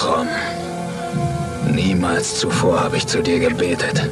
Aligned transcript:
Krumm. 0.00 0.28
Niemals 1.74 2.40
zuvor 2.40 2.80
habe 2.80 2.96
ich 2.96 3.06
zu 3.06 3.22
dir 3.22 3.38
gebetet. 3.38 4.08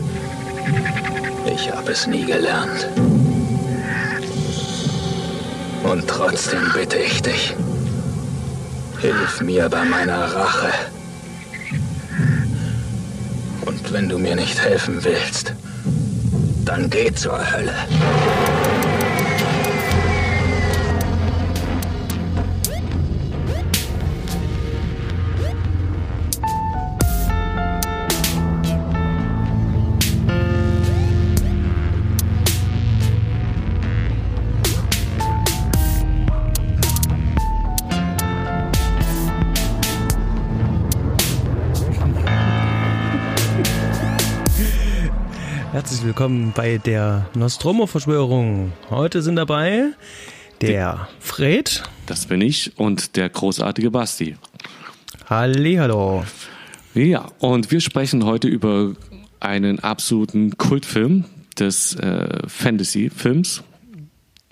Ich 1.46 1.72
habe 1.72 1.92
es 1.92 2.06
nie 2.06 2.26
gelernt. 2.26 2.90
Und 5.84 6.06
trotzdem 6.06 6.70
bitte 6.74 6.98
ich 6.98 7.22
dich, 7.22 7.56
hilf 9.00 9.40
mir 9.40 9.70
bei 9.70 9.82
meiner 9.84 10.24
Rache. 10.34 10.72
Und 13.64 13.90
wenn 13.90 14.10
du 14.10 14.18
mir 14.18 14.36
nicht 14.36 14.60
helfen 14.62 15.02
willst, 15.02 15.54
dann 16.66 16.90
geh 16.90 17.10
zur 17.14 17.40
Hölle. 17.50 17.72
Herzlich 45.98 46.14
willkommen 46.14 46.52
bei 46.54 46.78
der 46.78 47.26
Nostromo-Verschwörung. 47.34 48.70
Heute 48.88 49.20
sind 49.20 49.34
dabei 49.34 49.94
der 50.60 51.08
Fred. 51.18 51.82
Das 52.06 52.26
bin 52.26 52.40
ich 52.40 52.78
und 52.78 53.16
der 53.16 53.28
großartige 53.28 53.90
Basti. 53.90 54.36
Hallihallo. 55.28 56.22
Ja, 56.94 57.26
und 57.40 57.72
wir 57.72 57.80
sprechen 57.80 58.24
heute 58.24 58.46
über 58.46 58.92
einen 59.40 59.80
absoluten 59.80 60.56
Kultfilm 60.56 61.24
des 61.58 61.96
äh, 61.96 62.46
Fantasy-Films, 62.46 63.64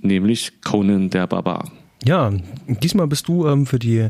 nämlich 0.03 0.61
Conan 0.65 1.11
der 1.11 1.29
Barbar. 1.29 1.71
Ja, 2.05 2.33
diesmal 2.67 3.07
bist 3.07 3.29
du 3.29 3.47
ähm, 3.47 3.67
für 3.67 3.79
die 3.79 4.09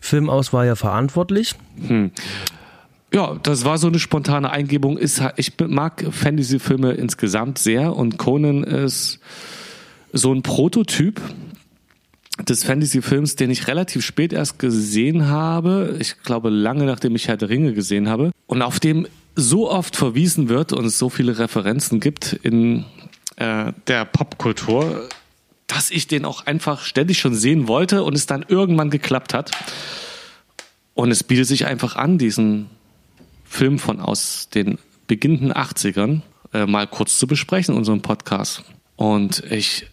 Filmauswahl 0.00 0.66
ja 0.66 0.74
verantwortlich. 0.74 1.54
Hm. 1.86 2.10
Ja, 3.12 3.36
das 3.42 3.64
war 3.64 3.78
so 3.78 3.88
eine 3.88 3.98
spontane 3.98 4.50
Eingebung. 4.50 4.96
Ist, 4.96 5.22
ich 5.36 5.52
mag 5.58 6.04
Fantasy-Filme 6.10 6.92
insgesamt 6.92 7.58
sehr 7.58 7.96
und 7.96 8.18
Conan 8.18 8.62
ist 8.62 9.18
so 10.12 10.32
ein 10.32 10.42
Prototyp 10.42 11.20
des 12.48 12.64
Fantasy-Films, 12.64 13.36
den 13.36 13.50
ich 13.50 13.66
relativ 13.66 14.04
spät 14.04 14.32
erst 14.32 14.58
gesehen 14.58 15.26
habe. 15.26 15.96
Ich 15.98 16.22
glaube, 16.22 16.50
lange 16.50 16.84
nachdem 16.84 17.16
ich 17.16 17.28
Herr 17.28 17.36
der 17.36 17.48
Ringe 17.48 17.74
gesehen 17.74 18.08
habe. 18.08 18.30
Und 18.46 18.62
auf 18.62 18.80
dem 18.80 19.06
so 19.34 19.70
oft 19.70 19.96
verwiesen 19.96 20.48
wird 20.48 20.72
und 20.72 20.84
es 20.84 20.98
so 20.98 21.08
viele 21.08 21.38
Referenzen 21.38 22.00
gibt 22.00 22.32
in 22.32 22.84
äh, 23.36 23.72
der 23.86 24.04
Popkultur, 24.04 25.08
dass 25.66 25.90
ich 25.90 26.06
den 26.06 26.24
auch 26.24 26.46
einfach 26.46 26.82
ständig 26.82 27.18
schon 27.18 27.34
sehen 27.34 27.68
wollte 27.68 28.02
und 28.02 28.14
es 28.14 28.26
dann 28.26 28.44
irgendwann 28.46 28.90
geklappt 28.90 29.34
hat. 29.34 29.50
Und 30.94 31.10
es 31.10 31.24
bietet 31.24 31.46
sich 31.46 31.66
einfach 31.66 31.96
an, 31.96 32.18
diesen 32.18 32.68
Film 33.50 33.80
von 33.80 34.00
aus 34.00 34.48
den 34.48 34.78
beginnenden 35.08 35.52
80ern 35.52 36.22
äh, 36.54 36.66
mal 36.66 36.86
kurz 36.86 37.18
zu 37.18 37.26
besprechen 37.26 37.74
in 37.74 37.78
unserem 37.78 38.00
Podcast. 38.00 38.62
Und 38.94 39.42
ich 39.50 39.86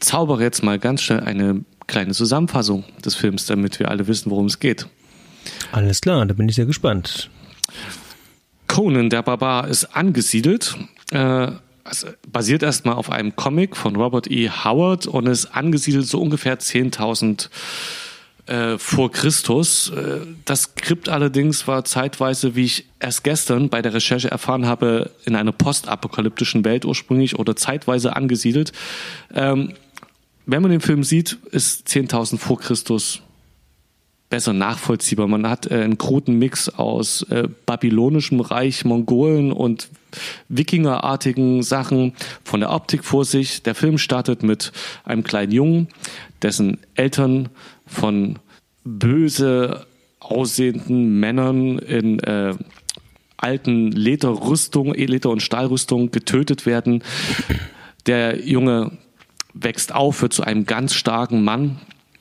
zaubere 0.00 0.42
jetzt 0.42 0.64
mal 0.64 0.78
ganz 0.78 1.02
schnell 1.02 1.20
eine 1.20 1.64
kleine 1.86 2.12
Zusammenfassung 2.14 2.84
des 3.04 3.14
Films, 3.14 3.44
damit 3.44 3.78
wir 3.78 3.90
alle 3.90 4.08
wissen, 4.08 4.30
worum 4.30 4.46
es 4.46 4.58
geht. 4.58 4.88
Alles 5.70 6.00
klar, 6.00 6.24
da 6.24 6.32
bin 6.32 6.48
ich 6.48 6.56
sehr 6.56 6.64
gespannt. 6.64 7.28
Conan 8.68 9.10
der 9.10 9.22
Barbar 9.22 9.68
ist 9.68 9.94
angesiedelt. 9.94 10.74
Äh, 11.12 11.52
also 11.84 12.06
basiert 12.26 12.62
erstmal 12.62 12.94
auf 12.94 13.10
einem 13.10 13.36
Comic 13.36 13.76
von 13.76 13.96
Robert 13.96 14.30
E. 14.30 14.48
Howard 14.48 15.06
und 15.06 15.26
ist 15.26 15.46
angesiedelt 15.46 16.06
so 16.06 16.22
ungefähr 16.22 16.58
10.000 16.58 17.50
äh, 18.46 18.78
vor 18.78 19.12
Christus. 19.12 19.90
Äh, 19.90 20.20
das 20.44 20.62
Skript 20.62 21.08
allerdings 21.08 21.68
war 21.68 21.84
zeitweise, 21.84 22.56
wie 22.56 22.64
ich 22.64 22.86
erst 23.00 23.24
gestern 23.24 23.68
bei 23.68 23.82
der 23.82 23.94
Recherche 23.94 24.30
erfahren 24.30 24.66
habe, 24.66 25.10
in 25.24 25.36
einer 25.36 25.52
postapokalyptischen 25.52 26.64
Welt 26.64 26.84
ursprünglich 26.84 27.38
oder 27.38 27.56
zeitweise 27.56 28.16
angesiedelt. 28.16 28.72
Ähm, 29.34 29.74
wenn 30.44 30.62
man 30.62 30.70
den 30.70 30.80
Film 30.80 31.04
sieht, 31.04 31.38
ist 31.52 31.86
10.000 31.86 32.38
vor 32.38 32.58
Christus 32.58 33.22
besser 34.32 34.54
nachvollziehbar. 34.54 35.28
Man 35.28 35.46
hat 35.46 35.70
äh, 35.70 35.82
einen 35.82 35.98
kruden 35.98 36.38
Mix 36.38 36.70
aus 36.70 37.20
äh, 37.24 37.48
babylonischem 37.66 38.40
Reich, 38.40 38.84
Mongolen 38.86 39.52
und 39.52 39.90
Wikingerartigen 40.48 41.62
Sachen 41.62 42.14
von 42.42 42.60
der 42.60 42.70
Optik 42.70 43.04
vor 43.04 43.26
sich. 43.26 43.62
Der 43.62 43.74
Film 43.74 43.98
startet 43.98 44.42
mit 44.42 44.72
einem 45.04 45.22
kleinen 45.22 45.52
Jungen, 45.52 45.88
dessen 46.40 46.78
Eltern 46.94 47.50
von 47.92 48.38
böse 48.84 49.86
aussehenden 50.20 51.20
Männern 51.20 51.78
in 51.78 52.18
äh, 52.20 52.54
alten 53.36 53.90
Lederrüstung, 53.90 54.94
Leder- 54.94 55.30
und 55.30 55.42
Stahlrüstung 55.42 56.10
getötet 56.10 56.64
werden. 56.64 57.02
Der 58.06 58.46
Junge 58.46 58.92
wächst 59.52 59.94
auf, 59.94 60.22
wird 60.22 60.32
zu 60.32 60.44
einem 60.44 60.64
ganz 60.64 60.94
starken 60.94 61.42
Mann 61.42 61.78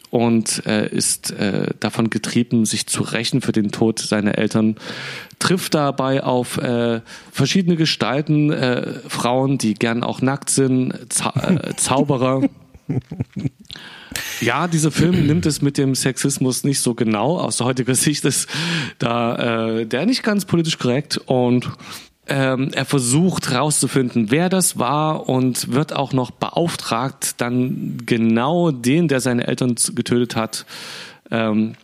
und 0.10 0.66
äh, 0.66 0.90
ist 0.90 1.32
äh, 1.32 1.68
davon 1.80 2.10
getrieben, 2.10 2.66
sich 2.66 2.86
zu 2.88 3.02
rächen 3.02 3.42
für 3.42 3.54
den 3.54 3.72
Tod 3.72 4.00
seiner 4.00 4.38
Eltern. 4.38 4.76
Trifft 5.40 5.74
dabei 5.74 6.24
auf 6.24 6.58
äh, 6.58 7.02
verschiedene 7.32 7.78
Gestalten, 7.78 8.52
äh, 8.52 8.88
Frauen, 9.08 9.58
die 9.58 9.74
gern 9.74 10.04
auch 10.04 10.22
nackt 10.22 10.50
sind, 10.50 10.94
Zau 11.10 11.32
äh, 11.40 11.76
Zauberer. 11.78 12.42
Ja, 14.42 14.68
dieser 14.68 14.92
Film 14.92 15.28
nimmt 15.28 15.46
es 15.46 15.62
mit 15.62 15.78
dem 15.78 15.94
Sexismus 15.94 16.64
nicht 16.64 16.80
so 16.80 16.96
genau. 16.96 17.38
Aus 17.38 17.62
heutiger 17.62 17.96
Sicht 17.96 18.26
ist 18.26 18.50
da 18.98 19.78
äh, 19.78 19.86
der 19.86 20.06
nicht 20.06 20.24
ganz 20.24 20.46
politisch 20.46 20.80
korrekt 20.80 21.18
und 21.18 21.70
ähm, 22.28 22.72
er 22.74 22.86
versucht 22.86 23.50
herauszufinden, 23.50 24.32
wer 24.32 24.50
das 24.50 24.80
war 24.80 25.30
und 25.30 25.72
wird 25.74 25.94
auch 25.94 26.14
noch 26.14 26.32
beauftragt, 26.32 27.36
dann 27.38 27.98
genau 28.06 28.72
den, 28.72 29.08
der 29.08 29.20
seine 29.20 29.48
Eltern 29.48 29.76
getötet 29.94 30.36
hat, 30.36 30.66
ähm, 31.30 31.76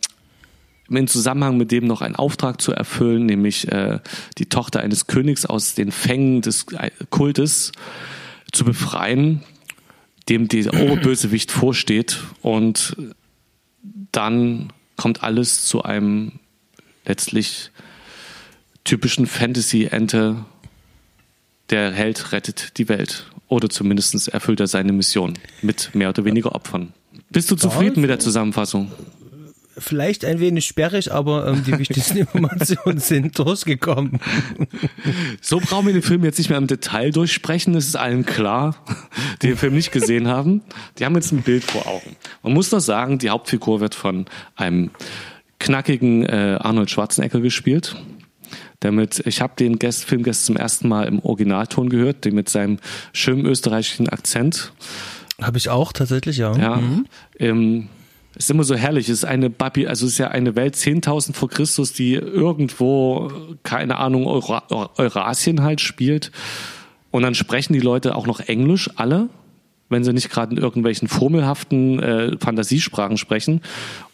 im 0.89 1.07
Zusammenhang 1.07 1.57
mit 1.57 1.71
dem 1.71 1.85
noch 1.85 2.01
einen 2.01 2.15
Auftrag 2.15 2.61
zu 2.61 2.71
erfüllen, 2.71 3.25
nämlich 3.25 3.71
äh, 3.71 3.99
die 4.37 4.47
Tochter 4.47 4.79
eines 4.79 5.07
Königs 5.07 5.45
aus 5.45 5.75
den 5.75 5.91
Fängen 5.91 6.41
des 6.41 6.65
äh, 6.71 6.91
Kultes 7.09 7.71
zu 8.51 8.63
befreien 8.63 9.43
dem 10.29 10.47
der 10.47 10.73
Oberbösewicht 10.73 11.51
vorsteht 11.51 12.19
und 12.41 12.95
dann 14.11 14.73
kommt 14.95 15.23
alles 15.23 15.65
zu 15.65 15.83
einem 15.83 16.33
letztlich 17.05 17.71
typischen 18.83 19.27
Fantasy-Ente. 19.27 20.45
Der 21.69 21.91
Held 21.91 22.31
rettet 22.31 22.77
die 22.77 22.89
Welt. 22.89 23.25
Oder 23.49 23.69
zumindest 23.69 24.27
erfüllt 24.27 24.59
er 24.59 24.67
seine 24.67 24.91
Mission 24.91 25.33
mit 25.61 25.95
mehr 25.95 26.09
oder 26.09 26.25
weniger 26.25 26.53
Opfern. 26.53 26.93
Bist 27.29 27.49
du 27.49 27.55
zufrieden 27.55 28.01
mit 28.01 28.09
der 28.09 28.19
Zusammenfassung? 28.19 28.91
Vielleicht 29.77 30.25
ein 30.25 30.39
wenig 30.39 30.65
sperrig, 30.65 31.11
aber 31.11 31.47
ähm, 31.47 31.63
die 31.65 31.77
wichtigsten 31.77 32.17
Informationen 32.17 32.99
sind 32.99 33.37
durchgekommen. 33.37 34.19
So 35.41 35.59
brauchen 35.59 35.87
wir 35.87 35.93
den 35.93 36.01
Film 36.01 36.23
jetzt 36.23 36.37
nicht 36.37 36.49
mehr 36.49 36.57
im 36.57 36.67
Detail 36.67 37.11
durchsprechen, 37.11 37.73
das 37.73 37.85
ist 37.85 37.95
allen 37.95 38.25
klar, 38.25 38.75
die 39.41 39.47
den 39.47 39.57
Film 39.57 39.75
nicht 39.75 39.91
gesehen 39.91 40.27
haben. 40.27 40.61
Die 40.97 41.05
haben 41.05 41.15
jetzt 41.15 41.31
ein 41.31 41.41
Bild 41.41 41.63
vor 41.63 41.87
Augen. 41.87 42.15
Man 42.43 42.53
muss 42.53 42.71
noch 42.71 42.79
sagen, 42.79 43.19
die 43.19 43.29
Hauptfigur 43.29 43.79
wird 43.79 43.95
von 43.95 44.25
einem 44.55 44.91
knackigen 45.59 46.25
äh, 46.25 46.57
Arnold 46.59 46.89
Schwarzenegger 46.89 47.39
gespielt. 47.39 47.95
Damit, 48.79 49.23
ich 49.25 49.41
habe 49.41 49.53
den 49.57 49.79
Guest, 49.79 50.05
Film 50.05 50.23
gestern 50.23 50.45
zum 50.45 50.57
ersten 50.57 50.87
Mal 50.87 51.07
im 51.07 51.19
Originalton 51.19 51.89
gehört, 51.89 52.25
den 52.25 52.35
mit 52.35 52.47
seinem 52.47 52.77
schönen 53.11 53.45
österreichischen 53.45 54.07
Akzent. 54.07 54.71
Habe 55.41 55.57
ich 55.57 55.69
auch 55.69 55.93
tatsächlich, 55.93 56.37
ja. 56.37 56.55
Ja. 56.55 56.75
Mhm. 56.77 57.05
Im, 58.37 58.39
ist 58.39 58.51
immer 58.51 58.63
so 58.63 58.75
herrlich. 58.75 59.09
Es 59.09 59.19
ist 59.19 59.25
eine 59.25 59.49
Babi, 59.49 59.87
also 59.87 60.05
es 60.05 60.13
ist 60.13 60.17
ja 60.17 60.29
eine 60.29 60.55
Welt 60.55 60.75
10.000 60.75 61.33
vor 61.33 61.49
Christus, 61.49 61.93
die 61.93 62.13
irgendwo, 62.13 63.31
keine 63.63 63.97
Ahnung, 63.97 64.27
Eura, 64.27 64.63
Eurasien 64.97 65.63
halt 65.63 65.81
spielt. 65.81 66.31
Und 67.11 67.23
dann 67.23 67.35
sprechen 67.35 67.73
die 67.73 67.79
Leute 67.79 68.15
auch 68.15 68.27
noch 68.27 68.39
Englisch, 68.41 68.89
alle, 68.95 69.29
wenn 69.89 70.03
sie 70.03 70.13
nicht 70.13 70.29
gerade 70.29 70.55
in 70.55 70.61
irgendwelchen 70.61 71.07
formelhaften 71.07 71.99
äh, 71.99 72.37
Fantasiesprachen 72.39 73.17
sprechen. 73.17 73.61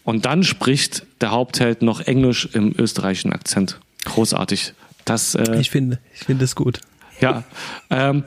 Und 0.04 0.26
dann 0.26 0.44
spricht 0.44 1.06
der 1.22 1.32
Hauptheld 1.32 1.82
noch 1.82 2.02
Englisch 2.02 2.50
im 2.54 2.74
österreichischen 2.78 3.34
Akzent. 3.34 3.80
Großartig. 4.06 4.74
Das, 5.06 5.36
äh, 5.36 5.60
ich 5.60 5.70
finde, 5.70 6.00
ich 6.14 6.22
finde 6.22 6.46
es 6.46 6.56
gut. 6.56 6.80
Ja. 7.20 7.44
Ähm, 7.90 8.24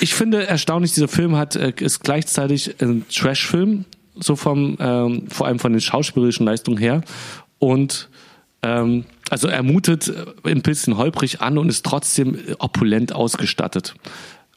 ich 0.00 0.14
finde 0.14 0.46
erstaunlich, 0.46 0.92
dieser 0.92 1.08
Film 1.08 1.36
hat, 1.36 1.56
äh, 1.56 1.72
ist 1.78 2.00
gleichzeitig 2.00 2.80
ein 2.80 3.06
Trash-Film, 3.08 3.84
so 4.16 4.36
vom, 4.36 4.76
ähm, 4.80 5.24
vor 5.28 5.46
allem 5.46 5.58
von 5.58 5.72
den 5.72 5.80
schauspielerischen 5.80 6.46
Leistungen 6.46 6.78
her 6.78 7.02
und 7.58 8.08
Ähm, 8.62 9.04
also 9.30 9.48
er 9.48 9.62
mutet 9.62 10.08
äh, 10.08 10.50
ein 10.50 10.60
bisschen 10.60 10.98
holprig 10.98 11.40
an 11.40 11.56
und 11.56 11.70
ist 11.70 11.82
trotzdem 11.86 12.36
opulent 12.58 13.14
ausgestattet. 13.14 13.94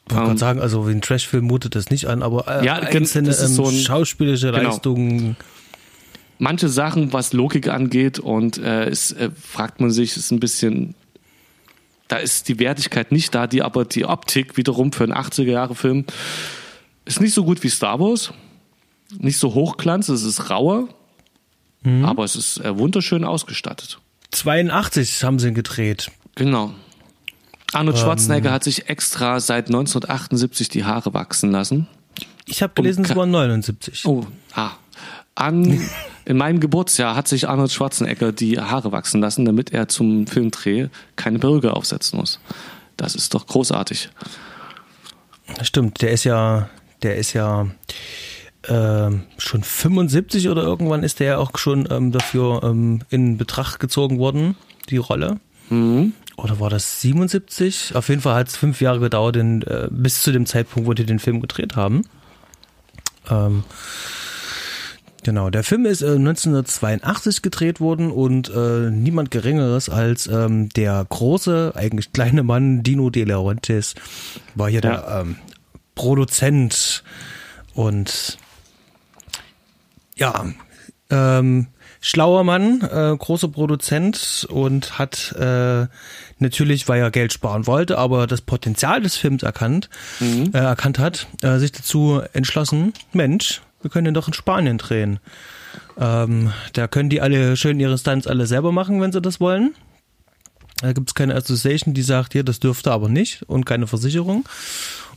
Ich 0.10 0.14
wollte 0.14 0.26
gerade 0.28 0.40
sagen, 0.40 0.60
also 0.60 0.86
wie 0.90 0.92
ein 0.92 1.00
Trashfilm 1.00 1.46
mutet 1.46 1.74
das 1.76 1.90
nicht 1.90 2.08
an, 2.08 2.22
aber 2.22 2.46
äh, 2.50 2.66
Ja, 2.66 2.74
einzelne 2.74 3.30
das 3.30 3.40
ist 3.42 3.52
ähm, 3.52 3.56
so 3.56 3.66
ein- 3.68 3.76
schauspielische 3.80 4.52
genau. 4.52 4.72
Leistungen. 4.72 5.38
Manche 6.38 6.68
Sachen, 6.68 7.14
was 7.14 7.32
Logik 7.32 7.70
angeht 7.70 8.20
und 8.20 8.58
äh, 8.58 8.90
ist, 8.90 9.14
äh, 9.14 9.30
fragt 9.42 9.80
man 9.80 9.90
sich, 9.90 10.18
ist 10.18 10.32
ein 10.32 10.42
bisschen, 10.42 10.96
da 12.10 12.18
ist 12.18 12.50
die 12.50 12.60
Wertigkeit 12.60 13.14
nicht 13.14 13.34
da, 13.34 13.48
die 13.48 13.62
aber 13.62 13.86
die 13.86 14.04
Optik 14.04 14.58
wiederum 14.58 14.92
für 14.92 15.06
einen 15.06 15.14
80er-Jahre-Film 15.14 16.04
ist 17.06 17.22
nicht 17.22 17.34
so 17.34 17.46
gut 17.46 17.64
wie 17.64 17.70
Star 17.70 18.02
Wars. 18.02 18.34
Nicht 19.18 19.38
so 19.40 19.54
hochglanz, 19.54 20.10
es 20.10 20.24
ist 20.24 20.50
rauer, 20.50 20.88
aber 22.04 22.24
es 22.24 22.36
ist 22.36 22.60
äh, 22.60 22.78
wunderschön 22.78 23.24
ausgestattet. 23.26 24.00
82 24.32 25.24
haben 25.24 25.38
sie 25.40 25.50
ihn 25.50 25.54
gedreht. 25.54 26.12
Genau. 26.36 26.74
Arnold 27.74 27.98
Schwarzenegger 27.98 28.52
hat 28.52 28.64
sich 28.64 28.88
extra 28.90 29.40
seit 29.40 29.68
1978 29.68 30.70
die 30.70 30.86
Haare 30.86 31.14
wachsen 31.14 31.52
lassen. 31.52 31.88
Ich 32.46 32.62
habe 32.62 32.74
gelesen, 32.74 33.04
es 33.04 33.10
ka- 33.10 33.16
waren 33.16 33.32
79. 33.32 34.06
Oh, 34.06 34.26
ah. 34.54 34.72
An, 35.36 35.82
in 36.26 36.38
meinem 36.38 36.60
Geburtsjahr 36.60 37.16
hat 37.16 37.28
sich 37.28 37.50
Arnold 37.50 37.72
Schwarzenegger 37.72 38.32
die 38.32 38.60
Haare 38.60 38.92
wachsen 38.92 39.22
lassen, 39.22 39.46
damit 39.46 39.72
er 39.74 39.88
zum 39.88 40.28
Filmdreh 40.28 40.88
keine 41.16 41.40
Perücke 41.40 41.74
aufsetzen 41.74 42.20
muss. 42.20 42.40
Das 42.96 43.16
ist 43.16 43.34
doch 43.34 43.48
großartig. 43.48 44.10
Stimmt, 45.64 46.02
der 46.02 46.12
ist 46.12 46.24
ja, 46.24 46.70
der 47.02 47.18
ist 47.18 47.34
ja 47.34 47.68
ähm, 48.68 49.24
schon 49.38 49.64
75 49.64 50.50
oder 50.50 50.64
irgendwann 50.64 51.04
ist 51.04 51.20
der 51.20 51.28
ja 51.28 51.38
auch 51.38 51.58
schon 51.58 51.88
ähm, 51.92 52.12
dafür 52.12 52.62
ähm, 52.64 53.02
in 53.10 53.38
Betracht 53.38 53.80
gezogen 53.80 54.20
worden, 54.20 54.56
die 54.90 54.98
Rolle. 54.98 55.40
Oder 56.38 56.60
war 56.60 56.70
das 56.70 57.02
77? 57.02 57.96
Auf 57.96 58.10
jeden 58.10 58.22
Fall 58.22 58.36
hat 58.36 58.48
es 58.48 58.56
fünf 58.56 58.82
Jahre 58.82 59.00
gedauert, 59.00 59.36
den, 59.36 59.62
äh, 59.64 59.88
bis 59.90 60.22
zu 60.22 60.32
dem 60.32 60.46
Zeitpunkt, 60.46 60.88
wo 60.88 60.94
die 60.94 61.06
den 61.06 61.20
Film 61.20 61.42
gedreht 61.42 61.76
haben. 61.76 62.04
Ähm, 63.30 63.64
genau, 65.24 65.50
der 65.50 65.64
Film 65.64 65.86
ist 65.86 66.02
äh, 66.02 66.16
1982 66.16 67.42
gedreht 67.42 67.80
worden 67.80 68.12
und 68.12 68.50
äh, 68.50 68.90
niemand 68.90 69.32
Geringeres 69.32 69.90
als 69.90 70.28
ähm, 70.28 70.70
der 70.70 71.06
große, 71.08 71.74
eigentlich 71.76 72.14
kleine 72.14 72.44
Mann 72.44 72.84
Dino 72.84 73.10
De 73.10 73.24
Laurentiis 73.24 73.96
war 74.56 74.70
hier 74.70 74.82
der 74.82 75.22
ähm, 75.22 75.36
Produzent 75.96 77.04
und 77.76 78.38
ja, 80.16 80.46
ähm, 81.10 81.68
schlauer 82.02 82.44
Mann, 82.44 82.82
äh, 82.82 83.16
großer 83.18 83.48
Produzent 83.48 84.46
und 84.50 85.00
hat 85.00 85.34
äh, 85.40 85.88
natürlich, 86.40 86.88
weil 86.88 87.00
er 87.00 87.12
Geld 87.12 87.32
sparen 87.34 87.66
wollte, 87.66 87.98
aber 87.98 88.28
das 88.28 88.42
Potenzial 88.42 89.02
des 89.02 89.16
Films 89.16 89.44
erkannt, 89.44 89.90
äh, 90.54 90.58
erkannt 90.58 91.00
hat, 91.00 91.28
äh, 91.42 91.58
sich 91.60 91.72
dazu 91.72 92.22
entschlossen, 92.34 92.94
Mensch, 93.14 93.62
wir 93.82 93.90
können 93.90 94.06
den 94.06 94.14
doch 94.14 94.28
in 94.28 94.34
Spanien 94.34 94.78
drehen. 94.78 95.20
Ähm, 95.98 96.52
da 96.74 96.88
können 96.88 97.10
die 97.10 97.22
alle 97.22 97.56
schön 97.56 97.80
ihre 97.80 97.98
Stunts 97.98 98.28
alle 98.28 98.48
selber 98.48 98.72
machen, 98.72 99.02
wenn 99.02 99.12
sie 99.12 99.22
das 99.22 99.40
wollen. 99.40 99.76
Da 100.82 100.92
gibt 100.92 101.10
es 101.10 101.16
keine 101.16 101.36
Association, 101.36 101.94
die 101.94 102.02
sagt, 102.02 102.34
hier, 102.34 102.44
das 102.44 102.60
dürfte 102.60 102.92
aber 102.92 103.08
nicht 103.08 103.44
und 103.44 103.66
keine 103.66 103.88
Versicherung. 103.88 104.46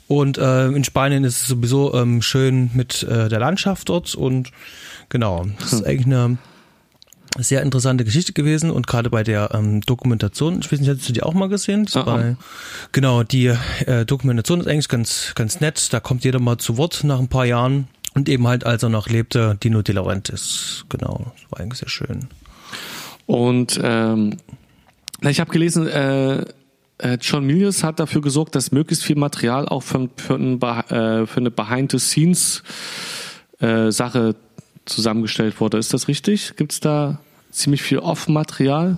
Und 0.08 0.38
äh, 0.38 0.68
in 0.68 0.84
Spanien 0.84 1.24
ist 1.24 1.42
es 1.42 1.48
sowieso 1.48 1.94
ähm, 1.94 2.22
schön 2.22 2.70
mit 2.74 3.02
äh, 3.02 3.28
der 3.28 3.40
Landschaft 3.40 3.88
dort 3.88 4.14
und 4.14 4.52
genau, 5.08 5.46
das 5.58 5.72
ist 5.72 5.84
eigentlich 5.84 6.06
eine 6.06 6.38
sehr 7.38 7.62
interessante 7.62 8.04
Geschichte 8.04 8.32
gewesen 8.32 8.70
und 8.70 8.86
gerade 8.86 9.10
bei 9.10 9.22
der 9.22 9.50
ähm, 9.52 9.80
Dokumentation, 9.80 10.60
ich 10.60 10.70
weiß 10.70 10.80
nicht, 10.80 10.88
hast 10.88 11.08
du 11.08 11.12
die 11.12 11.22
auch 11.22 11.34
mal 11.34 11.48
gesehen? 11.48 11.86
Ah, 11.94 12.02
bei, 12.02 12.36
genau, 12.92 13.24
die 13.24 13.46
äh, 13.86 14.04
Dokumentation 14.06 14.60
ist 14.60 14.68
eigentlich 14.68 14.88
ganz, 14.88 15.32
ganz 15.34 15.60
nett. 15.60 15.92
Da 15.92 16.00
kommt 16.00 16.24
jeder 16.24 16.38
mal 16.38 16.58
zu 16.58 16.76
Wort 16.76 17.02
nach 17.04 17.18
ein 17.18 17.28
paar 17.28 17.44
Jahren 17.44 17.88
und 18.14 18.28
eben 18.28 18.46
halt, 18.46 18.64
als 18.64 18.82
er 18.82 18.88
noch 18.88 19.08
lebte, 19.08 19.58
Dino 19.62 19.82
De 19.82 19.94
Laurentiis. 19.94 20.84
Genau, 20.88 21.32
das 21.34 21.50
war 21.50 21.60
eigentlich 21.60 21.80
sehr 21.80 21.88
schön. 21.88 22.28
Und 23.26 23.78
ähm, 23.82 24.36
ich 25.20 25.40
habe 25.40 25.50
gelesen, 25.50 25.88
äh, 25.88 26.44
John 27.20 27.44
Milius 27.44 27.84
hat 27.84 28.00
dafür 28.00 28.22
gesorgt, 28.22 28.54
dass 28.54 28.72
möglichst 28.72 29.04
viel 29.04 29.16
Material 29.16 29.68
auch 29.68 29.82
für, 29.82 30.08
für, 30.16 30.36
ein, 30.36 30.62
äh, 30.62 31.26
für 31.26 31.40
eine 31.40 31.50
Behind-the-Scenes-Sache 31.50 34.34
zusammengestellt 34.86 35.60
wurde. 35.60 35.76
Ist 35.78 35.92
das 35.92 36.08
richtig? 36.08 36.56
Gibt 36.56 36.72
es 36.72 36.80
da 36.80 37.20
ziemlich 37.50 37.82
viel 37.82 37.98
Off-Material? 37.98 38.96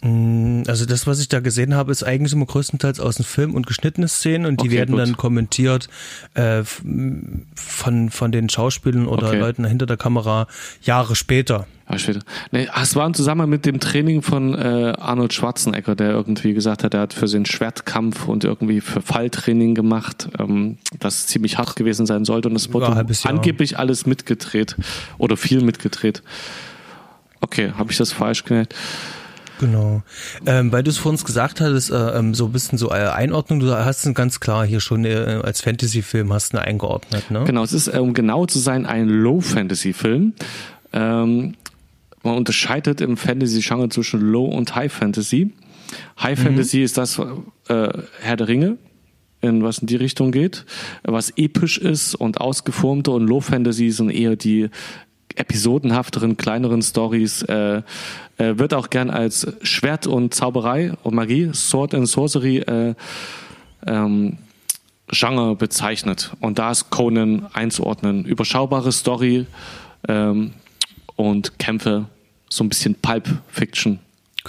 Also 0.00 0.86
das, 0.86 1.08
was 1.08 1.18
ich 1.18 1.26
da 1.28 1.40
gesehen 1.40 1.74
habe, 1.74 1.90
ist 1.90 2.04
eigentlich 2.04 2.32
immer 2.32 2.46
größtenteils 2.46 3.00
aus 3.00 3.16
dem 3.16 3.24
Film 3.24 3.54
und 3.56 3.66
geschnittene 3.66 4.06
Szenen 4.06 4.46
und 4.46 4.60
die 4.62 4.68
Okay, 4.68 4.76
werden 4.76 4.92
gut. 4.92 5.00
dann 5.00 5.16
kommentiert 5.16 5.88
äh, 6.34 6.62
von, 6.62 8.10
von 8.10 8.30
den 8.30 8.48
Schauspielern 8.48 9.06
oder 9.08 9.28
Okay. 9.28 9.38
Leuten 9.40 9.64
hinter 9.64 9.86
der 9.86 9.96
Kamera 9.96 10.46
Jahre 10.82 11.16
später. 11.16 11.66
Ja, 11.90 11.98
später. 11.98 12.20
Nee, 12.52 12.68
es 12.80 12.94
war 12.94 13.06
im 13.06 13.14
Zusammenhang 13.14 13.50
mit 13.50 13.66
dem 13.66 13.80
Training 13.80 14.22
von 14.22 14.54
äh, 14.54 14.92
Arnold 14.98 15.32
Schwarzenegger, 15.32 15.96
der 15.96 16.10
irgendwie 16.10 16.54
gesagt 16.54 16.84
hat, 16.84 16.94
er 16.94 17.00
hat 17.00 17.12
für 17.14 17.26
den 17.26 17.44
Schwertkampf 17.46 18.28
und 18.28 18.44
irgendwie 18.44 18.80
für 18.80 19.00
Falltraining 19.02 19.74
gemacht, 19.74 20.28
ähm, 20.38 20.78
das 21.00 21.26
ziemlich 21.26 21.58
hart 21.58 21.74
gewesen 21.74 22.06
sein 22.06 22.24
sollte. 22.24 22.48
Und 22.48 22.54
es 22.56 22.72
wurde 22.72 22.86
Jahr. 22.86 23.04
angeblich 23.24 23.78
alles 23.80 24.06
mitgedreht 24.06 24.76
oder 25.18 25.36
viel 25.36 25.60
mitgedreht. 25.62 26.22
Okay, 27.40 27.72
habe 27.76 27.90
ich 27.90 27.98
das 27.98 28.12
falsch 28.12 28.44
genannt? 28.44 28.74
Genau. 29.58 30.02
Ähm, 30.46 30.72
weil 30.72 30.82
du 30.82 30.90
es 30.90 30.98
vorhin 30.98 31.22
gesagt 31.22 31.60
hattest, 31.60 31.90
äh, 31.90 32.18
ähm, 32.18 32.34
so 32.34 32.46
ein 32.46 32.52
bisschen 32.52 32.78
so 32.78 32.90
äh, 32.90 33.08
Einordnung, 33.08 33.60
du 33.60 33.72
hast 33.72 34.06
es 34.06 34.14
ganz 34.14 34.40
klar 34.40 34.66
hier 34.66 34.80
schon 34.80 35.04
äh, 35.04 35.40
als 35.42 35.60
Fantasy-Film 35.60 36.32
hast 36.32 36.52
du 36.54 36.60
eingeordnet, 36.60 37.30
ne? 37.30 37.44
Genau, 37.44 37.64
es 37.64 37.72
ist, 37.72 37.88
äh, 37.88 37.98
um 37.98 38.14
genau 38.14 38.46
zu 38.46 38.58
sein, 38.58 38.86
ein 38.86 39.08
Low-Fantasy-Film. 39.08 40.34
Ähm, 40.92 41.54
man 42.22 42.36
unterscheidet 42.36 43.00
im 43.00 43.16
Fantasy-Genre 43.16 43.88
zwischen 43.88 44.20
Low- 44.20 44.46
und 44.46 44.74
High-Fantasy. 44.74 45.52
High-Fantasy 46.20 46.82
ist 46.82 46.98
das 46.98 47.18
äh, 47.18 47.88
Herr 48.20 48.36
der 48.36 48.48
Ringe, 48.48 48.76
in 49.40 49.62
was 49.62 49.78
in 49.78 49.86
die 49.86 49.96
Richtung 49.96 50.32
geht, 50.32 50.66
was 51.04 51.32
episch 51.36 51.78
ist 51.78 52.14
und 52.14 52.40
ausgeformter 52.40 53.12
und 53.12 53.26
Low-Fantasy 53.26 53.90
sind 53.90 54.10
eher 54.10 54.36
die 54.36 54.68
episodenhafteren, 55.36 56.36
kleineren 56.36 56.82
Stories, 56.82 57.42
äh, 57.42 57.82
äh, 58.38 58.58
wird 58.58 58.74
auch 58.74 58.90
gern 58.90 59.10
als 59.10 59.46
Schwert 59.62 60.06
und 60.06 60.34
Zauberei 60.34 60.92
und 61.02 61.14
Magie, 61.14 61.50
Sword 61.52 61.94
and 61.94 62.08
Sorcery 62.08 62.58
äh, 62.58 62.94
ähm, 63.86 64.38
Genre 65.10 65.56
bezeichnet. 65.56 66.32
Und 66.40 66.58
da 66.58 66.70
ist 66.70 66.90
Conan 66.90 67.46
einzuordnen. 67.52 68.24
Überschaubare 68.24 68.92
Story 68.92 69.46
ähm, 70.06 70.52
und 71.16 71.58
Kämpfe, 71.58 72.06
so 72.48 72.64
ein 72.64 72.68
bisschen 72.68 72.94
Pulp 72.94 73.28
Fiction. 73.48 74.00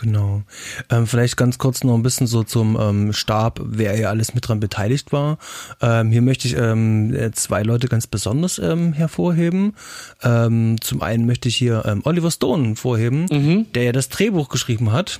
Genau. 0.01 0.43
Ähm, 0.89 1.07
vielleicht 1.07 1.35
ganz 1.35 1.57
kurz 1.57 1.83
noch 1.83 1.93
ein 1.93 2.03
bisschen 2.03 2.25
so 2.25 2.43
zum 2.43 2.77
ähm, 2.79 3.11
Stab, 3.11 3.59
wer 3.63 3.93
hier 3.95 4.09
alles 4.09 4.33
mit 4.33 4.47
dran 4.47 4.61
beteiligt 4.61 5.11
war. 5.11 5.37
Ähm, 5.81 6.11
hier 6.11 6.21
möchte 6.21 6.47
ich 6.47 6.55
ähm, 6.55 7.13
äh, 7.13 7.31
zwei 7.31 7.63
Leute 7.63 7.87
ganz 7.87 8.07
besonders 8.07 8.59
ähm, 8.59 8.93
hervorheben. 8.93 9.73
Ähm, 10.23 10.77
zum 10.79 11.01
einen 11.01 11.25
möchte 11.25 11.49
ich 11.49 11.57
hier 11.57 11.99
Oliver 12.05 12.31
Stone 12.31 12.75
vorheben, 12.75 13.67
der 13.73 13.83
ja 13.83 13.91
das 13.91 14.09
Drehbuch 14.09 14.49
geschrieben 14.49 14.91
hat. 14.91 15.19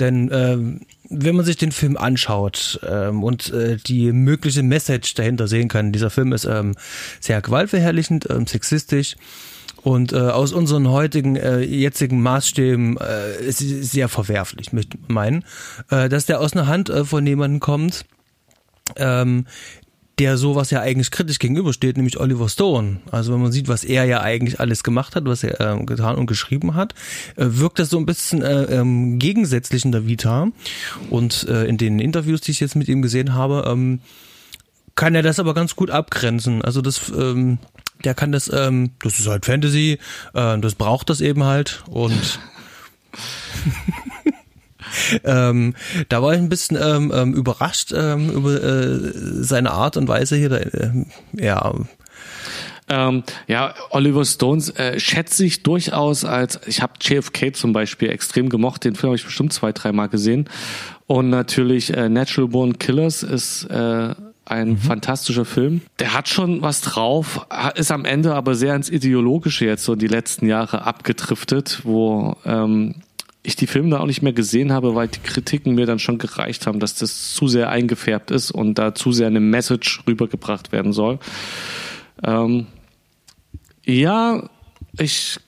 Denn 0.00 0.28
ähm, 0.32 0.80
wenn 1.08 1.36
man 1.36 1.44
sich 1.44 1.56
den 1.56 1.70
Film 1.70 1.96
anschaut 1.96 2.80
ähm, 2.88 3.22
und 3.22 3.52
äh, 3.52 3.76
die 3.76 4.10
mögliche 4.12 4.62
Message 4.62 5.14
dahinter 5.14 5.46
sehen 5.46 5.68
kann, 5.68 5.92
dieser 5.92 6.10
Film 6.10 6.32
ist 6.32 6.46
ähm, 6.46 6.74
sehr 7.20 7.40
gewaltverherrlichend, 7.40 8.28
ähm, 8.30 8.46
sexistisch 8.46 9.16
und 9.84 10.14
äh, 10.14 10.16
aus 10.16 10.54
unseren 10.54 10.88
heutigen, 10.88 11.36
äh, 11.36 11.60
jetzigen 11.60 12.22
Maßstäben 12.22 12.96
äh, 12.96 13.44
ist 13.44 13.58
sehr 13.58 14.08
verwerflich, 14.08 14.72
möchte 14.72 14.96
ich 14.96 15.08
meinen, 15.08 15.44
äh, 15.90 16.08
dass 16.08 16.24
der 16.24 16.40
aus 16.40 16.54
einer 16.54 16.66
Hand 16.66 16.88
äh, 16.88 17.04
von 17.04 17.26
jemandem 17.26 17.60
kommt, 17.60 18.06
ähm, 18.96 19.46
der 20.18 20.38
sowas 20.38 20.70
ja 20.70 20.80
eigentlich 20.80 21.10
kritisch 21.10 21.38
gegenübersteht, 21.38 21.98
nämlich 21.98 22.18
Oliver 22.18 22.48
Stone. 22.48 23.02
Also 23.10 23.34
wenn 23.34 23.42
man 23.42 23.52
sieht, 23.52 23.68
was 23.68 23.84
er 23.84 24.04
ja 24.04 24.22
eigentlich 24.22 24.58
alles 24.58 24.84
gemacht 24.84 25.16
hat, 25.16 25.26
was 25.26 25.44
er 25.44 25.60
ähm, 25.60 25.84
getan 25.84 26.16
und 26.16 26.26
geschrieben 26.26 26.74
hat, 26.74 26.94
äh, 27.36 27.44
wirkt 27.48 27.78
das 27.78 27.90
so 27.90 27.98
ein 27.98 28.06
bisschen 28.06 28.40
äh, 28.40 28.64
ähm, 28.64 29.18
gegensätzlich 29.18 29.84
in 29.84 29.92
der 29.92 30.06
Vita. 30.06 30.48
Und 31.10 31.46
äh, 31.46 31.66
in 31.66 31.76
den 31.76 31.98
Interviews, 31.98 32.40
die 32.40 32.52
ich 32.52 32.60
jetzt 32.60 32.76
mit 32.76 32.88
ihm 32.88 33.02
gesehen 33.02 33.34
habe, 33.34 33.64
ähm, 33.66 34.00
kann 34.94 35.14
er 35.14 35.22
das 35.22 35.40
aber 35.40 35.52
ganz 35.52 35.76
gut 35.76 35.90
abgrenzen. 35.90 36.62
Also 36.62 36.80
das, 36.80 37.12
ähm, 37.14 37.58
der 38.02 38.14
kann 38.14 38.32
das, 38.32 38.50
ähm, 38.52 38.92
das 39.02 39.18
ist 39.18 39.26
halt 39.26 39.46
Fantasy, 39.46 39.98
äh, 40.34 40.58
das 40.58 40.74
braucht 40.74 41.10
das 41.10 41.20
eben 41.20 41.44
halt 41.44 41.84
und 41.88 42.40
ähm, 45.24 45.74
da 46.08 46.22
war 46.22 46.32
ich 46.32 46.38
ein 46.38 46.48
bisschen 46.48 46.76
ähm, 46.80 47.12
ähm, 47.14 47.34
überrascht 47.34 47.92
ähm, 47.96 48.30
über 48.30 48.62
äh, 48.62 49.12
seine 49.14 49.70
Art 49.72 49.96
und 49.96 50.08
Weise 50.08 50.36
hier. 50.36 50.48
Da, 50.48 50.56
äh, 50.56 51.04
ja, 51.32 51.74
Ähm, 52.86 53.22
ja, 53.46 53.74
Oliver 53.90 54.26
Stones 54.26 54.68
äh, 54.70 55.00
schätze 55.00 55.46
ich 55.46 55.62
durchaus 55.62 56.26
als, 56.26 56.60
ich 56.66 56.82
habe 56.82 56.92
JFK 57.00 57.56
zum 57.56 57.72
Beispiel 57.72 58.10
extrem 58.10 58.50
gemocht, 58.50 58.84
den 58.84 58.94
Film 58.94 59.08
habe 59.08 59.16
ich 59.16 59.24
bestimmt 59.24 59.54
zwei, 59.54 59.72
dreimal 59.72 60.10
gesehen. 60.10 60.50
Und 61.06 61.30
natürlich 61.30 61.94
äh, 61.94 62.10
Natural 62.10 62.48
Born 62.48 62.78
Killers 62.78 63.22
ist 63.22 63.64
äh, 63.64 64.14
ein 64.46 64.70
mhm. 64.70 64.78
fantastischer 64.78 65.44
Film. 65.44 65.82
Der 65.98 66.14
hat 66.14 66.28
schon 66.28 66.62
was 66.62 66.80
drauf, 66.80 67.46
ist 67.74 67.90
am 67.90 68.04
Ende 68.04 68.34
aber 68.34 68.54
sehr 68.54 68.74
ins 68.74 68.90
Ideologische 68.90 69.64
jetzt 69.66 69.84
so 69.84 69.94
die 69.94 70.06
letzten 70.06 70.46
Jahre 70.46 70.82
abgedriftet, 70.82 71.80
wo 71.84 72.36
ähm, 72.44 72.96
ich 73.42 73.56
die 73.56 73.66
Filme 73.66 73.90
da 73.90 74.00
auch 74.00 74.06
nicht 74.06 74.22
mehr 74.22 74.32
gesehen 74.32 74.72
habe, 74.72 74.94
weil 74.94 75.08
die 75.08 75.20
Kritiken 75.20 75.74
mir 75.74 75.86
dann 75.86 75.98
schon 75.98 76.18
gereicht 76.18 76.66
haben, 76.66 76.80
dass 76.80 76.94
das 76.94 77.34
zu 77.34 77.46
sehr 77.46 77.68
eingefärbt 77.68 78.30
ist 78.30 78.50
und 78.50 78.74
da 78.74 78.94
zu 78.94 79.12
sehr 79.12 79.26
eine 79.26 79.40
Message 79.40 80.02
rübergebracht 80.06 80.72
werden 80.72 80.92
soll. 80.92 81.18
Ähm, 82.22 82.66
ja, 83.84 84.48
ich 84.98 85.38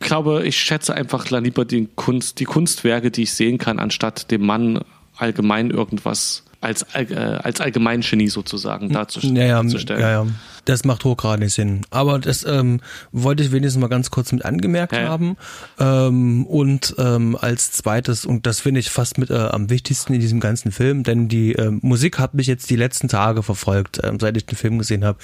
glaube, 0.00 0.44
ich 0.44 0.56
schätze 0.56 0.94
einfach 0.94 1.30
lieber 1.30 1.64
die 1.64 1.88
Kunst, 1.94 2.40
die 2.40 2.44
Kunstwerke, 2.44 3.12
die 3.12 3.22
ich 3.22 3.32
sehen 3.32 3.58
kann, 3.58 3.78
anstatt 3.78 4.30
dem 4.32 4.44
Mann 4.44 4.80
allgemein 5.16 5.70
irgendwas 5.70 6.44
als, 6.62 6.86
äh, 6.94 7.14
als 7.42 7.60
Allgemeingenie 7.60 8.28
sozusagen 8.28 8.88
darzustellen. 8.90 9.36
Ja, 9.36 9.62
ja, 9.62 9.98
ja, 9.98 10.10
ja. 10.10 10.26
Das 10.64 10.84
macht 10.84 11.04
hochgradig 11.04 11.50
Sinn. 11.50 11.84
Aber 11.90 12.20
das 12.20 12.44
ähm, 12.44 12.80
wollte 13.10 13.42
ich 13.42 13.50
wenigstens 13.50 13.80
mal 13.80 13.88
ganz 13.88 14.12
kurz 14.12 14.30
mit 14.30 14.44
angemerkt 14.44 14.92
ja. 14.92 15.08
haben. 15.08 15.36
Ähm, 15.80 16.46
und 16.46 16.94
ähm, 16.98 17.36
als 17.40 17.72
zweites, 17.72 18.24
und 18.24 18.46
das 18.46 18.60
finde 18.60 18.78
ich 18.78 18.90
fast 18.90 19.18
mit 19.18 19.30
äh, 19.30 19.34
am 19.34 19.70
wichtigsten 19.70 20.14
in 20.14 20.20
diesem 20.20 20.38
ganzen 20.38 20.70
Film, 20.70 21.02
denn 21.02 21.26
die 21.26 21.54
äh, 21.56 21.70
Musik 21.70 22.20
hat 22.20 22.34
mich 22.34 22.46
jetzt 22.46 22.70
die 22.70 22.76
letzten 22.76 23.08
Tage 23.08 23.42
verfolgt, 23.42 24.00
ähm, 24.04 24.20
seit 24.20 24.36
ich 24.36 24.46
den 24.46 24.56
Film 24.56 24.78
gesehen 24.78 25.04
habe. 25.04 25.18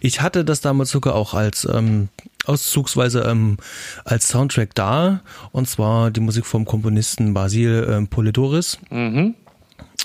Ich 0.00 0.20
hatte 0.20 0.44
das 0.44 0.60
damals 0.60 0.90
sogar 0.90 1.16
auch 1.16 1.34
als 1.34 1.68
ähm, 1.70 2.08
auszugsweise 2.46 3.22
ähm, 3.22 3.56
als 4.04 4.28
Soundtrack 4.28 4.74
da, 4.76 5.22
und 5.50 5.68
zwar 5.68 6.12
die 6.12 6.20
Musik 6.20 6.46
vom 6.46 6.64
Komponisten 6.64 7.34
Basil 7.34 7.88
ähm, 7.90 8.06
Polidoris. 8.06 8.78
Mhm. 8.90 9.34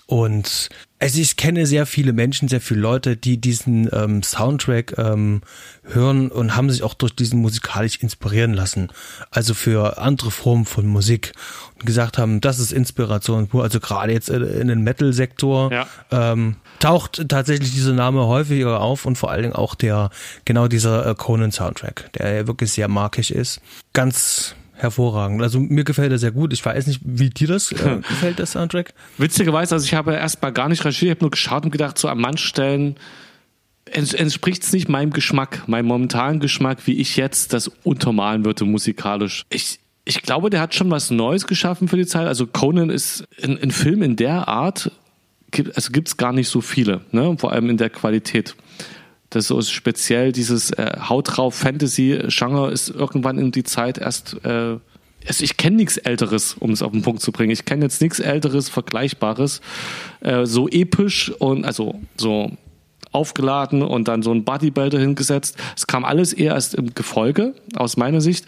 Und 0.06 0.70
also 1.00 1.22
ich 1.22 1.38
kenne 1.38 1.66
sehr 1.66 1.86
viele 1.86 2.14
Menschen, 2.14 2.50
sehr 2.50 2.62
viele 2.62 2.82
Leute, 2.82 3.16
die 3.16 3.40
diesen 3.40 3.90
ähm, 3.94 4.22
Soundtrack 4.22 4.98
ähm, 4.98 5.42
hören 5.84 6.30
und 6.30 6.56
haben 6.56 6.70
sich 6.70 6.84
auch 6.84 6.94
durch 6.94 7.16
diesen 7.16 7.40
musikalisch 7.40 7.98
inspirieren 7.98 8.54
lassen. 8.54 8.92
Also 9.32 9.54
für 9.54 9.98
andere 9.98 10.32
Formen 10.32 10.66
von 10.66 10.86
Musik 10.88 11.32
und 11.76 11.86
gesagt 11.86 12.18
haben, 12.18 12.42
das 12.42 12.60
ist 12.60 12.74
Inspiration. 12.74 13.48
Also 13.54 13.80
gerade 13.80 14.12
jetzt 14.12 14.30
in 14.30 14.68
den 14.68 14.82
Metal-Sektor 14.82 15.72
ja. 15.72 15.88
ähm, 16.12 16.58
taucht 16.80 17.30
tatsächlich 17.30 17.72
dieser 17.72 17.94
Name 17.94 18.28
häufiger 18.28 18.82
auf 18.82 19.06
und 19.06 19.18
vor 19.18 19.32
allen 19.32 19.44
Dingen 19.44 19.56
auch 19.56 19.76
der 19.76 20.10
genau 20.44 20.68
dieser 20.68 21.06
äh, 21.06 21.16
Conan-Soundtrack, 21.16 22.12
der 22.14 22.34
ja 22.34 22.48
wirklich 22.48 22.74
sehr 22.74 22.88
markig 22.90 23.32
ist. 23.32 23.62
Ganz 23.94 24.56
hervorragend. 24.82 25.42
Also 25.42 25.60
mir 25.60 25.84
gefällt 25.84 26.12
er 26.12 26.18
sehr 26.18 26.32
gut. 26.32 26.54
Ich 26.54 26.66
weiß 26.66 26.88
nicht, 26.88 27.02
wie 27.04 27.30
dir 27.30 27.48
das 27.48 27.72
äh, 27.72 27.98
gefällt, 28.08 28.40
der 28.40 28.46
Soundtrack. 28.46 28.94
Witzigerweise, 29.18 29.76
also 29.76 29.86
ich 29.86 29.94
habe 29.94 30.14
erst 30.14 30.42
mal 30.42 30.52
gar 30.52 30.70
nicht 30.70 30.80
recherchiert, 30.82 31.10
ich 31.10 31.16
habe 31.16 31.26
nur 31.26 31.32
geschaut 31.32 31.66
und 31.66 31.72
gedacht, 31.72 31.98
so 31.98 32.08
an 32.08 32.20
manchen 32.20 32.48
Stellen 32.48 32.96
entspricht 33.92 34.64
es 34.64 34.72
nicht 34.72 34.88
meinem 34.88 35.12
Geschmack, 35.12 35.68
meinem 35.68 35.88
momentanen 35.88 36.40
Geschmack, 36.40 36.86
wie 36.86 36.94
ich 36.94 37.18
jetzt 37.18 37.54
das 37.54 37.70
untermalen 37.84 38.46
würde 38.46 38.66
musikalisch. 38.66 39.46
Ich, 39.50 39.80
ich 40.06 40.22
glaube, 40.22 40.50
der 40.50 40.62
hat 40.62 40.76
schon 40.76 40.92
was 40.92 41.10
Neues 41.10 41.48
geschaffen 41.48 41.88
für 41.88 41.98
die 41.98 42.06
Zeit. 42.06 42.28
Also 42.28 42.48
Conan 42.48 42.90
ist 42.90 43.28
ein, 43.42 43.72
Film 43.72 44.02
in 44.02 44.16
der 44.16 44.48
Art, 44.48 44.92
also 45.76 45.92
gibt 45.92 46.08
es 46.08 46.18
gar 46.18 46.34
nicht 46.34 46.50
so 46.50 46.62
viele, 46.62 47.02
ne? 47.12 47.36
vor 47.40 47.52
allem 47.52 47.70
in 47.70 47.78
der 47.78 47.90
Qualität. 47.90 48.56
Das 49.30 49.48
so 49.48 49.60
ist 49.60 49.70
speziell 49.72 50.32
dieses 50.32 50.72
äh, 50.72 50.98
Haut 51.08 51.38
drauf 51.38 51.56
Fantasy-Genre 51.56 52.72
ist 52.72 52.90
irgendwann 52.90 53.38
in 53.38 53.52
die 53.52 53.64
Zeit 53.64 53.98
erst. 53.98 54.44
Äh, 54.44 54.78
also 55.28 55.44
ich 55.44 55.58
kenne 55.58 55.76
nichts 55.76 55.98
Älteres, 55.98 56.56
um 56.60 56.72
es 56.72 56.82
auf 56.82 56.92
den 56.92 57.02
Punkt 57.02 57.22
zu 57.22 57.32
bringen. 57.32 57.52
Ich 57.52 57.66
kenne 57.66 57.84
jetzt 57.84 58.02
nichts 58.02 58.20
Älteres, 58.20 58.70
Vergleichbares, 58.70 59.62
äh, 60.22 60.46
so 60.46 60.68
episch 60.70 61.32
und 61.40 61.66
also 61.66 62.00
so 62.18 62.52
aufgeladen 63.12 63.82
und 63.82 64.08
dann 64.08 64.24
so 64.24 64.32
ein 64.32 64.44
Bodybuilder 64.44 65.00
hingesetzt. 65.00 65.58
Es 65.76 65.88
kam 65.88 66.06
alles 66.06 66.34
eher 66.34 66.54
erst 66.54 66.76
im 66.76 66.94
Gefolge, 66.94 67.54
aus 67.76 67.98
meiner 67.98 68.22
Sicht. 68.22 68.46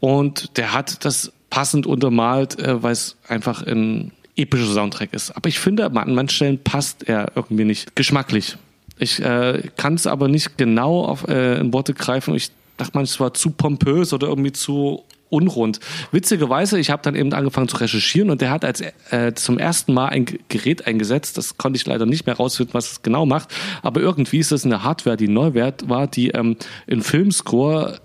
Und 0.00 0.56
der 0.56 0.72
hat 0.72 1.04
das 1.04 1.32
passend 1.50 1.86
untermalt, 1.86 2.58
äh, 2.58 2.82
weil 2.82 2.92
es 2.92 3.16
einfach 3.28 3.66
ein 3.66 4.12
epischer 4.36 4.72
Soundtrack 4.72 5.12
ist. 5.12 5.30
Aber 5.36 5.48
ich 5.48 5.58
finde, 5.58 5.86
an 5.86 5.92
manchen 6.14 6.28
Stellen 6.28 6.62
passt 6.62 7.08
er 7.08 7.32
irgendwie 7.34 7.64
nicht 7.64 7.96
geschmacklich. 7.96 8.56
Ich 8.98 9.20
äh, 9.20 9.62
kann 9.76 9.94
es 9.94 10.06
aber 10.06 10.28
nicht 10.28 10.56
genau 10.56 11.04
auf, 11.04 11.28
äh, 11.28 11.58
in 11.58 11.72
Worte 11.72 11.94
greifen. 11.94 12.34
Ich 12.34 12.50
dachte 12.76 12.92
man, 12.94 13.04
es 13.04 13.18
war 13.20 13.34
zu 13.34 13.50
pompös 13.50 14.12
oder 14.12 14.28
irgendwie 14.28 14.52
zu 14.52 15.04
unrund. 15.28 15.80
Witzigerweise, 16.12 16.78
ich 16.78 16.90
habe 16.90 17.02
dann 17.02 17.16
eben 17.16 17.32
angefangen 17.32 17.68
zu 17.68 17.78
recherchieren 17.78 18.30
und 18.30 18.40
der 18.40 18.50
hat 18.50 18.64
als 18.64 18.82
äh, 19.10 19.34
zum 19.34 19.58
ersten 19.58 19.92
Mal 19.92 20.08
ein 20.08 20.26
Gerät 20.48 20.86
eingesetzt. 20.86 21.36
Das 21.36 21.58
konnte 21.58 21.78
ich 21.78 21.86
leider 21.86 22.06
nicht 22.06 22.26
mehr 22.26 22.36
rausfinden, 22.36 22.74
was 22.74 22.92
es 22.92 23.02
genau 23.02 23.26
macht. 23.26 23.48
Aber 23.82 24.00
irgendwie 24.00 24.38
ist 24.38 24.52
es 24.52 24.64
eine 24.64 24.82
Hardware, 24.82 25.16
die 25.16 25.28
Neuwert 25.28 25.88
war, 25.88 26.06
die 26.06 26.30
ähm, 26.30 26.56
in 26.86 27.02
Filmscore 27.02 28.00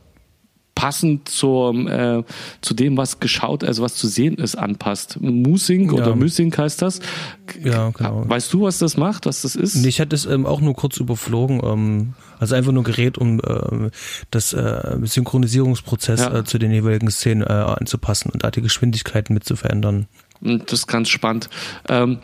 passend 0.82 1.30
zum, 1.30 1.88
äh, 1.88 2.24
zu 2.62 2.74
dem, 2.74 2.98
was 2.98 3.20
geschaut, 3.20 3.64
also 3.64 3.84
was 3.84 3.94
zu 3.94 4.08
sehen 4.08 4.34
ist, 4.34 4.56
anpasst. 4.56 5.22
Musing 5.22 5.92
oder 5.92 6.08
ja. 6.08 6.16
Musing 6.16 6.52
heißt 6.58 6.82
das. 6.82 7.02
Ja, 7.64 7.92
genau. 7.92 8.28
Weißt 8.28 8.52
du, 8.52 8.64
was 8.64 8.80
das 8.80 8.98
macht, 8.98 9.28
was 9.28 9.44
das 9.44 9.56
ist? 9.56 9.76
Nee, 9.76 9.90
ich 9.90 10.02
hatte 10.02 10.16
es 10.16 10.26
ähm, 10.26 10.48
auch 10.48 10.60
nur 10.60 10.74
kurz 10.74 10.98
überflogen. 10.98 11.62
Ähm, 11.64 12.14
also 12.40 12.56
einfach 12.56 12.72
nur 12.72 12.82
Gerät, 12.82 13.20
um 13.20 13.40
äh, 13.42 13.92
das 14.32 14.54
äh, 14.54 14.98
Synchronisierungsprozess 15.04 16.22
ja. 16.22 16.40
äh, 16.40 16.44
zu 16.46 16.58
den 16.58 16.72
jeweiligen 16.72 17.12
Szenen 17.12 17.44
äh, 17.44 17.52
anzupassen 17.52 18.32
und 18.32 18.44
da 18.44 18.50
die 18.50 18.64
Geschwindigkeiten 18.64 19.36
mit 19.36 19.44
zu 19.44 19.56
verändern. 19.56 20.08
Das 20.42 20.80
ist 20.80 20.88
ganz 20.88 21.10
spannend. 21.10 21.48
Ähm, 21.90 22.18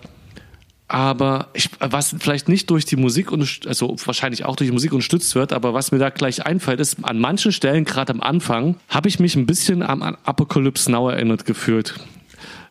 aber 0.88 1.48
ich, 1.54 1.70
was 1.80 2.16
vielleicht 2.18 2.48
nicht 2.48 2.70
durch 2.70 2.86
die 2.86 2.96
Musik 2.96 3.32
und 3.32 3.68
also 3.68 3.96
wahrscheinlich 4.06 4.46
auch 4.46 4.56
durch 4.56 4.70
die 4.70 4.74
Musik 4.74 4.94
unterstützt 4.94 5.36
wird, 5.36 5.52
aber 5.52 5.74
was 5.74 5.92
mir 5.92 5.98
da 5.98 6.10
gleich 6.10 6.46
einfällt, 6.46 6.80
ist 6.80 7.04
an 7.04 7.20
manchen 7.20 7.52
Stellen, 7.52 7.84
gerade 7.84 8.14
am 8.14 8.22
Anfang, 8.22 8.78
habe 8.88 9.10
ich 9.10 9.20
mich 9.20 9.36
ein 9.36 9.46
bisschen 9.46 9.84
an 9.84 10.02
Apocalypse 10.24 10.90
Now 10.90 11.10
erinnert 11.10 11.46
gefühlt. 11.46 11.96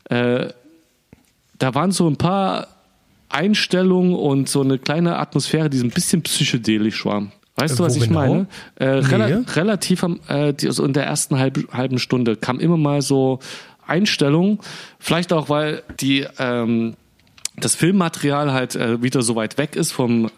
Äh, 0.05 0.49
da 1.59 1.75
waren 1.75 1.93
so 1.93 2.09
ein 2.09 2.17
paar 2.17 2.69
Einstellungen 3.29 4.15
und 4.15 4.49
so 4.49 4.63
eine 4.63 4.79
kleine 4.79 5.19
Atmosphäre, 5.19 5.69
die 5.69 5.79
so 5.79 5.85
ein 5.85 5.91
bisschen 5.91 6.23
psychedelisch 6.23 7.05
war. 7.05 7.31
Weißt 7.57 7.79
du, 7.79 7.85
was 7.85 7.97
ich 7.97 8.09
genau? 8.09 8.21
meine? 8.21 8.47
Äh, 8.77 8.87
rela 8.87 9.43
relativ 9.55 10.05
am, 10.05 10.21
äh, 10.29 10.53
die, 10.53 10.67
also 10.67 10.85
in 10.85 10.93
der 10.93 11.05
ersten 11.05 11.39
halb, 11.39 11.73
halben 11.73 11.99
Stunde 11.99 12.37
kam 12.37 12.61
immer 12.61 12.77
mal 12.77 13.03
so 13.03 13.41
Einstellungen, 13.87 14.59
vielleicht 14.99 15.33
auch, 15.33 15.49
weil 15.49 15.83
die 16.01 16.27
ähm, 16.39 16.95
das 17.57 17.75
Filmmaterial 17.75 18.53
halt 18.53 18.77
äh, 18.77 19.03
wieder 19.03 19.23
so 19.23 19.37
weit 19.37 19.59
weg 19.59 19.77
ist 19.77 19.93
von 19.93 20.31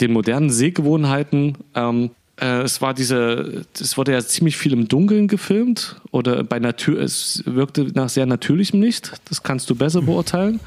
den 0.00 0.12
modernen 0.12 0.50
Sehgewohnheiten. 0.50 1.58
Ähm, 1.74 2.10
äh, 2.40 2.62
es 2.62 2.82
war 2.82 2.94
diese, 2.94 3.64
es 3.78 3.96
wurde 3.96 4.12
ja 4.12 4.20
ziemlich 4.20 4.56
viel 4.56 4.72
im 4.72 4.88
Dunkeln 4.88 5.28
gefilmt 5.28 6.00
oder 6.10 6.44
bei 6.44 6.58
Natur, 6.58 7.00
es 7.00 7.42
wirkte 7.46 7.84
nach 7.94 8.08
sehr 8.08 8.26
natürlichem 8.26 8.80
Licht. 8.80 9.12
Das 9.28 9.42
kannst 9.42 9.70
du 9.70 9.74
besser 9.74 10.02
mhm. 10.02 10.06
beurteilen. 10.06 10.60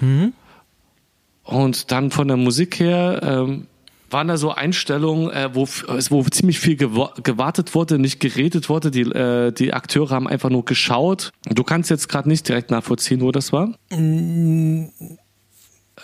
Mhm. 0.00 0.32
Und 1.44 1.92
dann 1.92 2.10
von 2.10 2.26
der 2.26 2.36
Musik 2.36 2.80
her 2.80 3.20
ähm, 3.22 3.66
waren 4.10 4.28
da 4.28 4.36
so 4.36 4.52
Einstellungen, 4.52 5.30
äh, 5.30 5.50
wo, 5.52 5.66
wo 5.66 6.22
ziemlich 6.24 6.58
viel 6.58 6.76
gewartet 6.76 7.74
wurde, 7.74 7.98
nicht 7.98 8.20
geredet 8.20 8.68
wurde. 8.68 8.90
Die, 8.90 9.02
äh, 9.02 9.52
die 9.52 9.74
Akteure 9.74 10.10
haben 10.10 10.26
einfach 10.26 10.50
nur 10.50 10.64
geschaut. 10.64 11.32
Du 11.44 11.64
kannst 11.64 11.90
jetzt 11.90 12.08
gerade 12.08 12.28
nicht 12.28 12.48
direkt 12.48 12.70
nachvollziehen, 12.70 13.20
wo 13.20 13.30
das 13.30 13.52
war. 13.52 13.74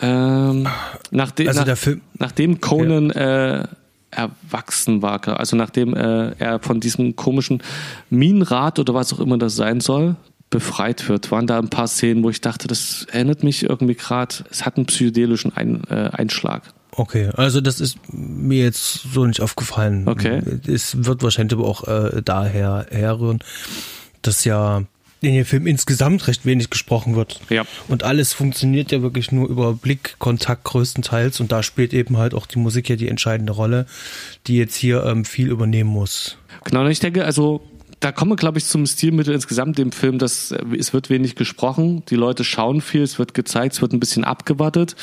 Ähm, 0.01 0.67
nachdem, 1.11 1.47
also 1.47 1.63
nach, 1.63 1.77
nachdem 2.17 2.59
Conan 2.59 3.11
ja. 3.11 3.61
äh, 3.61 3.67
erwachsen 4.11 5.01
war, 5.01 5.25
also 5.39 5.55
nachdem 5.55 5.95
äh, 5.95 6.31
er 6.37 6.59
von 6.59 6.79
diesem 6.79 7.15
komischen 7.15 7.61
Minenrad 8.09 8.79
oder 8.79 8.93
was 8.93 9.13
auch 9.13 9.19
immer 9.19 9.37
das 9.37 9.55
sein 9.55 9.79
soll, 9.79 10.15
befreit 10.49 11.07
wird, 11.07 11.31
waren 11.31 11.47
da 11.47 11.57
ein 11.57 11.69
paar 11.69 11.87
Szenen, 11.87 12.23
wo 12.23 12.29
ich 12.29 12.41
dachte, 12.41 12.67
das 12.67 13.07
erinnert 13.11 13.43
mich 13.43 13.63
irgendwie 13.63 13.95
gerade, 13.95 14.35
es 14.49 14.65
hat 14.65 14.77
einen 14.77 14.85
psychedelischen 14.85 15.55
ein, 15.55 15.83
äh, 15.89 16.09
Einschlag. 16.11 16.63
Okay, 16.93 17.29
also 17.35 17.61
das 17.61 17.79
ist 17.79 17.97
mir 18.11 18.65
jetzt 18.65 19.13
so 19.13 19.25
nicht 19.25 19.39
aufgefallen. 19.39 20.07
Okay. 20.09 20.41
Es 20.67 21.05
wird 21.05 21.23
wahrscheinlich 21.23 21.57
aber 21.57 21.67
auch 21.67 21.87
äh, 21.87 22.21
daher 22.21 22.85
herrühren, 22.91 23.39
dass 24.21 24.43
ja 24.43 24.83
in 25.21 25.35
dem 25.35 25.45
Film 25.45 25.67
insgesamt 25.67 26.27
recht 26.27 26.45
wenig 26.45 26.69
gesprochen 26.69 27.15
wird. 27.15 27.39
Ja. 27.49 27.63
Und 27.87 28.03
alles 28.03 28.33
funktioniert 28.33 28.91
ja 28.91 29.01
wirklich 29.01 29.31
nur 29.31 29.47
über 29.47 29.73
Blickkontakt 29.73 30.63
größtenteils 30.63 31.39
und 31.39 31.51
da 31.51 31.61
spielt 31.61 31.93
eben 31.93 32.17
halt 32.17 32.33
auch 32.33 32.47
die 32.47 32.59
Musik 32.59 32.89
ja 32.89 32.95
die 32.95 33.07
entscheidende 33.07 33.53
Rolle, 33.53 33.85
die 34.47 34.57
jetzt 34.57 34.75
hier 34.75 35.03
ähm, 35.05 35.23
viel 35.23 35.49
übernehmen 35.49 35.89
muss. 35.89 36.37
Genau, 36.63 36.81
und 36.81 36.91
ich 36.91 36.99
denke, 36.99 37.23
also 37.23 37.61
da 37.99 38.11
kommen 38.11 38.31
wir, 38.31 38.35
glaube 38.35 38.57
ich, 38.57 38.65
zum 38.65 38.85
Stilmittel 38.87 39.33
insgesamt 39.33 39.77
im 39.77 39.91
Film, 39.91 40.17
dass 40.17 40.51
äh, 40.51 40.63
es 40.77 40.91
wird 40.91 41.09
wenig 41.09 41.35
gesprochen, 41.35 42.03
die 42.09 42.15
Leute 42.15 42.43
schauen 42.43 42.81
viel, 42.81 43.03
es 43.03 43.19
wird 43.19 43.35
gezeigt, 43.35 43.75
es 43.75 43.81
wird 43.81 43.93
ein 43.93 43.99
bisschen 43.99 44.23
abgewartet 44.23 44.95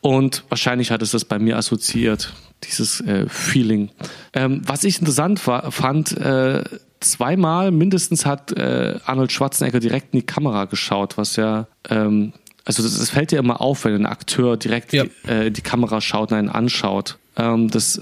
und 0.00 0.44
wahrscheinlich 0.48 0.90
hat 0.90 1.02
es 1.02 1.10
das 1.12 1.24
bei 1.24 1.38
mir 1.38 1.56
assoziiert, 1.56 2.32
dieses 2.64 3.00
äh, 3.02 3.28
Feeling. 3.28 3.90
Ähm, 4.32 4.62
was 4.64 4.82
ich 4.84 4.98
interessant 4.98 5.46
war, 5.46 5.70
fand, 5.70 6.16
äh, 6.16 6.64
zweimal 7.00 7.70
mindestens 7.70 8.26
hat 8.26 8.52
äh, 8.52 8.98
Arnold 9.04 9.32
Schwarzenegger 9.32 9.80
direkt 9.80 10.14
in 10.14 10.20
die 10.20 10.26
Kamera 10.26 10.66
geschaut, 10.66 11.16
was 11.16 11.36
ja, 11.36 11.66
ähm, 11.88 12.32
also 12.64 12.82
das, 12.82 12.98
das, 12.98 13.10
fällt 13.10 13.32
dir 13.32 13.38
immer 13.38 13.60
auf, 13.60 13.84
wenn 13.84 13.94
ein 13.94 14.06
Akteur 14.06 14.56
direkt 14.56 14.92
ja. 14.92 15.04
die, 15.04 15.28
äh, 15.28 15.50
die 15.50 15.62
Kamera 15.62 16.00
schaut 16.00 16.30
und 16.30 16.38
einen 16.38 16.48
anschaut. 16.48 17.18
Ähm, 17.36 17.70
das 17.70 18.00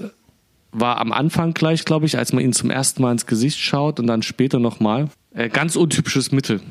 war 0.71 0.99
am 0.99 1.11
Anfang 1.11 1.53
gleich, 1.53 1.85
glaube 1.85 2.05
ich, 2.05 2.17
als 2.17 2.33
man 2.33 2.43
ihn 2.43 2.53
zum 2.53 2.69
ersten 2.69 3.01
Mal 3.01 3.11
ins 3.11 3.25
Gesicht 3.25 3.59
schaut 3.59 3.99
und 3.99 4.07
dann 4.07 4.21
später 4.21 4.59
nochmal. 4.59 5.09
Äh, 5.33 5.49
ganz 5.49 5.75
untypisches 5.75 6.31
Mittel. 6.31 6.61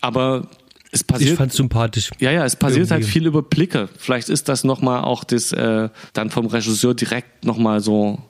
Aber 0.00 0.48
es 0.90 1.02
passiert. 1.02 1.32
Ich 1.32 1.36
fand 1.36 1.52
sympathisch. 1.52 2.10
Ja, 2.20 2.30
ja, 2.30 2.44
es 2.44 2.56
passiert 2.56 2.90
halt 2.90 2.90
irgendwie. 2.90 3.04
halt 3.04 3.12
viel 3.12 3.26
über 3.26 3.42
Blicke. 3.42 3.88
Vielleicht 3.98 4.28
ist 4.28 4.48
das 4.48 4.64
nochmal 4.64 5.02
auch 5.02 5.24
das 5.24 5.52
äh, 5.52 5.88
dann 6.12 6.30
vom 6.30 6.46
Regisseur 6.46 6.94
direkt 6.94 7.44
nochmal 7.44 7.80
so 7.80 8.20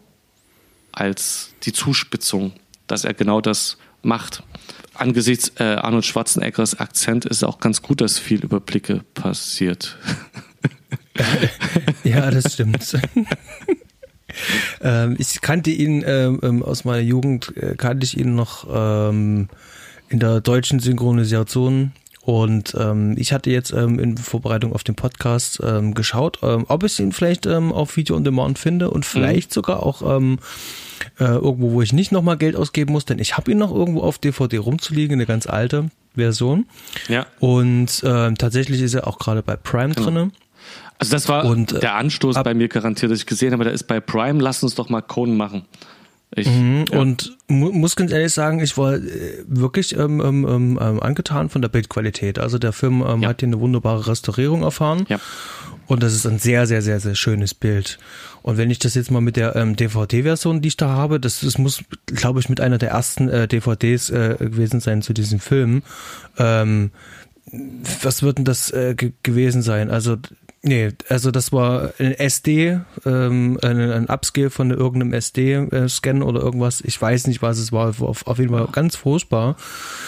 als 0.93 1.51
die 1.65 1.73
Zuspitzung, 1.73 2.53
dass 2.87 3.05
er 3.05 3.14
genau 3.14 3.41
das 3.41 3.79
macht. 4.03 4.43
Angesichts 4.95 5.53
äh, 5.59 5.64
Arnold 5.64 6.05
Schwarzeneggers 6.05 6.79
Akzent 6.79 7.25
ist 7.25 7.43
auch 7.43 7.59
ganz 7.59 7.83
gut, 7.83 8.00
dass 8.00 8.19
viel 8.19 8.45
über 8.45 8.61
Blicke 8.61 9.03
passiert. 9.14 9.97
ja, 12.05 12.31
das 12.31 12.55
stimmt. 12.55 12.97
ähm, 14.81 15.17
ich 15.19 15.41
kannte 15.41 15.71
ihn 15.71 16.05
ähm, 16.07 16.41
ähm, 16.43 16.62
aus 16.62 16.85
meiner 16.85 17.03
Jugend, 17.03 17.57
äh, 17.57 17.75
kannte 17.76 18.05
ich 18.05 18.19
ihn 18.19 18.35
noch 18.35 18.67
ähm, 18.71 19.49
in 20.09 20.21
der 20.21 20.41
deutschen 20.41 20.79
Synchronisation 20.79 21.93
und 22.25 22.75
ähm, 22.78 23.16
ich 23.19 23.35
hatte 23.35 23.50
jetzt 23.50 23.73
ähm, 23.73 23.99
in 23.99 24.16
Vorbereitung 24.16 24.73
auf 24.73 24.83
den 24.83 24.95
Podcast 24.95 25.61
ähm, 25.62 25.93
geschaut, 25.93 26.38
ähm, 26.43 26.64
ob 26.69 26.83
ich 26.83 26.99
ihn 26.99 27.12
vielleicht 27.12 27.45
ähm, 27.45 27.71
auf 27.71 27.97
Video 27.99 28.16
on 28.16 28.25
Demand 28.25 28.59
finde 28.59 28.90
und 28.90 29.04
vielleicht 29.04 29.50
mhm. 29.50 29.54
sogar 29.54 29.83
auch 29.83 30.16
ähm, 30.16 30.38
äh, 31.21 31.25
irgendwo, 31.25 31.73
wo 31.73 31.83
ich 31.83 31.93
nicht 31.93 32.12
nochmal 32.12 32.38
Geld 32.38 32.57
ausgeben 32.57 32.93
muss, 32.93 33.04
denn 33.04 33.19
ich 33.19 33.37
habe 33.37 33.50
ihn 33.50 33.59
noch 33.59 33.75
irgendwo 33.75 34.00
auf 34.00 34.16
DVD 34.16 34.57
rumzuliegen, 34.57 35.14
eine 35.14 35.26
ganz 35.26 35.47
alte 35.47 35.90
Version. 36.14 36.64
Ja. 37.09 37.26
Und 37.40 38.02
äh, 38.02 38.33
tatsächlich 38.33 38.81
ist 38.81 38.95
er 38.95 39.07
auch 39.07 39.19
gerade 39.19 39.43
bei 39.43 39.57
Prime 39.57 39.95
genau. 39.95 40.07
drinne. 40.07 40.31
Also 40.99 41.12
das 41.12 41.28
war 41.28 41.45
und, 41.45 41.73
äh, 41.73 41.81
der 41.81 41.97
Anstoß 41.97 42.43
bei 42.43 42.54
mir 42.54 42.69
garantiert, 42.69 43.12
dass 43.12 43.19
ich 43.19 43.26
gesehen 43.26 43.52
habe, 43.52 43.64
da 43.64 43.71
ist 43.71 43.87
bei 43.87 44.00
Prime, 44.00 44.40
lass 44.40 44.62
uns 44.62 44.75
doch 44.75 44.88
mal 44.88 45.02
Conan 45.02 45.37
machen. 45.37 45.66
Ich, 46.37 46.49
mhm, 46.49 46.85
ja. 46.91 46.99
Und 46.99 47.37
mu 47.49 47.71
muss 47.71 47.97
ganz 47.97 48.11
ehrlich 48.12 48.33
sagen, 48.33 48.61
ich 48.61 48.76
war 48.76 48.95
äh, 48.95 49.45
wirklich 49.47 49.97
ähm, 49.97 50.21
ähm, 50.21 50.47
ähm, 50.49 50.79
ähm, 50.81 51.03
angetan 51.03 51.49
von 51.49 51.62
der 51.62 51.69
Bildqualität. 51.69 52.38
Also 52.38 52.59
der 52.59 52.73
Film 52.73 53.05
ähm, 53.07 53.23
ja. 53.23 53.29
hat 53.29 53.41
hier 53.41 53.49
eine 53.49 53.61
wunderbare 53.61 54.07
Restaurierung 54.07 54.62
erfahren. 54.62 55.07
Ja. 55.09 55.21
Und 55.87 56.03
das 56.03 56.14
ist 56.14 56.26
ein 56.26 56.38
sehr, 56.38 56.67
sehr, 56.67 56.83
sehr, 56.83 56.99
sehr 56.99 57.14
schönes 57.14 57.55
Bild. 57.55 57.99
Und 58.43 58.57
wenn 58.57 58.71
ich 58.71 58.79
das 58.79 58.95
jetzt 58.95 59.11
mal 59.11 59.21
mit 59.21 59.37
der 59.37 59.55
ähm, 59.55 59.76
DVD-Version, 59.76 60.61
die 60.61 60.69
ich 60.69 60.76
da 60.76 60.88
habe, 60.88 61.21
das, 61.21 61.41
das 61.41 61.59
muss, 61.59 61.85
glaube 62.07 62.41
ich, 62.41 62.49
mit 62.49 62.61
einer 62.61 62.79
der 62.79 62.91
ersten 62.91 63.29
äh, 63.29 63.47
DVDs 63.47 64.11
äh, 64.11 64.37
gewesen 64.38 64.81
sein 64.81 65.03
zu 65.03 65.12
diesem 65.12 65.41
Film. 65.41 65.83
Ähm, 66.38 66.91
was 68.03 68.23
wird 68.23 68.38
denn 68.38 68.45
das 68.45 68.71
äh, 68.71 68.95
gewesen 69.23 69.62
sein? 69.62 69.91
Also 69.91 70.17
Nee, 70.66 70.92
also 71.11 71.30
das 71.30 71.52
war 71.52 71.92
ein 71.99 72.12
SD, 72.12 72.80
ähm, 73.04 73.59
ein, 73.62 73.78
ein 73.78 74.06
Upscale 74.09 74.49
von 74.49 74.71
irgendeinem 74.71 75.12
SD-Scan 75.12 76.23
oder 76.23 76.40
irgendwas. 76.40 76.80
Ich 76.80 77.00
weiß 77.00 77.26
nicht, 77.26 77.42
was 77.42 77.59
es 77.59 77.71
war. 77.71 77.94
Auf, 78.00 78.26
auf 78.26 78.38
jeden 78.38 78.50
Fall 78.50 78.66
ganz 78.73 78.97
furchtbar. 78.97 79.56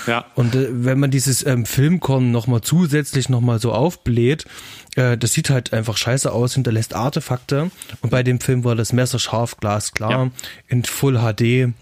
Ja. 0.07 0.25
Und 0.35 0.55
äh, 0.55 0.69
wenn 0.71 0.99
man 0.99 1.11
dieses 1.11 1.45
ähm, 1.45 1.67
Filmkorn 1.67 2.31
nochmal 2.31 2.63
zusätzlich 2.63 3.29
nochmal 3.29 3.59
so 3.59 3.73
aufbläht, 3.73 4.47
äh, 4.95 5.19
das 5.19 5.35
sieht 5.35 5.51
halt 5.51 5.75
einfach 5.75 5.99
scheiße 5.99 6.33
aus, 6.33 6.55
hinterlässt 6.55 6.95
Artefakte. 6.95 7.71
Und 8.01 8.09
bei 8.09 8.23
dem 8.23 8.41
Film 8.41 8.65
war 8.65 8.75
das 8.75 8.95
Messer 8.95 9.19
scharf, 9.19 9.59
glasklar, 9.59 10.11
ja. 10.11 10.31
in 10.69 10.85
Full 10.85 11.19
HD 11.19 11.75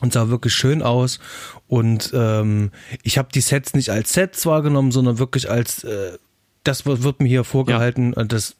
und 0.00 0.14
sah 0.14 0.30
wirklich 0.30 0.54
schön 0.54 0.80
aus. 0.80 1.20
Und 1.68 2.12
ähm, 2.14 2.70
ich 3.02 3.18
habe 3.18 3.28
die 3.34 3.42
Sets 3.42 3.74
nicht 3.74 3.90
als 3.90 4.14
Sets 4.14 4.46
wahrgenommen, 4.46 4.90
sondern 4.90 5.18
wirklich 5.18 5.50
als 5.50 5.84
äh, 5.84 6.12
das 6.64 6.86
wird 6.86 7.20
mir 7.20 7.28
hier 7.28 7.44
vorgehalten, 7.44 8.14
ja. 8.16 8.24
das 8.24 8.56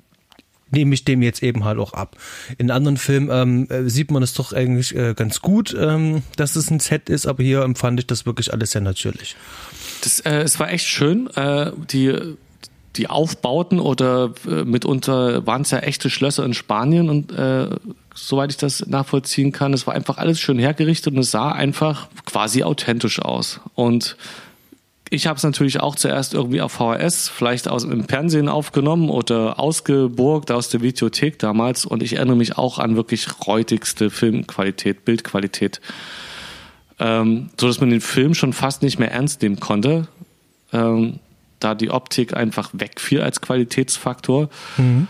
nehme 0.70 0.94
ich 0.94 1.04
dem 1.04 1.22
jetzt 1.22 1.42
eben 1.42 1.64
halt 1.64 1.78
auch 1.78 1.92
ab. 1.94 2.16
In 2.58 2.70
anderen 2.70 2.96
Filmen 2.96 3.28
ähm, 3.30 3.68
äh, 3.70 3.88
sieht 3.90 4.10
man 4.10 4.22
es 4.22 4.34
doch 4.34 4.52
eigentlich 4.52 4.94
äh, 4.94 5.14
ganz 5.14 5.40
gut, 5.40 5.76
ähm, 5.78 6.22
dass 6.36 6.56
es 6.56 6.70
ein 6.70 6.80
Set 6.80 7.08
ist, 7.08 7.26
aber 7.26 7.42
hier 7.42 7.62
empfand 7.62 8.00
ich 8.00 8.06
das 8.06 8.24
wirklich 8.26 8.52
alles 8.52 8.70
sehr 8.72 8.80
natürlich. 8.80 9.36
Das, 10.02 10.20
äh, 10.20 10.42
es 10.42 10.60
war 10.60 10.70
echt 10.70 10.86
schön. 10.86 11.28
Äh, 11.34 11.72
die 11.90 12.36
die 12.96 13.08
Aufbauten 13.08 13.78
oder 13.78 14.32
äh, 14.48 14.64
mitunter 14.64 15.46
waren 15.46 15.62
es 15.62 15.70
ja 15.70 15.78
echte 15.78 16.10
Schlösser 16.10 16.44
in 16.44 16.54
Spanien 16.54 17.08
und 17.08 17.32
äh, 17.32 17.68
soweit 18.14 18.50
ich 18.50 18.56
das 18.56 18.86
nachvollziehen 18.86 19.52
kann, 19.52 19.72
es 19.72 19.86
war 19.86 19.94
einfach 19.94 20.18
alles 20.18 20.40
schön 20.40 20.58
hergerichtet 20.58 21.14
und 21.14 21.20
es 21.20 21.30
sah 21.30 21.52
einfach 21.52 22.08
quasi 22.24 22.64
authentisch 22.64 23.22
aus. 23.22 23.60
Und 23.74 24.16
ich 25.12 25.26
habe 25.26 25.36
es 25.36 25.42
natürlich 25.42 25.80
auch 25.80 25.96
zuerst 25.96 26.34
irgendwie 26.34 26.60
auf 26.60 26.72
VHS, 26.72 27.28
vielleicht 27.28 27.66
aus 27.66 27.82
im 27.82 28.08
Fernsehen 28.08 28.48
aufgenommen 28.48 29.10
oder 29.10 29.58
ausgeburgt 29.58 30.52
aus 30.52 30.68
der 30.68 30.82
Videothek 30.82 31.36
damals. 31.40 31.84
Und 31.84 32.04
ich 32.04 32.14
erinnere 32.14 32.36
mich 32.36 32.56
auch 32.56 32.78
an 32.78 32.94
wirklich 32.94 33.26
räudigste 33.44 34.08
Filmqualität, 34.08 35.04
Bildqualität. 35.04 35.80
Ähm, 37.00 37.50
so 37.60 37.66
dass 37.66 37.80
man 37.80 37.90
den 37.90 38.00
Film 38.00 38.34
schon 38.34 38.52
fast 38.52 38.82
nicht 38.82 39.00
mehr 39.00 39.10
ernst 39.10 39.42
nehmen 39.42 39.58
konnte, 39.58 40.06
ähm, 40.72 41.18
da 41.58 41.74
die 41.74 41.90
Optik 41.90 42.36
einfach 42.36 42.70
wegfiel 42.72 43.20
als 43.20 43.40
Qualitätsfaktor. 43.40 44.48
Mhm. 44.76 45.08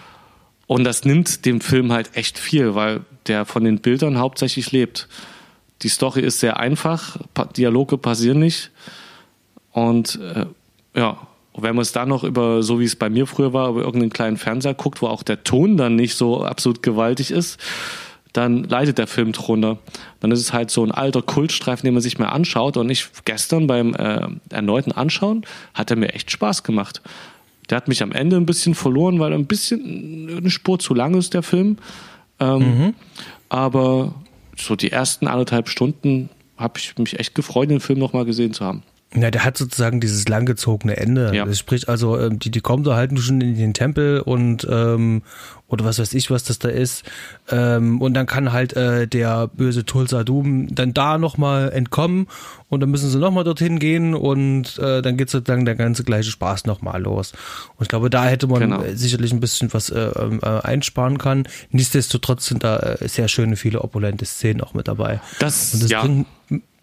Und 0.67 0.85
das 0.85 1.05
nimmt 1.05 1.45
dem 1.45 1.61
Film 1.61 1.93
halt 1.93 2.17
echt 2.17 2.39
viel, 2.39 2.75
weil 2.75 3.03
der 3.27 3.45
von 3.45 3.65
den 3.65 3.81
Bildern 3.81 4.19
hauptsächlich 4.19 4.73
lebt. 4.73 5.09
Die 5.83 5.89
Story 5.89 6.23
ist 6.23 6.41
sehr 6.41 6.59
einfach, 6.59 7.19
Dialoge 7.57 7.99
passieren 7.99 8.39
nicht. 8.39 8.71
Und 9.73 10.19
äh, 10.21 10.47
ja, 10.99 11.19
wenn 11.57 11.75
man 11.75 11.83
es 11.83 11.93
dann 11.93 12.09
noch 12.09 12.25
über, 12.25 12.63
so 12.63 12.81
wie 12.81 12.85
es 12.85 12.97
bei 12.97 13.11
mir 13.11 13.27
früher 13.27 13.53
war, 13.53 13.71
über 13.71 13.81
irgendeinen 13.81 14.13
kleinen 14.13 14.37
Fernseher 14.37 14.75
guckt, 14.75 15.03
wo 15.03 15.07
auch 15.07 15.23
der 15.23 15.45
Ton 15.45 15.77
dann 15.77 15.97
nicht 15.97 16.15
so 16.15 16.45
absolut 16.45 16.83
gewaltig 16.83 17.31
ist, 17.31 17.59
dann 18.33 18.65
leidet 18.65 18.99
der 18.99 19.07
Film 19.07 19.33
drunter. 19.33 19.79
Dann 20.21 20.31
ist 20.31 20.41
es 20.41 20.53
halt 20.53 20.71
so 20.71 20.85
ein 20.85 20.93
alter 20.93 21.23
Kultstreifen, 21.23 21.85
den 21.85 21.95
man 21.95 22.03
sich 22.03 22.19
mal 22.19 22.29
anschaut. 22.29 22.77
Und 22.77 22.89
ich 22.91 23.09
gestern 23.25 23.67
beim 23.67 23.95
äh, 23.95 24.29
erneuten 24.51 24.93
Anschauen 24.93 25.45
hat 25.75 25.91
er 25.91 25.97
mir 25.97 26.15
echt 26.15 26.31
Spaß 26.31 26.63
gemacht. 26.63 27.03
Der 27.69 27.77
hat 27.77 27.89
mich 27.89 28.03
am 28.03 28.13
Ende 28.13 28.37
ein 28.37 28.47
bisschen 28.47 28.75
verloren, 28.75 29.19
weil 29.19 29.33
ein 29.33 29.47
bisschen 29.47 30.29
eine 30.37 30.51
Spur 30.51 30.79
zu 30.79 30.95
lang 30.95 31.15
ist, 31.15 31.35
der 31.35 31.43
Film. 31.43 31.79
Ähm, 32.39 32.59
mhm. 32.59 32.95
Aber 33.49 34.15
so 34.57 34.77
die 34.77 34.93
ersten 34.93 35.27
anderthalb 35.27 35.69
Stunden 35.69 36.31
habe 36.57 36.79
ich 36.79 36.97
mich 36.99 37.19
echt 37.19 37.35
gefreut, 37.35 37.71
den 37.71 37.81
Film 37.81 37.99
nochmal 37.99 38.25
gesehen 38.25 38.53
zu 38.53 38.65
haben. 38.65 38.83
Ja, 39.15 39.31
der 39.33 39.45
hat 39.45 39.59
sozusagen 39.59 40.01
dieses 40.01 40.29
langgezogene 40.29 40.97
Ende. 40.97 41.33
Ja. 41.35 41.45
Das 41.45 41.59
spricht 41.59 41.89
also, 41.89 42.19
ähm, 42.19 42.39
die, 42.39 42.51
die 42.51 42.61
kommen 42.61 42.85
da 42.85 42.95
halt 42.95 43.19
schon 43.19 43.41
in 43.41 43.57
den 43.57 43.75
Tempel 43.75 44.21
und 44.21 44.67
ähm, 44.71 45.23
oder 45.67 45.85
was 45.85 45.99
weiß 45.99 46.15
ich, 46.15 46.31
was 46.31 46.45
das 46.45 46.59
da 46.59 46.69
ist. 46.69 47.05
Ähm, 47.51 48.01
und 48.01 48.15
dann 48.15 48.27
kann 48.27 48.53
halt 48.53 48.75
äh, 48.75 49.07
der 49.09 49.49
böse 49.49 49.85
Tulsa 49.85 50.23
Doom 50.25 50.73
dann 50.75 50.95
da 50.95 51.19
nochmal 51.19 51.73
entkommen 51.73 52.29
und 52.69 52.81
dann 52.81 52.91
müssen 52.91 53.09
sie 53.09 53.19
nochmal 53.19 53.45
dorthin 53.45 53.79
gehen 53.79 54.15
und 54.15 54.79
äh, 54.79 55.03
dann 55.03 55.17
geht 55.17 55.31
sozusagen 55.31 55.65
der 55.65 55.77
ganze 55.77 56.05
gleiche 56.05 56.31
Spaß 56.31 56.67
nochmal 56.67 57.03
los. 57.03 57.33
Und 57.77 57.83
ich 57.83 57.89
glaube, 57.89 58.11
da 58.11 58.27
hätte 58.27 58.47
man 58.47 58.61
genau. 58.61 58.83
sicherlich 58.95 59.33
ein 59.33 59.41
bisschen 59.41 59.73
was 59.73 59.91
äh, 59.91 59.99
ähm, 60.01 60.41
äh, 60.43 60.47
einsparen 60.47 61.19
können. 61.19 61.49
Nichtsdestotrotz 61.71 62.47
sind 62.47 62.63
da 62.63 62.79
äh, 62.79 63.09
sehr 63.09 63.29
schöne, 63.29 63.57
viele 63.57 63.83
opulente 63.83 64.25
Szenen 64.25 64.61
auch 64.61 64.75
mit 64.75 64.87
dabei. 64.87 65.21
Das, 65.41 65.75
und 65.75 65.83
das 65.83 65.91
ja. 65.91 66.01
bringt 66.01 66.27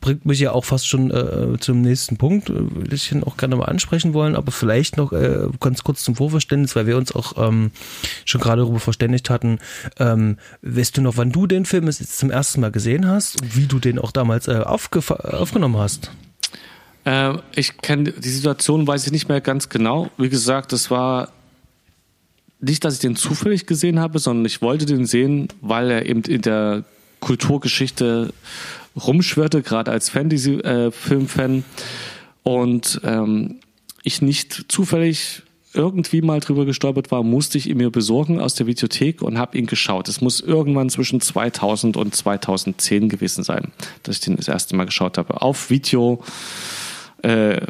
bringt 0.08 0.26
mich 0.26 0.40
ja 0.40 0.54
auch 0.54 0.64
fast 0.64 0.88
schon 0.88 1.12
äh, 1.12 1.60
zum 1.60 1.82
nächsten 1.82 2.16
Punkt, 2.16 2.50
äh, 2.50 2.54
will 2.54 2.94
ich 2.94 3.12
ihn 3.12 3.26
auch 3.26 3.36
gerne 3.36 3.58
mal 3.58 3.66
ansprechen 3.66 4.14
wollen, 4.14 4.38
aber 4.38 4.54
vielleicht 4.54 4.96
noch 4.96 5.12
äh, 5.12 5.50
ganz 5.60 5.84
kurz 5.84 6.02
zum 6.02 6.16
Vorverständnis, 6.16 6.78
weil 6.78 6.88
wir 6.88 6.96
uns 6.96 7.14
auch 7.14 7.34
ähm, 7.36 7.72
schon 8.24 8.40
gerade 8.40 8.62
darüber 8.62 8.80
verständigt 8.80 9.30
hatten. 9.30 9.60
Ähm, 10.00 10.38
weißt 10.62 10.96
du 10.96 11.02
noch, 11.02 11.18
wann 11.18 11.34
du 11.34 11.46
den 11.46 11.66
Film 11.66 11.88
jetzt 11.88 12.18
zum 12.18 12.32
ersten 12.32 12.62
Mal 12.62 12.72
gesehen 12.72 13.06
hast 13.06 13.42
und 13.42 13.58
wie 13.58 13.66
du 13.66 13.80
den 13.80 14.00
auch 14.00 14.14
damals 14.14 14.48
äh, 14.48 14.64
aufgenommen 14.64 15.76
hast? 15.76 16.10
Äh, 17.04 17.34
ich 17.54 17.78
kenne 17.80 18.14
die 18.14 18.30
Situation, 18.30 18.88
weiß 18.88 19.08
ich 19.08 19.12
nicht 19.12 19.28
mehr 19.28 19.42
ganz 19.42 19.68
genau. 19.68 20.10
Wie 20.18 20.30
gesagt, 20.30 20.72
das 20.72 20.90
war 20.90 21.34
nicht, 22.62 22.86
dass 22.86 22.94
ich 22.94 23.02
den 23.02 23.18
zufällig 23.18 23.66
gesehen 23.66 24.00
habe, 24.00 24.20
sondern 24.20 24.46
ich 24.46 24.62
wollte 24.62 24.86
den 24.86 25.06
sehen, 25.06 25.50
weil 25.60 25.92
er 25.92 26.06
eben 26.06 26.22
in 26.22 26.44
der 26.44 26.86
Kulturgeschichte 27.20 28.34
rumschwirrte, 29.06 29.62
gerade 29.62 29.92
als 29.92 30.10
Fantasy-Film-Fan. 30.10 31.60
Äh, 31.60 31.64
und 32.44 33.02
ähm, 33.04 33.60
ich 34.04 34.22
nicht 34.22 34.66
zufällig 34.72 35.44
irgendwie 35.74 36.22
mal 36.22 36.40
drüber 36.40 36.66
gestolpert 36.66 37.12
war, 37.12 37.24
musste 37.24 37.58
ich 37.58 37.70
ihn 37.70 37.78
mir 37.78 37.92
besorgen 37.92 38.40
aus 38.40 38.56
der 38.56 38.68
Videothek 38.68 39.22
und 39.22 39.38
habe 39.38 39.58
ihn 39.58 39.68
geschaut. 39.68 40.08
Es 40.10 40.22
muss 40.22 40.40
irgendwann 40.40 40.90
zwischen 40.90 41.22
2000 41.22 41.98
und 41.98 42.16
2010 42.16 43.10
gewesen 43.10 43.44
sein, 43.44 43.72
dass 44.04 44.18
ich 44.18 44.22
den 44.22 44.38
das 44.38 44.48
erste 44.48 44.76
Mal 44.76 44.86
geschaut 44.86 45.18
habe. 45.18 45.42
Auf 45.42 45.70
Video, 45.70 46.24
äh, 47.22 47.62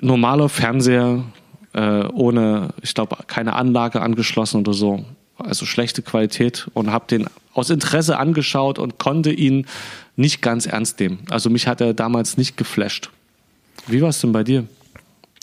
normaler 0.00 0.48
Fernseher, 0.48 1.24
äh, 1.72 2.04
ohne, 2.06 2.70
ich 2.82 2.94
glaube, 2.94 3.16
keine 3.26 3.54
Anlage 3.54 4.00
angeschlossen 4.02 4.60
oder 4.60 4.72
so. 4.72 5.04
Also 5.38 5.66
schlechte 5.66 6.02
Qualität 6.02 6.68
und 6.74 6.90
habe 6.90 7.06
den 7.08 7.26
aus 7.52 7.70
Interesse 7.70 8.18
angeschaut 8.18 8.78
und 8.78 8.98
konnte 8.98 9.32
ihn 9.32 9.66
nicht 10.16 10.42
ganz 10.42 10.66
ernst 10.66 11.00
nehmen. 11.00 11.20
Also 11.30 11.50
mich 11.50 11.66
hat 11.66 11.80
er 11.80 11.94
damals 11.94 12.36
nicht 12.36 12.56
geflasht. 12.56 13.10
Wie 13.86 14.02
war 14.02 14.10
es 14.10 14.20
denn 14.20 14.32
bei 14.32 14.44
dir? 14.44 14.66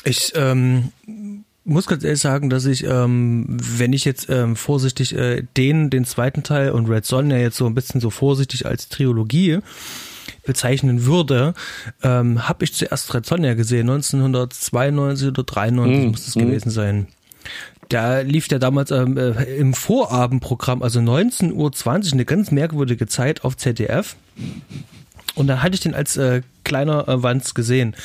Ich 0.03 0.33
ähm, 0.35 0.91
muss 1.63 1.87
ganz 1.87 2.03
ehrlich 2.03 2.19
sagen, 2.19 2.49
dass 2.49 2.65
ich, 2.65 2.83
ähm, 2.83 3.45
wenn 3.47 3.93
ich 3.93 4.05
jetzt 4.05 4.29
ähm, 4.29 4.55
vorsichtig 4.55 5.15
äh, 5.15 5.43
den, 5.55 5.89
den 5.89 6.05
zweiten 6.05 6.43
Teil 6.43 6.71
und 6.71 6.89
Red 6.89 7.05
Son 7.05 7.31
ja 7.31 7.37
jetzt 7.37 7.57
so 7.57 7.65
ein 7.65 7.75
bisschen 7.75 8.01
so 8.01 8.09
vorsichtig 8.09 8.65
als 8.65 8.89
Trilogie 8.89 9.59
bezeichnen 10.45 11.05
würde, 11.05 11.53
ähm, 12.01 12.47
habe 12.47 12.65
ich 12.65 12.73
zuerst 12.73 13.13
Red 13.13 13.25
Sonja 13.25 13.53
gesehen, 13.53 13.89
1992 13.89 15.29
oder 15.29 15.43
93 15.43 16.05
mm, 16.05 16.09
muss 16.09 16.27
es 16.27 16.35
mm. 16.35 16.39
gewesen 16.39 16.69
sein. 16.69 17.07
Da 17.89 18.21
lief 18.21 18.49
ja 18.49 18.59
damals 18.59 18.91
ähm, 18.91 19.17
äh, 19.17 19.43
im 19.55 19.73
Vorabendprogramm, 19.73 20.81
also 20.81 20.99
19.20 20.99 21.53
Uhr, 21.53 22.13
eine 22.13 22.25
ganz 22.25 22.51
merkwürdige 22.51 23.07
Zeit 23.07 23.43
auf 23.43 23.57
ZDF. 23.57 24.15
Und 25.35 25.47
dann 25.47 25.63
hatte 25.63 25.75
ich 25.75 25.81
den 25.81 25.95
als 25.95 26.17
äh, 26.17 26.41
kleiner 26.63 27.07
äh, 27.07 27.23
Wanz 27.23 27.53
gesehen. 27.53 27.95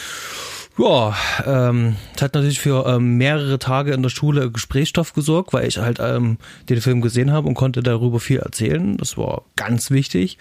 Ja, 0.78 1.16
ähm, 1.44 1.96
das 2.12 2.22
hat 2.22 2.34
natürlich 2.34 2.60
für 2.60 2.86
ähm, 2.86 3.16
mehrere 3.16 3.58
Tage 3.58 3.92
in 3.92 4.02
der 4.02 4.10
Schule 4.10 4.52
Gesprächsstoff 4.52 5.12
gesorgt, 5.12 5.52
weil 5.52 5.66
ich 5.66 5.78
halt 5.78 5.98
ähm, 6.00 6.38
den 6.68 6.80
Film 6.80 7.00
gesehen 7.00 7.32
habe 7.32 7.48
und 7.48 7.54
konnte 7.54 7.82
darüber 7.82 8.20
viel 8.20 8.38
erzählen. 8.38 8.96
Das 8.96 9.18
war 9.18 9.42
ganz 9.56 9.90
wichtig. 9.90 10.38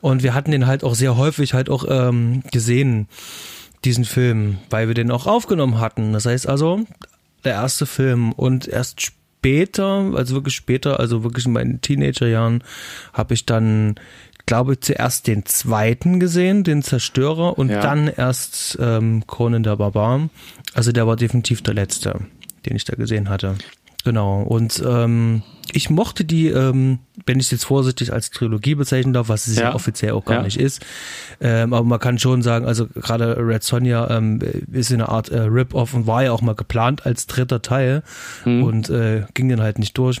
Und 0.00 0.24
wir 0.24 0.34
hatten 0.34 0.50
den 0.50 0.66
halt 0.66 0.82
auch 0.82 0.96
sehr 0.96 1.16
häufig 1.16 1.54
halt 1.54 1.70
auch 1.70 1.84
ähm, 1.88 2.42
gesehen, 2.50 3.06
diesen 3.84 4.04
Film, 4.04 4.58
weil 4.70 4.88
wir 4.88 4.94
den 4.94 5.12
auch 5.12 5.28
aufgenommen 5.28 5.78
hatten. 5.78 6.12
Das 6.12 6.26
heißt 6.26 6.48
also, 6.48 6.84
der 7.44 7.52
erste 7.52 7.86
Film 7.86 8.32
und 8.32 8.68
erst 8.68 9.00
später, 9.02 10.12
also 10.14 10.34
wirklich 10.34 10.54
später, 10.54 11.00
also 11.00 11.24
wirklich 11.24 11.46
in 11.46 11.52
meinen 11.52 11.80
Teenagerjahren, 11.80 12.62
habe 13.12 13.34
ich 13.34 13.46
dann 13.46 13.96
glaube 14.50 14.72
ich, 14.72 14.80
zuerst 14.80 15.28
den 15.28 15.46
zweiten 15.46 16.18
gesehen, 16.18 16.64
den 16.64 16.82
Zerstörer, 16.82 17.56
und 17.56 17.68
ja. 17.68 17.80
dann 17.80 18.08
erst 18.08 18.76
ähm, 18.80 19.22
Conan 19.28 19.62
der 19.62 19.76
Barbar. 19.76 20.28
Also 20.74 20.90
der 20.90 21.06
war 21.06 21.14
definitiv 21.14 21.62
der 21.62 21.74
letzte, 21.74 22.18
den 22.66 22.74
ich 22.74 22.84
da 22.84 22.96
gesehen 22.96 23.28
hatte. 23.28 23.54
Genau. 24.04 24.42
Und 24.42 24.82
ähm, 24.86 25.42
ich 25.72 25.90
mochte 25.90 26.24
die, 26.24 26.48
ähm, 26.48 27.00
wenn 27.26 27.38
ich 27.38 27.46
es 27.46 27.50
jetzt 27.52 27.64
vorsichtig 27.64 28.12
als 28.12 28.30
Trilogie 28.30 28.74
bezeichnen 28.74 29.12
darf, 29.12 29.28
was 29.28 29.46
es 29.46 29.56
ja, 29.56 29.64
ja 29.64 29.74
offiziell 29.74 30.12
auch 30.12 30.24
gar 30.24 30.38
ja. 30.38 30.42
nicht 30.44 30.58
ist. 30.58 30.84
Ähm, 31.40 31.72
aber 31.72 31.84
man 31.84 32.00
kann 32.00 32.18
schon 32.18 32.42
sagen, 32.42 32.66
also 32.66 32.86
gerade 32.86 33.36
Red 33.38 33.62
Sonja 33.62 34.08
ähm, 34.10 34.40
ist 34.72 34.90
in 34.90 35.00
einer 35.00 35.10
Art 35.10 35.28
äh, 35.28 35.40
Rip-Off 35.40 35.94
und 35.94 36.06
war 36.06 36.24
ja 36.24 36.32
auch 36.32 36.42
mal 36.42 36.54
geplant 36.54 37.06
als 37.06 37.26
dritter 37.26 37.62
Teil 37.62 38.02
mhm. 38.44 38.62
und 38.64 38.90
äh, 38.90 39.24
ging 39.34 39.48
dann 39.48 39.60
halt 39.60 39.78
nicht 39.78 39.96
durch. 39.98 40.20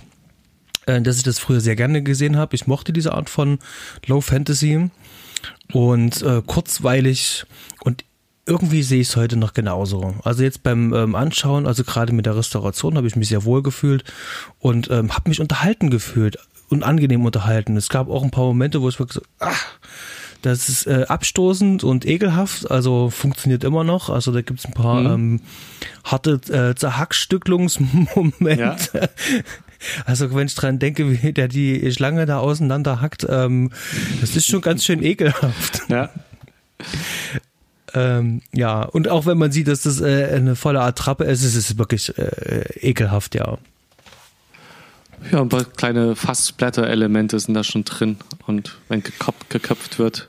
Äh, 0.86 1.02
dass 1.02 1.16
ich 1.16 1.22
das 1.22 1.38
früher 1.38 1.60
sehr 1.60 1.76
gerne 1.76 2.02
gesehen 2.02 2.36
habe. 2.36 2.54
Ich 2.54 2.66
mochte 2.66 2.92
diese 2.92 3.12
Art 3.12 3.30
von 3.30 3.58
Low 4.06 4.20
Fantasy 4.20 4.90
und 5.72 6.22
äh, 6.22 6.42
kurzweilig 6.44 7.44
und 7.82 8.04
irgendwie 8.50 8.82
sehe 8.82 9.00
ich 9.00 9.08
es 9.08 9.16
heute 9.16 9.36
noch 9.36 9.54
genauso. 9.54 10.14
Also 10.24 10.42
jetzt 10.42 10.64
beim 10.64 10.92
ähm, 10.92 11.14
Anschauen, 11.14 11.66
also 11.66 11.84
gerade 11.84 12.12
mit 12.12 12.26
der 12.26 12.36
Restauration, 12.36 12.96
habe 12.96 13.06
ich 13.06 13.14
mich 13.14 13.28
sehr 13.28 13.44
wohl 13.44 13.62
gefühlt 13.62 14.02
und 14.58 14.90
ähm, 14.90 15.14
habe 15.14 15.28
mich 15.28 15.40
unterhalten 15.40 15.88
gefühlt 15.88 16.36
und 16.68 16.82
angenehm 16.82 17.24
unterhalten. 17.24 17.76
Es 17.76 17.88
gab 17.88 18.10
auch 18.10 18.24
ein 18.24 18.32
paar 18.32 18.44
Momente, 18.44 18.82
wo 18.82 18.88
ich 18.88 18.98
wirklich 18.98 19.22
so, 19.22 19.22
ach, 19.38 19.66
das 20.42 20.68
ist 20.68 20.86
äh, 20.86 21.04
abstoßend 21.08 21.84
und 21.84 22.04
ekelhaft, 22.06 22.70
also 22.70 23.08
funktioniert 23.08 23.62
immer 23.62 23.84
noch. 23.84 24.10
Also 24.10 24.32
da 24.32 24.42
gibt 24.42 24.58
es 24.58 24.66
ein 24.66 24.74
paar 24.74 25.00
mhm. 25.00 25.06
ähm, 25.06 25.40
harte 26.02 26.40
äh, 26.52 26.74
Zerhackstücklungsmomente. 26.74 28.58
Ja. 28.58 28.76
Also 30.04 30.34
wenn 30.34 30.46
ich 30.46 30.54
dran 30.54 30.78
denke, 30.78 31.22
wie 31.22 31.32
der 31.32 31.48
die 31.48 31.90
Schlange 31.90 32.26
da 32.26 32.36
auseinander 32.36 33.00
hackt, 33.00 33.26
ähm, 33.26 33.70
das 34.20 34.36
ist 34.36 34.46
schon 34.46 34.60
ganz 34.60 34.84
schön 34.84 35.02
ekelhaft. 35.02 35.84
Ja. 35.88 36.10
Ähm, 37.94 38.42
ja, 38.52 38.82
und 38.82 39.08
auch 39.08 39.26
wenn 39.26 39.38
man 39.38 39.52
sieht, 39.52 39.68
dass 39.68 39.82
das 39.82 40.00
äh, 40.00 40.30
eine 40.34 40.56
volle 40.56 40.80
Attrappe 40.80 41.24
ist, 41.24 41.42
ist 41.42 41.56
es 41.56 41.78
wirklich 41.78 42.16
äh, 42.18 42.64
ekelhaft, 42.80 43.34
ja. 43.34 43.58
Ja, 45.30 45.42
ein 45.42 45.48
paar 45.48 45.64
kleine 45.64 46.16
Fass-Splatter-Elemente 46.16 47.38
sind 47.38 47.54
da 47.54 47.62
schon 47.62 47.84
drin. 47.84 48.16
Und 48.46 48.78
wenn 48.88 49.02
geköpft, 49.02 49.50
geköpft 49.50 49.98
wird. 49.98 50.28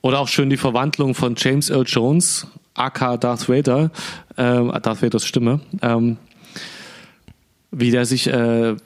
Oder 0.00 0.20
auch 0.20 0.28
schön 0.28 0.48
die 0.48 0.56
Verwandlung 0.56 1.14
von 1.14 1.34
James 1.36 1.68
Earl 1.68 1.84
Jones, 1.86 2.46
aka 2.74 3.18
Darth 3.18 3.48
Vader, 3.48 3.90
äh, 4.36 4.80
Darth 4.80 5.02
Vaders 5.02 5.26
Stimme, 5.26 5.60
ähm, 5.82 6.16
wie 7.70 7.90
der 7.90 8.06
sich 8.06 8.26
äh, 8.26 8.76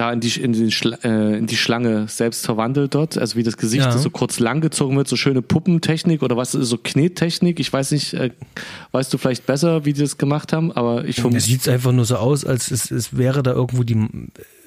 da 0.00 0.10
in 0.12 0.20
die, 0.20 0.40
in, 0.40 0.54
die 0.54 0.70
äh, 1.04 1.36
in 1.36 1.46
die 1.46 1.58
Schlange 1.58 2.08
selbst 2.08 2.46
verwandelt 2.46 2.94
dort. 2.94 3.18
Also 3.18 3.36
wie 3.36 3.42
das 3.42 3.58
Gesicht 3.58 3.84
ja. 3.84 3.98
so 3.98 4.08
kurz 4.08 4.40
langgezogen 4.40 4.96
wird, 4.96 5.08
so 5.08 5.16
schöne 5.16 5.42
Puppentechnik 5.42 6.22
oder 6.22 6.38
was 6.38 6.54
ist 6.54 6.68
so 6.68 6.78
Knettechnik. 6.78 7.60
Ich 7.60 7.70
weiß 7.70 7.90
nicht, 7.90 8.14
äh, 8.14 8.30
weißt 8.92 9.12
du 9.12 9.18
vielleicht 9.18 9.44
besser, 9.44 9.84
wie 9.84 9.92
die 9.92 10.00
das 10.00 10.16
gemacht 10.16 10.54
haben, 10.54 10.72
aber 10.72 11.04
ich 11.04 11.16
vermute. 11.16 11.36
Es 11.36 11.44
sieht 11.44 11.68
einfach 11.68 11.92
nur 11.92 12.06
so 12.06 12.16
aus, 12.16 12.46
als 12.46 12.70
es, 12.70 12.90
es 12.90 13.18
wäre 13.18 13.42
da 13.42 13.52
irgendwo 13.52 13.82
die 13.82 14.08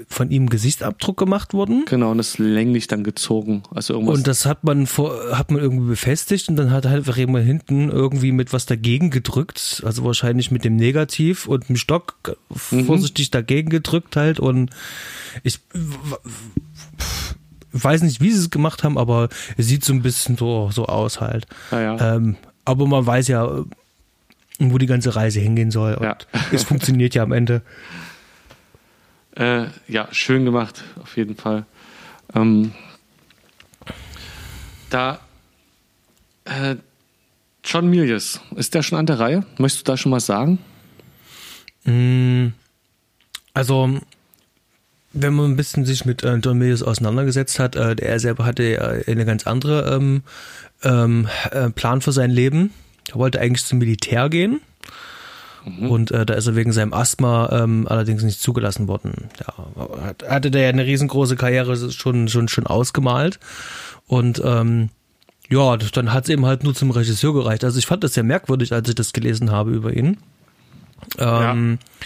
von 0.07 0.31
ihm 0.31 0.49
Gesichtsabdruck 0.49 1.17
gemacht 1.17 1.53
worden. 1.53 1.85
Genau, 1.87 2.11
und 2.11 2.17
das 2.17 2.37
länglich 2.37 2.87
dann 2.87 3.03
gezogen. 3.03 3.63
Also 3.73 3.93
irgendwas. 3.93 4.17
Und 4.17 4.27
das 4.27 4.45
hat 4.45 4.63
man 4.63 4.87
vor, 4.87 5.37
hat 5.37 5.51
man 5.51 5.61
irgendwie 5.61 5.89
befestigt 5.89 6.49
und 6.49 6.55
dann 6.55 6.71
hat 6.71 6.85
halt 6.85 6.97
einfach 6.97 7.17
jemand 7.17 7.45
hinten 7.45 7.89
irgendwie 7.89 8.31
mit 8.31 8.53
was 8.53 8.65
dagegen 8.65 9.09
gedrückt. 9.09 9.81
Also 9.85 10.03
wahrscheinlich 10.03 10.51
mit 10.51 10.63
dem 10.63 10.75
Negativ 10.75 11.47
und 11.47 11.69
dem 11.69 11.75
Stock 11.75 12.37
mhm. 12.71 12.85
vorsichtig 12.85 13.31
dagegen 13.31 13.69
gedrückt 13.69 14.15
halt 14.15 14.39
und 14.39 14.69
ich 15.43 15.59
weiß 17.71 18.03
nicht, 18.03 18.21
wie 18.21 18.31
sie 18.31 18.39
es 18.39 18.49
gemacht 18.49 18.83
haben, 18.83 18.97
aber 18.97 19.29
es 19.57 19.67
sieht 19.67 19.83
so 19.83 19.93
ein 19.93 20.01
bisschen 20.01 20.37
so, 20.37 20.69
so 20.71 20.85
aus 20.85 21.19
halt. 21.21 21.47
Ah, 21.71 21.79
ja. 21.79 22.15
ähm, 22.15 22.37
aber 22.65 22.87
man 22.87 23.05
weiß 23.05 23.27
ja, 23.27 23.63
wo 24.59 24.77
die 24.77 24.85
ganze 24.85 25.15
Reise 25.15 25.39
hingehen 25.39 25.71
soll. 25.71 25.95
Und 25.95 26.03
ja. 26.03 26.17
es 26.51 26.63
funktioniert 26.63 27.15
ja 27.15 27.23
am 27.23 27.31
Ende. 27.31 27.61
Äh, 29.35 29.65
ja, 29.87 30.07
schön 30.11 30.45
gemacht, 30.45 30.83
auf 31.01 31.17
jeden 31.17 31.35
Fall. 31.35 31.65
Ähm, 32.35 32.73
da 34.89 35.19
äh, 36.45 36.75
John 37.63 37.89
Milius, 37.89 38.41
ist 38.55 38.73
der 38.73 38.83
schon 38.83 38.97
an 38.97 39.05
der 39.05 39.19
Reihe? 39.19 39.45
Möchtest 39.57 39.87
du 39.87 39.91
da 39.91 39.97
schon 39.97 40.11
mal 40.11 40.19
sagen? 40.19 40.59
Mm, 41.85 42.47
also 43.53 43.99
wenn 45.13 45.33
man 45.33 45.51
ein 45.51 45.55
bisschen 45.55 45.85
sich 45.85 46.05
mit 46.05 46.23
äh, 46.23 46.35
John 46.35 46.57
Milius 46.57 46.83
auseinandergesetzt 46.83 47.59
hat, 47.59 47.75
äh, 47.75 47.95
er 47.99 48.19
selber 48.19 48.45
hatte 48.45 48.63
ja 48.63 48.81
eine 49.11 49.25
ganz 49.25 49.47
andere 49.47 49.95
ähm, 49.95 50.23
ähm, 50.83 51.27
äh, 51.51 51.69
Plan 51.69 52.01
für 52.01 52.11
sein 52.11 52.31
Leben. 52.31 52.71
Er 53.09 53.15
wollte 53.15 53.39
eigentlich 53.39 53.65
zum 53.65 53.79
Militär 53.79 54.29
gehen. 54.29 54.59
Mhm. 55.65 55.89
Und 55.89 56.11
äh, 56.11 56.25
da 56.25 56.33
ist 56.33 56.47
er 56.47 56.55
wegen 56.55 56.71
seinem 56.71 56.93
Asthma 56.93 57.49
ähm, 57.51 57.87
allerdings 57.87 58.23
nicht 58.23 58.41
zugelassen 58.41 58.87
worden. 58.87 59.29
Ja, 59.39 60.03
hat, 60.03 60.23
hatte 60.27 60.51
der 60.51 60.63
ja 60.63 60.69
eine 60.69 60.85
riesengroße 60.85 61.35
Karriere 61.35 61.91
schon, 61.91 62.27
schon, 62.27 62.47
schon 62.47 62.67
ausgemalt. 62.67 63.39
Und 64.07 64.41
ähm, 64.43 64.89
ja, 65.49 65.77
dann 65.77 66.13
hat 66.13 66.25
es 66.25 66.29
eben 66.29 66.45
halt 66.45 66.63
nur 66.63 66.73
zum 66.73 66.91
Regisseur 66.91 67.33
gereicht. 67.33 67.63
Also 67.63 67.77
ich 67.77 67.85
fand 67.85 68.03
das 68.03 68.13
sehr 68.13 68.23
merkwürdig, 68.23 68.73
als 68.73 68.89
ich 68.89 68.95
das 68.95 69.13
gelesen 69.13 69.51
habe 69.51 69.71
über 69.71 69.93
ihn. 69.93 70.17
Ähm, 71.17 71.79
ja. 71.79 72.05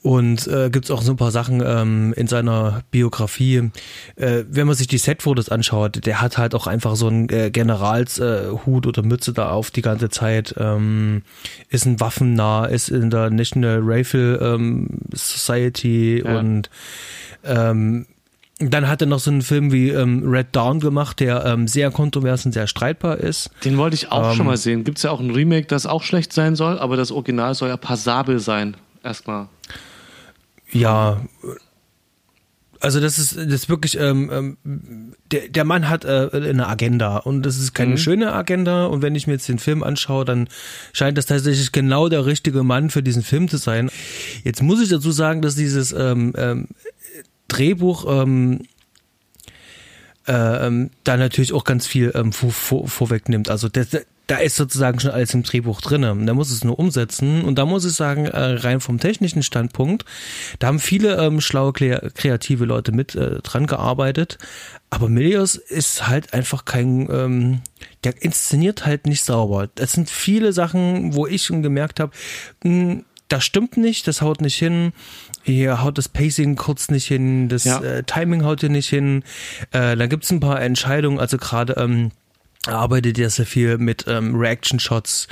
Und 0.00 0.46
äh, 0.46 0.70
gibt 0.70 0.90
auch 0.92 1.02
so 1.02 1.12
ein 1.12 1.16
paar 1.16 1.32
Sachen 1.32 1.60
ähm, 1.64 2.14
in 2.16 2.28
seiner 2.28 2.82
Biografie. 2.92 3.70
Äh, 4.14 4.44
wenn 4.48 4.68
man 4.68 4.76
sich 4.76 4.86
die 4.86 4.98
Setfotos 4.98 5.48
anschaut, 5.48 6.06
der 6.06 6.20
hat 6.20 6.38
halt 6.38 6.54
auch 6.54 6.68
einfach 6.68 6.94
so 6.94 7.08
einen 7.08 7.28
äh, 7.30 7.50
Generalshut 7.50 8.86
äh, 8.86 8.88
oder 8.88 9.02
Mütze 9.02 9.32
da 9.32 9.50
auf 9.50 9.72
die 9.72 9.82
ganze 9.82 10.08
Zeit. 10.08 10.54
Ähm, 10.56 11.22
ist 11.68 11.84
ein 11.84 11.98
Waffennah, 11.98 12.66
ist 12.66 12.90
in 12.90 13.10
der 13.10 13.30
National 13.30 13.80
Rifle 13.82 14.36
ähm, 14.36 14.88
Society 15.12 16.22
ja. 16.24 16.38
und 16.38 16.70
ähm, 17.44 18.06
dann 18.60 18.88
hat 18.88 19.00
er 19.00 19.06
noch 19.06 19.20
so 19.20 19.30
einen 19.30 19.42
Film 19.42 19.72
wie 19.72 19.90
ähm, 19.90 20.22
Red 20.26 20.48
Dawn 20.52 20.80
gemacht, 20.80 21.20
der 21.20 21.44
ähm, 21.44 21.68
sehr 21.68 21.90
kontrovers 21.90 22.44
und 22.44 22.52
sehr 22.52 22.66
streitbar 22.66 23.18
ist. 23.18 23.50
Den 23.64 23.78
wollte 23.78 23.94
ich 23.94 24.10
auch 24.10 24.30
ähm, 24.30 24.36
schon 24.36 24.46
mal 24.46 24.56
sehen. 24.56 24.82
Gibt 24.84 24.98
es 24.98 25.04
ja 25.04 25.10
auch 25.10 25.20
ein 25.20 25.30
Remake, 25.30 25.66
das 25.66 25.86
auch 25.86 26.02
schlecht 26.02 26.32
sein 26.32 26.56
soll, 26.56 26.78
aber 26.78 26.96
das 26.96 27.12
Original 27.12 27.54
soll 27.54 27.68
ja 27.68 27.76
passabel 27.76 28.40
sein. 28.40 28.76
Erstmal. 29.04 29.48
Ja, 30.70 31.20
also 32.80 33.00
das 33.00 33.18
ist 33.18 33.36
das 33.36 33.46
ist 33.46 33.68
wirklich 33.68 33.98
ähm, 33.98 34.30
ähm, 34.32 35.14
der 35.32 35.48
der 35.48 35.64
Mann 35.64 35.88
hat 35.88 36.04
äh, 36.04 36.28
eine 36.32 36.68
Agenda 36.68 37.16
und 37.16 37.42
das 37.42 37.58
ist 37.58 37.74
keine 37.74 37.92
mhm. 37.92 37.98
schöne 37.98 38.32
Agenda 38.32 38.86
und 38.86 39.02
wenn 39.02 39.14
ich 39.14 39.26
mir 39.26 39.32
jetzt 39.32 39.48
den 39.48 39.58
Film 39.58 39.82
anschaue, 39.82 40.24
dann 40.24 40.48
scheint 40.92 41.18
das 41.18 41.26
tatsächlich 41.26 41.72
genau 41.72 42.08
der 42.08 42.26
richtige 42.26 42.62
Mann 42.62 42.90
für 42.90 43.02
diesen 43.02 43.22
Film 43.22 43.48
zu 43.48 43.56
sein. 43.56 43.90
Jetzt 44.44 44.62
muss 44.62 44.80
ich 44.80 44.90
dazu 44.90 45.10
sagen, 45.10 45.42
dass 45.42 45.56
dieses 45.56 45.92
ähm, 45.92 46.32
ähm, 46.36 46.68
Drehbuch 47.48 48.04
ähm, 48.08 48.60
äh, 50.28 50.66
ähm, 50.66 50.90
da 51.04 51.16
natürlich 51.16 51.52
auch 51.52 51.64
ganz 51.64 51.86
viel 51.86 52.12
ähm, 52.14 52.32
vor, 52.32 52.52
vor, 52.52 52.88
vorwegnimmt. 52.88 53.50
Also 53.50 53.68
der, 53.68 53.86
da 54.28 54.36
ist 54.36 54.56
sozusagen 54.56 55.00
schon 55.00 55.10
alles 55.10 55.32
im 55.32 55.42
Drehbuch 55.42 55.80
drin. 55.80 56.02
Da 56.02 56.34
muss 56.34 56.50
es 56.50 56.62
nur 56.62 56.78
umsetzen. 56.78 57.44
Und 57.44 57.58
da 57.58 57.64
muss 57.64 57.86
ich 57.86 57.94
sagen, 57.94 58.26
äh, 58.26 58.38
rein 58.38 58.80
vom 58.80 59.00
technischen 59.00 59.42
Standpunkt, 59.42 60.04
da 60.58 60.68
haben 60.68 60.78
viele 60.78 61.16
ähm, 61.16 61.40
schlaue, 61.40 61.72
kreative 61.72 62.66
Leute 62.66 62.92
mit 62.92 63.14
äh, 63.14 63.40
dran 63.40 63.66
gearbeitet. 63.66 64.38
Aber 64.90 65.08
Milius 65.08 65.54
ist 65.54 66.08
halt 66.08 66.34
einfach 66.34 66.66
kein, 66.66 67.08
ähm, 67.10 67.62
der 68.04 68.22
inszeniert 68.22 68.84
halt 68.84 69.06
nicht 69.06 69.24
sauber. 69.24 69.70
Das 69.74 69.92
sind 69.92 70.10
viele 70.10 70.52
Sachen, 70.52 71.14
wo 71.14 71.26
ich 71.26 71.44
schon 71.44 71.62
gemerkt 71.62 71.98
habe, 71.98 72.12
hm, 72.62 73.04
das 73.28 73.44
stimmt 73.44 73.78
nicht, 73.78 74.06
das 74.06 74.20
haut 74.20 74.42
nicht 74.42 74.56
hin. 74.56 74.92
Hier 75.42 75.82
haut 75.82 75.96
das 75.96 76.08
Pacing 76.08 76.56
kurz 76.56 76.90
nicht 76.90 77.06
hin, 77.06 77.48
das 77.48 77.64
ja. 77.64 77.80
äh, 77.80 78.02
Timing 78.02 78.44
haut 78.44 78.60
hier 78.60 78.68
nicht 78.68 78.88
hin. 78.88 79.22
Äh, 79.70 79.96
da 79.96 80.06
gibt's 80.06 80.30
ein 80.30 80.40
paar 80.40 80.60
Entscheidungen, 80.60 81.18
also 81.18 81.38
gerade 81.38 81.74
ähm, 81.74 82.10
arbeitet 82.66 83.18
ja 83.18 83.30
sehr 83.30 83.46
viel 83.46 83.78
mit 83.78 84.04
ähm, 84.08 84.34
Reaction-Shots 84.34 85.28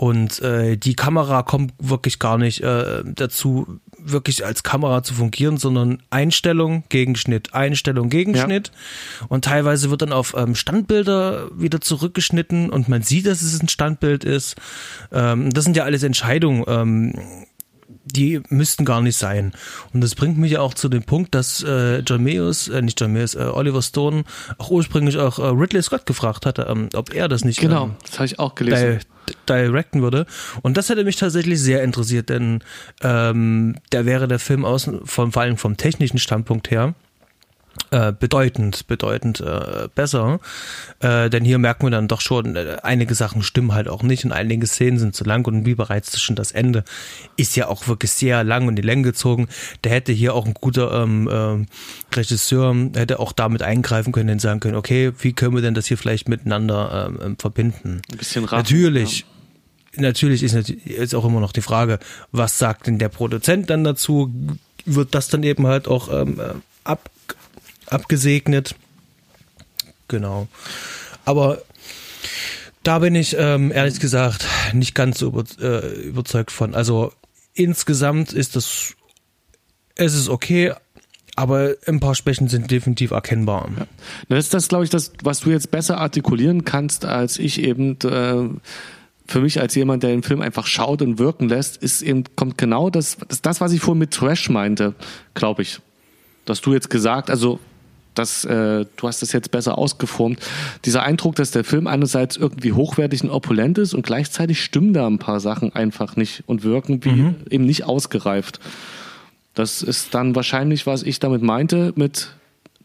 und 0.00 0.40
äh, 0.40 0.78
die 0.78 0.94
Kamera 0.94 1.42
kommt 1.42 1.74
wirklich 1.78 2.18
gar 2.18 2.38
nicht 2.38 2.62
äh, 2.62 3.02
dazu, 3.04 3.80
wirklich 3.98 4.46
als 4.46 4.62
Kamera 4.62 5.02
zu 5.02 5.12
fungieren, 5.12 5.58
sondern 5.58 6.02
Einstellung, 6.08 6.84
Gegenschnitt, 6.88 7.52
Einstellung, 7.52 8.08
Gegenschnitt. 8.08 8.68
Ja. 8.68 9.26
Und 9.28 9.44
teilweise 9.44 9.90
wird 9.90 10.00
dann 10.00 10.14
auf 10.14 10.34
ähm, 10.38 10.54
Standbilder 10.54 11.50
wieder 11.54 11.82
zurückgeschnitten 11.82 12.70
und 12.70 12.88
man 12.88 13.02
sieht, 13.02 13.26
dass 13.26 13.42
es 13.42 13.60
ein 13.60 13.68
Standbild 13.68 14.24
ist. 14.24 14.56
Ähm, 15.12 15.52
das 15.52 15.64
sind 15.64 15.76
ja 15.76 15.84
alles 15.84 16.02
Entscheidungen. 16.02 16.64
Ähm, 16.66 17.12
die 18.12 18.40
müssten 18.48 18.84
gar 18.84 19.00
nicht 19.00 19.16
sein. 19.16 19.52
Und 19.92 20.00
das 20.02 20.14
bringt 20.14 20.38
mich 20.38 20.52
ja 20.52 20.60
auch 20.60 20.74
zu 20.74 20.88
dem 20.88 21.02
Punkt, 21.02 21.34
dass 21.34 21.62
äh, 21.62 21.98
John 22.00 22.22
Mayos, 22.22 22.68
äh, 22.68 22.82
nicht 22.82 23.00
John 23.00 23.12
Mayos, 23.12 23.34
äh, 23.34 23.38
Oliver 23.38 23.82
Stone 23.82 24.24
auch 24.58 24.70
ursprünglich 24.70 25.18
auch 25.18 25.38
äh, 25.38 25.46
Ridley 25.46 25.82
Scott 25.82 26.06
gefragt 26.06 26.46
hatte, 26.46 26.66
ähm, 26.68 26.88
ob 26.94 27.14
er 27.14 27.28
das 27.28 27.44
nicht 27.44 27.60
genau, 27.60 27.84
ähm, 27.84 27.94
das 28.04 28.18
habe 28.18 28.26
ich 28.26 28.38
auch 28.38 28.54
gelesen. 28.54 29.00
Di 29.28 29.34
directen 29.48 30.02
würde. 30.02 30.26
Und 30.62 30.76
das 30.76 30.88
hätte 30.88 31.04
mich 31.04 31.16
tatsächlich 31.16 31.60
sehr 31.60 31.84
interessiert, 31.84 32.30
denn 32.30 32.64
ähm, 33.02 33.76
da 33.90 34.04
wäre 34.04 34.26
der 34.26 34.40
Film 34.40 34.64
aus, 34.64 34.90
vom, 35.04 35.32
vor 35.32 35.42
allem 35.42 35.56
vom 35.56 35.76
technischen 35.76 36.18
Standpunkt 36.18 36.70
her, 36.70 36.94
äh, 37.90 38.12
bedeutend, 38.12 38.86
bedeutend 38.86 39.40
äh, 39.40 39.88
besser. 39.94 40.40
Äh, 41.00 41.30
denn 41.30 41.44
hier 41.44 41.58
merken 41.58 41.86
wir 41.86 41.90
dann 41.90 42.08
doch 42.08 42.20
schon, 42.20 42.56
äh, 42.56 42.76
einige 42.82 43.14
Sachen 43.14 43.42
stimmen 43.42 43.72
halt 43.72 43.88
auch 43.88 44.02
nicht 44.02 44.24
und 44.24 44.32
einige 44.32 44.66
Szenen 44.66 44.98
sind 44.98 45.14
zu 45.14 45.24
lang 45.24 45.46
und 45.46 45.66
wie 45.66 45.74
bereits 45.74 46.20
schon 46.20 46.36
das 46.36 46.52
Ende 46.52 46.84
ist 47.36 47.56
ja 47.56 47.68
auch 47.68 47.88
wirklich 47.88 48.12
sehr 48.12 48.44
lang 48.44 48.68
und 48.68 48.76
die 48.76 48.82
Länge 48.82 49.02
gezogen. 49.02 49.48
Da 49.82 49.90
hätte 49.90 50.12
hier 50.12 50.34
auch 50.34 50.46
ein 50.46 50.54
guter 50.54 51.02
ähm, 51.02 51.28
äh, 51.28 52.16
Regisseur, 52.16 52.74
hätte 52.94 53.18
auch 53.18 53.32
damit 53.32 53.62
eingreifen 53.62 54.12
können 54.12 54.30
und 54.30 54.40
sagen 54.40 54.60
können, 54.60 54.76
okay, 54.76 55.12
wie 55.18 55.32
können 55.32 55.54
wir 55.54 55.62
denn 55.62 55.74
das 55.74 55.86
hier 55.86 55.98
vielleicht 55.98 56.28
miteinander 56.28 57.08
ähm, 57.08 57.18
ähm 57.22 57.36
verbinden? 57.38 58.02
Ein 58.10 58.18
bisschen 58.18 58.44
raffen, 58.44 58.62
Natürlich. 58.62 59.20
Ja 59.20 59.26
natürlich 59.96 60.44
ist, 60.44 60.54
ist 60.54 61.14
auch 61.14 61.24
immer 61.24 61.40
noch 61.40 61.50
die 61.50 61.62
Frage, 61.62 61.98
was 62.30 62.58
sagt 62.58 62.86
denn 62.86 63.00
der 63.00 63.08
Produzent 63.08 63.70
dann 63.70 63.82
dazu? 63.82 64.32
Wird 64.84 65.14
das 65.14 65.28
dann 65.28 65.42
eben 65.42 65.66
halt 65.66 65.88
auch 65.88 66.12
ähm, 66.12 66.38
äh, 66.40 66.54
ab, 66.84 67.10
abgesegnet. 67.90 68.74
Genau. 70.08 70.48
Aber 71.24 71.62
da 72.82 72.98
bin 72.98 73.14
ich 73.14 73.36
ähm, 73.38 73.70
ehrlich 73.72 74.00
gesagt 74.00 74.46
nicht 74.72 74.94
ganz 74.94 75.18
so 75.18 75.28
über, 75.28 75.44
äh, 75.60 76.00
überzeugt 76.02 76.50
von. 76.50 76.74
Also 76.74 77.12
insgesamt 77.54 78.32
ist 78.32 78.56
das, 78.56 78.94
es 79.96 80.14
ist 80.14 80.28
okay, 80.28 80.72
aber 81.36 81.74
ein 81.86 82.00
paar 82.00 82.14
Schwächen 82.14 82.48
sind 82.48 82.70
definitiv 82.70 83.12
erkennbar. 83.12 83.68
Ja. 83.78 83.86
Das 84.28 84.46
ist 84.46 84.54
das, 84.54 84.68
glaube 84.68 84.84
ich, 84.84 84.90
das, 84.90 85.12
was 85.22 85.40
du 85.40 85.50
jetzt 85.50 85.70
besser 85.70 85.98
artikulieren 85.98 86.64
kannst, 86.64 87.04
als 87.04 87.38
ich 87.38 87.60
eben. 87.60 87.98
Äh, 88.00 88.58
für 89.26 89.40
mich 89.40 89.60
als 89.60 89.76
jemand, 89.76 90.02
der 90.02 90.10
den 90.10 90.24
Film 90.24 90.42
einfach 90.42 90.66
schaut 90.66 91.02
und 91.02 91.20
wirken 91.20 91.48
lässt, 91.48 91.76
ist 91.76 92.02
eben 92.02 92.24
kommt 92.34 92.58
genau 92.58 92.90
das, 92.90 93.16
das, 93.42 93.60
was 93.60 93.72
ich 93.72 93.80
vorhin 93.80 94.00
mit 94.00 94.10
Trash 94.10 94.50
meinte, 94.50 94.94
glaube 95.34 95.62
ich. 95.62 95.78
Dass 96.46 96.60
du 96.60 96.72
jetzt 96.72 96.90
gesagt, 96.90 97.30
also 97.30 97.60
das, 98.14 98.44
äh, 98.44 98.84
du 98.96 99.08
hast 99.08 99.22
das 99.22 99.32
jetzt 99.32 99.50
besser 99.50 99.78
ausgeformt. 99.78 100.40
Dieser 100.84 101.02
Eindruck, 101.02 101.36
dass 101.36 101.50
der 101.50 101.64
Film 101.64 101.86
einerseits 101.86 102.36
irgendwie 102.36 102.72
hochwertig 102.72 103.22
und 103.22 103.30
opulent 103.30 103.78
ist 103.78 103.94
und 103.94 104.04
gleichzeitig 104.04 104.62
stimmen 104.62 104.92
da 104.92 105.06
ein 105.06 105.18
paar 105.18 105.40
Sachen 105.40 105.74
einfach 105.74 106.16
nicht 106.16 106.42
und 106.46 106.62
wirken 106.64 107.04
wie 107.04 107.10
mhm. 107.10 107.34
eben 107.48 107.64
nicht 107.64 107.84
ausgereift. 107.84 108.60
Das 109.54 109.82
ist 109.82 110.14
dann 110.14 110.34
wahrscheinlich, 110.34 110.86
was 110.86 111.02
ich 111.02 111.18
damit 111.18 111.42
meinte, 111.42 111.92
mit 111.96 112.34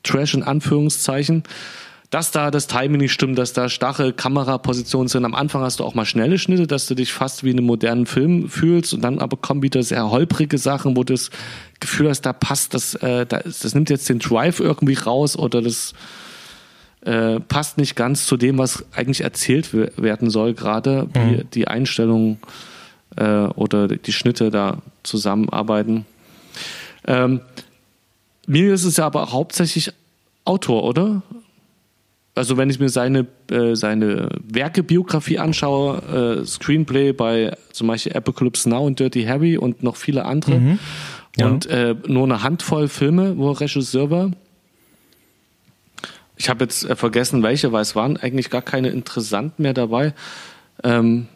Trash 0.04 0.34
in 0.34 0.44
Anführungszeichen 0.44 1.44
dass 2.16 2.32
da 2.32 2.50
das 2.50 2.68
Timing 2.68 3.02
nicht 3.02 3.12
stimmt, 3.12 3.38
dass 3.38 3.52
da 3.52 3.68
starre 3.68 4.14
Kamerapositionen 4.14 5.10
sind. 5.10 5.26
Am 5.26 5.36
Anfang 5.36 5.64
hast 5.64 5.82
du 5.82 5.84
auch 5.84 5.96
mal 5.96 6.06
schnelle 6.06 6.40
Schnitte, 6.40 6.66
dass 6.66 6.88
du 6.88 6.96
dich 6.96 7.12
fast 7.12 7.44
wie 7.44 7.52
in 7.52 7.58
einem 7.58 7.68
modernen 7.68 8.06
Film 8.06 8.48
fühlst 8.48 8.94
und 8.94 9.02
dann 9.02 9.20
aber 9.20 9.36
kommen 9.36 9.62
wieder 9.62 9.84
sehr 9.84 10.10
holprige 10.10 10.58
Sachen, 10.58 10.96
wo 10.96 11.04
du 11.04 11.12
das 11.12 11.30
Gefühl 11.82 12.08
hast, 12.08 12.22
da 12.22 12.32
passt 12.32 12.74
das, 12.74 12.96
äh, 12.96 13.26
das, 13.26 13.60
das 13.60 13.76
nimmt 13.76 13.90
jetzt 13.90 14.08
den 14.08 14.20
Drive 14.20 14.62
irgendwie 14.62 14.94
raus 14.94 15.38
oder 15.38 15.62
das 15.62 15.94
äh, 17.02 17.42
passt 17.42 17.78
nicht 17.78 17.98
ganz 17.98 18.28
zu 18.28 18.38
dem, 18.38 18.60
was 18.60 18.86
eigentlich 18.96 19.20
erzählt 19.20 19.74
werden 19.74 20.30
soll, 20.30 20.54
gerade 20.54 21.10
wie 21.14 21.20
mhm. 21.20 21.50
die 21.54 21.68
Einstellungen 21.68 22.40
äh, 23.18 23.26
oder 23.26 23.90
die 23.90 24.14
Schnitte 24.14 24.52
da 24.52 24.78
zusammenarbeiten. 25.04 26.06
Ähm, 27.06 27.42
mir 28.48 28.74
ist 28.74 28.86
es 28.86 28.96
ja 28.96 29.06
aber 29.06 29.34
hauptsächlich 29.34 29.92
Autor, 30.46 30.86
oder? 30.86 31.22
Also 32.36 32.58
wenn 32.58 32.70
ich 32.70 32.80
mir 32.80 32.90
seine, 32.90 33.26
äh, 33.50 33.76
seine 33.76 34.30
Werkebiografie 34.44 35.40
anschaue, 35.40 36.42
äh, 36.42 36.46
Screenplay 36.46 37.14
bei 37.14 37.58
zum 37.72 37.88
Beispiel 37.88 38.14
Apocalypse 38.14 38.70
Now 38.70 38.86
und 38.86 39.00
Dirty 39.00 39.24
Harry 39.24 39.58
und 39.58 39.84
noch 39.84 39.96
viele 39.96 40.26
andere 40.26 40.60
mhm. 40.60 40.80
ja. 41.38 41.48
und 41.48 41.66
äh, 41.68 41.96
nur 42.08 42.26
eine 42.26 42.44
Handvoll 42.44 42.90
Filme, 42.90 43.38
wo 43.38 43.52
er 43.52 43.62
Regisseur 43.62 44.12
war. 44.12 44.32
Ich 46.36 46.50
habe 46.50 46.66
jetzt 46.66 46.84
äh, 46.90 46.98
vergessen, 46.98 47.42
welche, 47.42 47.72
weil 47.72 47.82
es 47.82 47.96
waren 47.96 48.18
eigentlich 48.18 48.50
gar 48.50 48.62
keine 48.62 48.90
interessanten 48.90 49.64
mehr 49.64 49.74
dabei. 49.74 50.14
Ähm, 50.84 51.28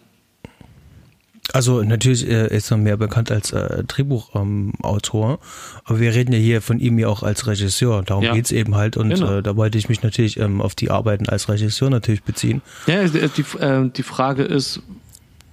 also 1.54 1.82
natürlich 1.84 2.28
äh, 2.28 2.56
ist 2.56 2.72
er 2.72 2.78
mehr 2.78 2.98
bekannt 2.98 3.32
als 3.32 3.52
äh, 3.52 3.84
Drehbuchautor, 3.84 5.30
ähm, 5.32 5.38
aber 5.84 6.00
wir 6.00 6.14
reden 6.14 6.34
ja 6.34 6.40
hier 6.40 6.62
von 6.62 6.80
ihm 6.80 7.00
ja 7.00 7.08
auch 7.08 7.24
als 7.24 7.48
Regisseur. 7.48 8.04
Darum 8.04 8.24
ja. 8.24 8.34
geht's 8.34 8.52
eben 8.52 8.76
halt 8.76 8.98
und 8.98 9.10
genau. 9.10 9.38
äh, 9.38 9.44
da 9.44 9.56
wollte 9.56 9.78
ich 9.78 9.90
mich 9.90 10.04
natürlich 10.04 10.38
ähm, 10.40 10.62
auf 10.62 10.76
die 10.76 10.92
Arbeiten 10.92 11.28
als 11.28 11.50
Regisseur 11.50 11.90
natürlich 11.90 12.24
beziehen. 12.24 12.62
Ja, 12.88 13.04
die, 13.08 13.42
äh, 13.60 13.90
die 13.90 14.04
Frage 14.04 14.44
ist, 14.44 14.82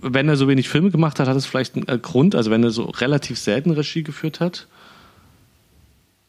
wenn 0.00 0.28
er 0.28 0.36
so 0.36 0.48
wenig 0.48 0.68
Filme 0.68 0.90
gemacht 0.90 1.18
hat, 1.18 1.28
hat 1.28 1.36
es 1.36 1.46
vielleicht 1.46 1.76
einen 1.76 1.88
äh, 1.88 1.98
Grund, 1.98 2.34
also 2.34 2.50
wenn 2.50 2.62
er 2.62 2.70
so 2.70 2.84
relativ 2.84 3.38
selten 3.38 3.70
Regie 3.70 4.02
geführt 4.02 4.40
hat? 4.40 4.66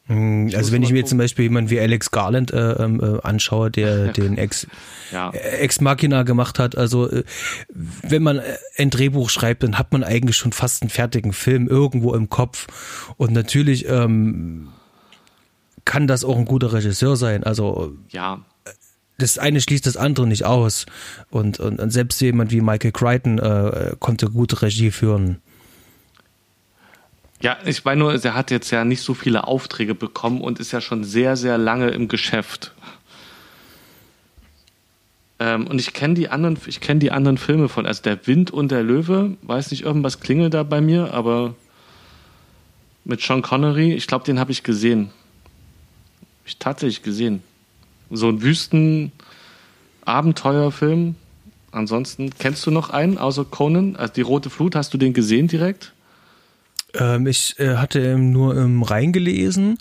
Hm, 0.08 0.50
also 0.54 0.72
wenn 0.72 0.82
ich 0.82 0.92
mir 0.92 1.04
zum 1.04 1.18
Beispiel 1.18 1.44
jemanden 1.44 1.70
wie 1.70 1.78
Alex 1.78 2.10
Garland 2.10 2.50
äh, 2.50 2.72
ähm, 2.72 3.00
äh, 3.00 3.20
anschaue, 3.22 3.70
der 3.70 4.08
den 4.12 4.38
Ex, 4.38 4.66
ja. 5.12 5.30
Ex 5.30 5.80
Machina 5.80 6.22
gemacht 6.22 6.58
hat, 6.58 6.76
also 6.76 7.10
äh, 7.10 7.24
wenn 7.68 8.22
man 8.22 8.38
äh, 8.38 8.42
ein 8.78 8.90
Drehbuch 8.90 9.28
schreibt, 9.28 9.62
dann 9.62 9.78
hat 9.78 9.92
man 9.92 10.02
eigentlich 10.02 10.36
schon 10.36 10.52
fast 10.52 10.82
einen 10.82 10.90
fertigen 10.90 11.32
Film 11.32 11.68
irgendwo 11.68 12.14
im 12.14 12.30
Kopf 12.30 12.66
und 13.18 13.32
natürlich 13.32 13.86
ähm, 13.88 14.68
kann 15.84 16.06
das 16.06 16.24
auch 16.24 16.36
ein 16.36 16.46
guter 16.46 16.72
Regisseur 16.72 17.16
sein. 17.16 17.44
Also 17.44 17.94
ja. 18.10 18.44
Das 19.20 19.36
eine 19.36 19.60
schließt 19.60 19.84
das 19.84 19.96
andere 19.96 20.28
nicht 20.28 20.44
aus. 20.44 20.86
Und, 21.28 21.58
und, 21.58 21.80
und 21.80 21.90
selbst 21.90 22.20
jemand 22.20 22.52
wie 22.52 22.60
Michael 22.60 22.92
Crichton 22.92 23.38
äh, 23.38 23.96
konnte 23.98 24.30
gute 24.30 24.62
Regie 24.62 24.92
führen. 24.92 25.38
Ja, 27.40 27.56
ich 27.64 27.84
meine 27.84 28.00
nur, 28.00 28.12
er 28.12 28.34
hat 28.34 28.50
jetzt 28.50 28.70
ja 28.70 28.84
nicht 28.84 29.02
so 29.02 29.14
viele 29.14 29.46
Aufträge 29.46 29.94
bekommen 29.94 30.40
und 30.40 30.58
ist 30.58 30.72
ja 30.72 30.80
schon 30.80 31.04
sehr, 31.04 31.36
sehr 31.36 31.56
lange 31.56 31.90
im 31.90 32.08
Geschäft. 32.08 32.72
Ähm, 35.38 35.68
und 35.68 35.80
ich 35.80 35.92
kenne 35.92 36.14
die 36.14 36.30
anderen, 36.30 36.58
ich 36.66 36.80
kenne 36.80 36.98
die 36.98 37.12
anderen 37.12 37.38
Filme 37.38 37.68
von, 37.68 37.86
also 37.86 38.02
der 38.02 38.26
Wind 38.26 38.50
und 38.50 38.72
der 38.72 38.82
Löwe, 38.82 39.36
weiß 39.42 39.70
nicht, 39.70 39.84
irgendwas 39.84 40.18
klingelt 40.18 40.54
da 40.54 40.64
bei 40.64 40.80
mir, 40.80 41.14
aber 41.14 41.54
mit 43.04 43.20
Sean 43.20 43.42
Connery, 43.42 43.94
ich 43.94 44.08
glaube, 44.08 44.24
den 44.24 44.40
habe 44.40 44.50
ich 44.50 44.64
gesehen. 44.64 45.12
Ich 46.44 46.58
tatsächlich 46.58 47.02
gesehen. 47.02 47.44
So 48.10 48.28
ein 48.28 48.42
Wüsten-Abenteuerfilm. 48.42 51.14
Ansonsten 51.70 52.30
kennst 52.38 52.64
du 52.66 52.70
noch 52.70 52.88
einen 52.90 53.18
außer 53.18 53.44
Conan? 53.44 53.96
Also 53.96 54.14
die 54.14 54.22
Rote 54.22 54.48
Flut, 54.50 54.74
hast 54.74 54.92
du 54.92 54.98
den 54.98 55.12
gesehen 55.12 55.46
direkt? 55.46 55.92
Ähm, 56.98 57.26
ich 57.26 57.58
äh, 57.58 57.76
hatte 57.76 58.18
nur 58.18 58.56
im 58.56 58.82
reingelesen 58.82 59.78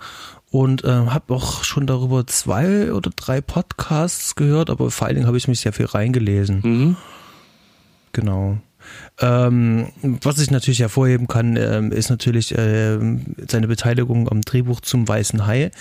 und 0.50 0.84
äh, 0.86 0.88
habe 0.88 1.34
auch 1.34 1.64
schon 1.64 1.88
darüber 1.88 2.26
zwei 2.28 2.94
oder 2.94 3.12
drei 3.16 3.42
Podcasts 3.42 4.36
gehört, 4.36 4.70
aber 4.70 4.92
vor 4.92 5.08
allen 5.08 5.16
Dingen 5.16 5.28
habe 5.28 5.38
ich 5.38 5.48
mich 5.48 5.60
sehr 5.60 5.74
viel 5.74 5.88
reingelesen. 5.88 6.62
Mhm. 6.64 6.96
Genau. 8.14 8.58
Ähm, 9.20 9.88
was 10.22 10.40
ich 10.40 10.50
natürlich 10.50 10.80
hervorheben 10.80 11.28
kann, 11.28 11.58
ähm, 11.58 11.92
ist 11.92 12.10
natürlich 12.10 12.58
äh, 12.58 12.98
seine 13.48 13.68
Beteiligung 13.68 14.30
am 14.30 14.42
Drehbuch 14.42 14.80
zum 14.80 15.06
Weißen 15.08 15.46
Hai, 15.46 15.72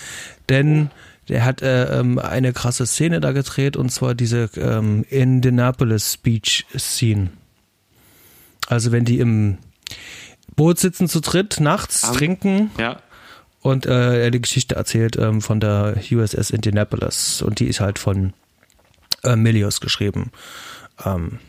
denn 0.49 0.89
Der 1.29 1.43
hat 1.43 1.61
äh, 1.61 1.99
ähm, 1.99 2.19
eine 2.19 2.53
krasse 2.53 2.85
Szene 2.85 3.19
da 3.19 3.31
gedreht 3.31 3.75
und 3.75 3.91
zwar 3.91 4.15
diese 4.15 4.49
ähm, 4.55 5.03
Indianapolis 5.09 6.17
Beach 6.17 6.65
Scene. 6.77 7.29
Also 8.67 8.91
wenn 8.91 9.05
die 9.05 9.19
im 9.19 9.57
Boot 10.57 10.77
sitzen 10.79 11.07
zu 11.07 11.21
dritt, 11.21 11.61
nachts 11.61 12.03
Am- 12.03 12.15
trinken 12.17 12.71
Ja. 12.77 12.97
und 13.61 13.85
äh, 13.85 14.23
er 14.23 14.31
die 14.31 14.41
Geschichte 14.41 14.75
erzählt 14.75 15.15
ähm, 15.15 15.41
von 15.41 15.61
der 15.61 15.95
USS 16.11 16.49
Indianapolis 16.49 17.41
und 17.41 17.59
die 17.61 17.67
ist 17.67 17.79
halt 17.79 17.97
von 17.99 18.33
äh, 19.23 19.35
Milius 19.37 19.79
geschrieben. 19.79 20.31
Ähm, 21.05 21.39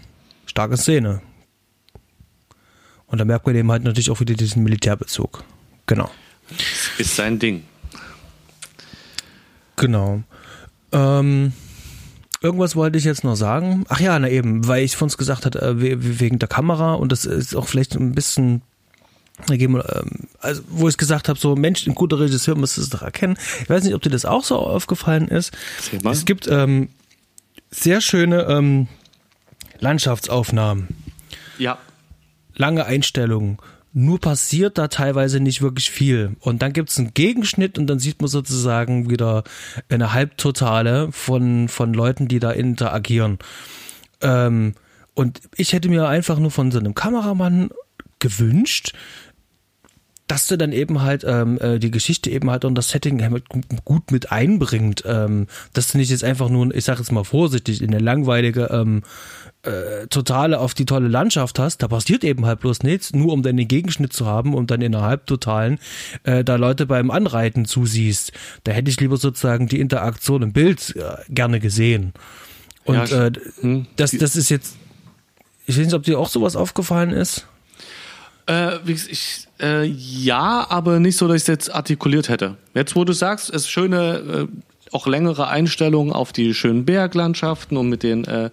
starke 0.46 0.76
Szene. 0.76 1.20
Und 3.06 3.18
da 3.18 3.24
merkt 3.24 3.46
man 3.46 3.56
eben 3.56 3.70
halt 3.72 3.82
natürlich 3.84 4.10
auch 4.10 4.20
wieder 4.20 4.34
diesen 4.34 4.62
Militärbezug. 4.62 5.42
Genau. 5.86 6.10
Ist 6.98 7.16
sein 7.16 7.38
Ding. 7.38 7.64
Genau. 9.76 10.22
Ähm, 10.92 11.52
irgendwas 12.42 12.76
wollte 12.76 12.98
ich 12.98 13.04
jetzt 13.04 13.24
noch 13.24 13.36
sagen. 13.36 13.84
Ach 13.88 14.00
ja, 14.00 14.18
na 14.18 14.28
eben, 14.28 14.66
weil 14.66 14.84
ich 14.84 14.96
von 14.96 15.06
uns 15.06 15.16
gesagt 15.16 15.46
hatte, 15.46 15.60
äh, 15.62 15.80
we- 15.80 16.20
wegen 16.20 16.38
der 16.38 16.48
Kamera 16.48 16.94
und 16.94 17.12
das 17.12 17.24
ist 17.24 17.54
auch 17.54 17.68
vielleicht 17.68 17.94
ein 17.94 18.12
bisschen 18.14 18.62
wir, 19.46 19.58
ähm, 19.96 20.28
also 20.40 20.62
wo 20.68 20.88
ich 20.88 20.96
gesagt 20.96 21.28
habe, 21.28 21.38
so 21.38 21.54
Mensch, 21.56 21.86
ein 21.86 21.94
guter 21.94 22.18
Regisseur 22.20 22.56
muss 22.56 22.76
es 22.76 22.90
doch 22.90 23.02
erkennen. 23.02 23.36
Ich 23.62 23.70
weiß 23.70 23.84
nicht, 23.84 23.94
ob 23.94 24.02
dir 24.02 24.10
das 24.10 24.24
auch 24.24 24.44
so 24.44 24.56
aufgefallen 24.56 25.28
ist. 25.28 25.52
Es 26.04 26.24
gibt 26.24 26.46
ähm, 26.48 26.88
sehr 27.70 28.00
schöne 28.00 28.42
ähm, 28.44 28.88
Landschaftsaufnahmen, 29.80 30.88
Ja. 31.58 31.78
lange 32.54 32.84
Einstellungen. 32.84 33.58
Nur 33.94 34.20
passiert 34.20 34.76
da 34.78 34.88
teilweise 34.88 35.40
nicht 35.40 35.62
wirklich 35.62 35.90
viel. 35.90 36.36
Und 36.40 36.60
dann 36.62 36.72
gibt's 36.72 36.98
einen 36.98 37.14
Gegenschnitt 37.14 37.78
und 37.78 37.86
dann 37.86 37.98
sieht 37.98 38.20
man 38.20 38.28
sozusagen 38.28 39.08
wieder 39.10 39.44
eine 39.88 40.12
Halbtotale 40.12 41.10
von, 41.10 41.68
von 41.68 41.94
Leuten, 41.94 42.28
die 42.28 42.38
da 42.38 42.50
interagieren. 42.50 43.38
Ähm, 44.20 44.74
und 45.14 45.40
ich 45.56 45.72
hätte 45.72 45.88
mir 45.88 46.06
einfach 46.06 46.38
nur 46.38 46.50
von 46.50 46.70
so 46.70 46.78
einem 46.78 46.94
Kameramann 46.94 47.70
gewünscht, 48.20 48.92
dass 50.28 50.46
du 50.46 50.56
dann 50.56 50.72
eben 50.72 51.02
halt 51.02 51.24
ähm, 51.26 51.58
äh, 51.58 51.78
die 51.78 51.90
Geschichte 51.90 52.30
eben 52.30 52.50
halt 52.50 52.64
und 52.64 52.74
das 52.74 52.90
Setting 52.90 53.22
halt 53.22 53.44
gut 53.84 54.12
mit 54.12 54.30
einbringt, 54.30 55.02
ähm, 55.06 55.46
dass 55.72 55.88
du 55.88 55.98
nicht 55.98 56.10
jetzt 56.10 56.22
einfach 56.22 56.50
nur, 56.50 56.72
ich 56.74 56.84
sag 56.84 56.98
jetzt 56.98 57.10
mal 57.10 57.24
vorsichtig, 57.24 57.82
in 57.82 57.92
eine 57.92 58.04
langweilige 58.04 58.68
ähm, 58.70 59.02
äh, 59.62 60.06
Totale 60.08 60.60
auf 60.60 60.74
die 60.74 60.84
tolle 60.84 61.08
Landschaft 61.08 61.58
hast, 61.58 61.82
da 61.82 61.88
passiert 61.88 62.24
eben 62.24 62.44
halt 62.44 62.60
bloß 62.60 62.82
nichts, 62.82 63.12
nur 63.14 63.32
um 63.32 63.42
dann 63.42 63.56
den 63.56 63.68
Gegenschnitt 63.68 64.12
zu 64.12 64.26
haben 64.26 64.54
und 64.54 64.70
dann 64.70 64.82
in 64.82 64.92
der 64.92 65.00
Halbtotalen 65.00 65.78
äh, 66.24 66.44
da 66.44 66.56
Leute 66.56 66.84
beim 66.84 67.10
Anreiten 67.10 67.64
zusiehst. 67.64 68.32
Da 68.64 68.72
hätte 68.72 68.90
ich 68.90 69.00
lieber 69.00 69.16
sozusagen 69.16 69.66
die 69.66 69.80
Interaktion 69.80 70.42
im 70.42 70.52
Bild 70.52 70.94
äh, 70.96 71.16
gerne 71.30 71.58
gesehen. 71.58 72.12
Und 72.84 73.10
Ja, 73.10 73.26
äh, 73.26 73.32
hm. 73.60 73.86
das, 73.96 74.12
das 74.12 74.36
ist 74.36 74.50
jetzt, 74.50 74.76
ich 75.66 75.78
weiß 75.78 75.86
nicht, 75.86 75.94
ob 75.94 76.02
dir 76.02 76.18
auch 76.18 76.28
sowas 76.28 76.54
aufgefallen 76.54 77.10
ist. 77.10 77.46
Äh, 78.48 78.78
ich, 78.86 79.46
äh, 79.60 79.84
ja, 79.84 80.66
aber 80.68 81.00
nicht 81.00 81.16
so, 81.16 81.28
dass 81.28 81.36
ich 81.36 81.42
es 81.42 81.48
jetzt 81.48 81.74
artikuliert 81.74 82.28
hätte. 82.28 82.56
Jetzt, 82.74 82.96
wo 82.96 83.04
du 83.04 83.12
sagst, 83.12 83.50
es 83.50 83.62
ist 83.62 83.70
schöne, 83.70 84.48
äh, 84.48 84.92
auch 84.92 85.06
längere 85.06 85.48
Einstellungen 85.48 86.12
auf 86.12 86.32
die 86.32 86.54
schönen 86.54 86.86
Berglandschaften 86.86 87.76
und 87.76 87.90
mit 87.90 88.02
den 88.02 88.24
äh, 88.24 88.50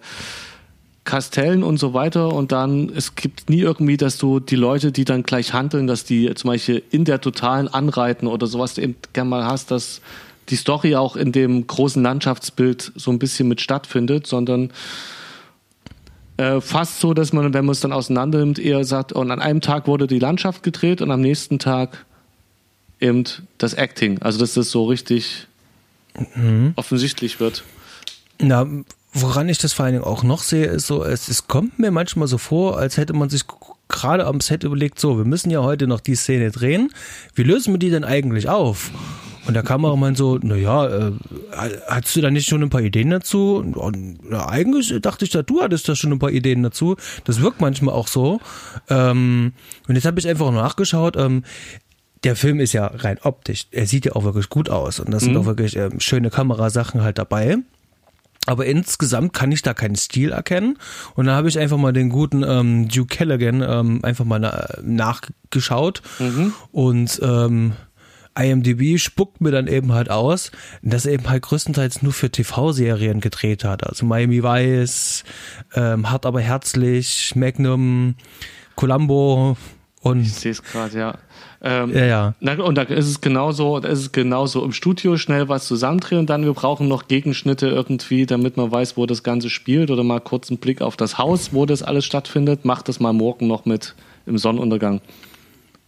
Kastellen 1.04 1.62
und 1.62 1.78
so 1.78 1.94
weiter. 1.94 2.32
Und 2.32 2.52
dann, 2.52 2.90
es 2.94 3.14
gibt 3.14 3.48
nie 3.48 3.60
irgendwie, 3.60 3.96
dass 3.96 4.18
du 4.18 4.38
die 4.38 4.56
Leute, 4.56 4.92
die 4.92 5.06
dann 5.06 5.22
gleich 5.22 5.54
handeln, 5.54 5.86
dass 5.86 6.04
die 6.04 6.34
zum 6.34 6.48
Beispiel 6.48 6.82
in 6.90 7.06
der 7.06 7.22
totalen 7.22 7.68
anreiten 7.68 8.26
oder 8.26 8.46
sowas 8.46 8.76
eben 8.76 8.96
gerne 9.14 9.30
mal 9.30 9.46
hast, 9.46 9.70
dass 9.70 10.02
die 10.50 10.56
Story 10.56 10.94
auch 10.94 11.16
in 11.16 11.32
dem 11.32 11.66
großen 11.66 12.02
Landschaftsbild 12.02 12.92
so 12.94 13.10
ein 13.10 13.18
bisschen 13.18 13.48
mit 13.48 13.60
stattfindet, 13.60 14.26
sondern 14.26 14.70
äh, 16.36 16.60
fast 16.60 17.00
so, 17.00 17.14
dass 17.14 17.32
man, 17.32 17.54
wenn 17.54 17.64
man 17.64 17.72
es 17.72 17.80
dann 17.80 17.92
auseinander 17.92 18.38
nimmt, 18.38 18.58
eher 18.58 18.84
sagt, 18.84 19.12
und 19.12 19.30
an 19.30 19.40
einem 19.40 19.60
Tag 19.60 19.86
wurde 19.86 20.06
die 20.06 20.18
Landschaft 20.18 20.62
gedreht 20.62 21.00
und 21.00 21.10
am 21.10 21.20
nächsten 21.20 21.58
Tag 21.58 22.04
eben 23.00 23.24
das 23.58 23.74
Acting. 23.74 24.20
Also 24.22 24.38
dass 24.38 24.54
das 24.54 24.70
so 24.70 24.84
richtig 24.84 25.46
offensichtlich 26.76 27.40
wird. 27.40 27.64
Na, 28.38 28.66
woran 29.12 29.48
ich 29.48 29.58
das 29.58 29.72
vor 29.72 29.84
allen 29.84 29.94
Dingen 29.94 30.04
auch 30.04 30.22
noch 30.22 30.42
sehe, 30.42 30.66
ist 30.66 30.86
so, 30.86 31.04
es, 31.04 31.28
es 31.28 31.46
kommt 31.46 31.78
mir 31.78 31.90
manchmal 31.90 32.28
so 32.28 32.38
vor, 32.38 32.78
als 32.78 32.96
hätte 32.96 33.12
man 33.12 33.28
sich 33.28 33.42
gerade 33.88 34.26
am 34.26 34.40
Set 34.40 34.64
überlegt, 34.64 34.98
so, 34.98 35.18
wir 35.18 35.24
müssen 35.24 35.50
ja 35.50 35.62
heute 35.62 35.86
noch 35.86 36.00
die 36.00 36.14
Szene 36.14 36.50
drehen. 36.50 36.90
Wie 37.34 37.42
lösen 37.42 37.72
wir 37.72 37.78
die 37.78 37.90
denn 37.90 38.04
eigentlich 38.04 38.48
auf? 38.48 38.90
Und 39.46 39.54
der 39.54 39.62
Kameramann 39.62 40.14
so, 40.14 40.38
naja, 40.38 40.86
äh, 40.86 41.12
hast 41.86 42.16
du 42.16 42.20
da 42.20 42.30
nicht 42.30 42.48
schon 42.48 42.62
ein 42.62 42.70
paar 42.70 42.82
Ideen 42.82 43.10
dazu? 43.10 43.56
Und, 43.56 44.18
na, 44.28 44.48
eigentlich 44.48 44.92
dachte 45.00 45.24
ich, 45.24 45.30
da 45.30 45.42
du 45.42 45.62
hattest 45.62 45.88
da 45.88 45.94
schon 45.94 46.12
ein 46.12 46.18
paar 46.18 46.30
Ideen 46.30 46.62
dazu. 46.62 46.96
Das 47.24 47.40
wirkt 47.40 47.60
manchmal 47.60 47.94
auch 47.94 48.08
so. 48.08 48.40
Ähm, 48.88 49.52
und 49.88 49.94
jetzt 49.94 50.04
habe 50.04 50.18
ich 50.18 50.28
einfach 50.28 50.50
nachgeschaut. 50.50 51.16
Ähm, 51.16 51.44
der 52.24 52.34
Film 52.34 52.58
ist 52.58 52.72
ja 52.72 52.86
rein 52.86 53.18
optisch, 53.22 53.66
er 53.70 53.86
sieht 53.86 54.06
ja 54.06 54.12
auch 54.16 54.24
wirklich 54.24 54.48
gut 54.48 54.68
aus 54.68 54.98
und 54.98 55.12
das 55.12 55.22
sind 55.22 55.36
auch 55.36 55.44
wirklich 55.44 55.76
ähm, 55.76 56.00
schöne 56.00 56.30
Kamerasachen 56.30 57.02
halt 57.02 57.18
dabei. 57.18 57.58
Aber 58.46 58.64
insgesamt 58.66 59.32
kann 59.32 59.52
ich 59.52 59.62
da 59.62 59.74
keinen 59.74 59.96
Stil 59.96 60.30
erkennen. 60.30 60.78
Und 61.14 61.26
da 61.26 61.34
habe 61.34 61.48
ich 61.48 61.58
einfach 61.58 61.76
mal 61.76 61.92
den 61.92 62.08
guten 62.08 62.44
ähm, 62.44 62.88
Duke 62.88 63.16
Callaghan 63.16 63.60
ähm, 63.60 64.04
einfach 64.04 64.24
mal 64.24 64.38
na 64.38 64.68
nachgeschaut. 64.82 66.02
Und 66.70 67.20
ähm, 67.22 67.72
IMDb 68.38 68.98
spuckt 68.98 69.40
mir 69.40 69.50
dann 69.50 69.66
eben 69.66 69.92
halt 69.92 70.10
aus, 70.10 70.52
dass 70.82 71.06
er 71.06 71.12
eben 71.12 71.28
halt 71.28 71.42
größtenteils 71.42 72.02
nur 72.02 72.12
für 72.12 72.30
TV-Serien 72.30 73.20
gedreht 73.20 73.64
hat. 73.64 73.86
Also 73.86 74.06
Miami 74.06 74.42
Vice, 74.42 75.24
ähm, 75.74 76.10
Hart 76.10 76.26
aber 76.26 76.40
herzlich, 76.40 77.34
Magnum, 77.34 78.14
Columbo 78.74 79.56
und 80.02 80.22
Ich 80.22 80.34
sehe 80.34 80.52
es 80.52 80.62
gerade, 80.62 80.98
ja. 80.98 81.18
Ähm, 81.62 81.92
ja, 81.94 82.04
ja. 82.04 82.34
Na, 82.40 82.52
und 82.62 82.76
da 82.76 82.82
ist 82.82 83.08
es 83.08 83.20
genauso, 83.20 83.80
da 83.80 83.88
ist 83.88 83.98
es 83.98 84.12
genauso 84.12 84.62
im 84.64 84.72
Studio 84.72 85.16
schnell 85.16 85.48
was 85.48 85.66
zusammendrehen 85.66 86.20
und 86.20 86.30
dann 86.30 86.44
wir 86.44 86.52
brauchen 86.52 86.86
noch 86.86 87.08
Gegenschnitte 87.08 87.68
irgendwie, 87.68 88.26
damit 88.26 88.56
man 88.56 88.70
weiß, 88.70 88.96
wo 88.96 89.06
das 89.06 89.22
Ganze 89.22 89.50
spielt 89.50 89.90
oder 89.90 90.04
mal 90.04 90.20
kurz 90.20 90.50
einen 90.50 90.58
Blick 90.58 90.82
auf 90.82 90.96
das 90.96 91.18
Haus, 91.18 91.52
wo 91.52 91.66
das 91.66 91.82
alles 91.82 92.04
stattfindet. 92.04 92.64
Macht 92.64 92.88
das 92.88 93.00
mal 93.00 93.12
morgen 93.12 93.46
noch 93.46 93.64
mit 93.64 93.94
im 94.26 94.38
Sonnenuntergang. 94.38 95.00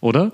Oder? 0.00 0.30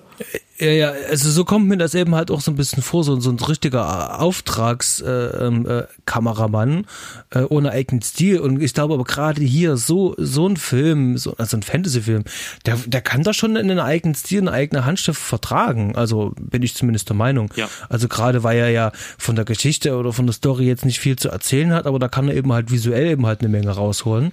Ja, 0.58 0.70
ja, 0.70 0.92
also 1.10 1.30
so 1.30 1.44
kommt 1.44 1.66
mir 1.66 1.76
das 1.78 1.94
eben 1.94 2.14
halt 2.14 2.30
auch 2.30 2.42
so 2.42 2.50
ein 2.50 2.56
bisschen 2.56 2.82
vor, 2.82 3.02
so, 3.02 3.18
so 3.18 3.30
ein 3.30 3.38
richtiger 3.38 4.20
Auftragskameramann 4.20 6.70
äh, 6.70 6.74
ähm, 6.76 6.84
äh, 7.32 7.40
äh, 7.40 7.46
ohne 7.48 7.70
eigenen 7.70 8.02
Stil. 8.02 8.40
Und 8.40 8.62
ich 8.62 8.74
glaube 8.74 8.92
aber 8.92 9.04
gerade 9.04 9.42
hier 9.42 9.78
so 9.78 10.14
so 10.18 10.46
ein 10.46 10.58
Film, 10.58 11.16
so, 11.16 11.34
also 11.38 11.56
ein 11.56 11.62
Fantasy-Film, 11.62 12.24
der, 12.66 12.76
der 12.86 13.00
kann 13.00 13.22
da 13.22 13.32
schon 13.32 13.56
in 13.56 13.70
einen 13.70 13.80
eigenen 13.80 14.14
Stil, 14.14 14.42
eine 14.42 14.52
eigene 14.52 14.84
Handschrift 14.84 15.20
vertragen. 15.20 15.96
Also 15.96 16.34
bin 16.38 16.62
ich 16.62 16.74
zumindest 16.74 17.08
der 17.08 17.16
Meinung. 17.16 17.50
Ja. 17.56 17.70
Also 17.88 18.06
gerade 18.06 18.42
weil 18.42 18.58
er 18.58 18.68
ja 18.68 18.92
von 19.16 19.34
der 19.34 19.46
Geschichte 19.46 19.96
oder 19.96 20.12
von 20.12 20.26
der 20.26 20.34
Story 20.34 20.66
jetzt 20.66 20.84
nicht 20.84 21.00
viel 21.00 21.16
zu 21.16 21.30
erzählen 21.30 21.72
hat, 21.72 21.86
aber 21.86 21.98
da 21.98 22.08
kann 22.08 22.28
er 22.28 22.34
eben 22.34 22.52
halt 22.52 22.70
visuell 22.70 23.06
eben 23.06 23.24
halt 23.26 23.40
eine 23.40 23.48
Menge 23.48 23.70
rausholen. 23.70 24.32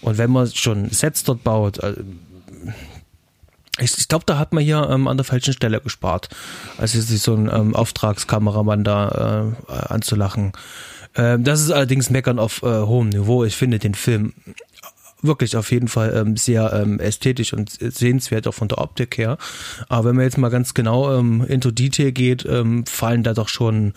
Und 0.00 0.16
wenn 0.16 0.30
man 0.30 0.50
schon 0.50 0.88
Sets 0.88 1.24
dort 1.24 1.44
baut, 1.44 1.84
also 1.84 2.00
ich, 3.80 3.96
ich 3.98 4.08
glaube, 4.08 4.24
da 4.26 4.38
hat 4.38 4.52
man 4.52 4.62
hier 4.62 4.88
ähm, 4.90 5.08
an 5.08 5.16
der 5.16 5.24
falschen 5.24 5.52
Stelle 5.52 5.80
gespart, 5.80 6.28
als 6.78 6.92
sich 6.92 7.22
so 7.22 7.34
ein 7.34 7.50
ähm, 7.52 7.74
Auftragskameramann 7.74 8.84
da 8.84 9.52
äh, 9.68 9.72
anzulachen. 9.72 10.52
Ähm, 11.16 11.44
das 11.44 11.60
ist 11.60 11.70
allerdings 11.70 12.10
Meckern 12.10 12.38
auf 12.38 12.62
äh, 12.62 12.66
hohem 12.66 13.08
Niveau. 13.08 13.44
Ich 13.44 13.56
finde 13.56 13.78
den 13.78 13.94
Film 13.94 14.32
wirklich 15.22 15.56
auf 15.56 15.70
jeden 15.70 15.88
Fall 15.88 16.14
ähm, 16.16 16.36
sehr 16.36 16.72
ähm, 16.72 16.98
ästhetisch 16.98 17.52
und 17.52 17.70
sehenswert, 17.70 18.46
auch 18.46 18.54
von 18.54 18.68
der 18.68 18.78
Optik 18.78 19.18
her. 19.18 19.36
Aber 19.88 20.08
wenn 20.08 20.16
man 20.16 20.24
jetzt 20.24 20.38
mal 20.38 20.48
ganz 20.48 20.74
genau 20.74 21.18
ähm, 21.18 21.44
into 21.46 21.70
Detail 21.70 22.12
geht, 22.12 22.46
ähm, 22.46 22.86
fallen 22.86 23.22
da 23.22 23.34
doch 23.34 23.48
schon 23.48 23.92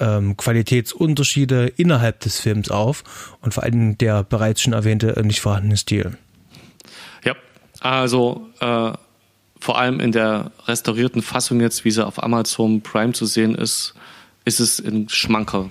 ähm, 0.00 0.36
Qualitätsunterschiede 0.36 1.68
innerhalb 1.76 2.20
des 2.20 2.40
Films 2.40 2.70
auf 2.70 3.04
und 3.40 3.54
vor 3.54 3.62
allem 3.62 3.98
der 3.98 4.24
bereits 4.24 4.62
schon 4.62 4.72
erwähnte 4.72 5.16
äh, 5.16 5.22
nicht 5.22 5.40
vorhandene 5.40 5.76
Stil. 5.76 6.16
Ja, 7.24 7.34
also 7.80 8.48
äh, 8.60 8.92
vor 9.64 9.78
allem 9.78 9.98
in 9.98 10.12
der 10.12 10.52
restaurierten 10.66 11.22
Fassung 11.22 11.58
jetzt, 11.62 11.86
wie 11.86 11.90
sie 11.90 12.06
auf 12.06 12.22
Amazon 12.22 12.82
Prime 12.82 13.14
zu 13.14 13.24
sehen 13.24 13.54
ist, 13.54 13.94
ist 14.44 14.60
es 14.60 14.78
ein 14.78 15.08
Schmankerl. 15.08 15.70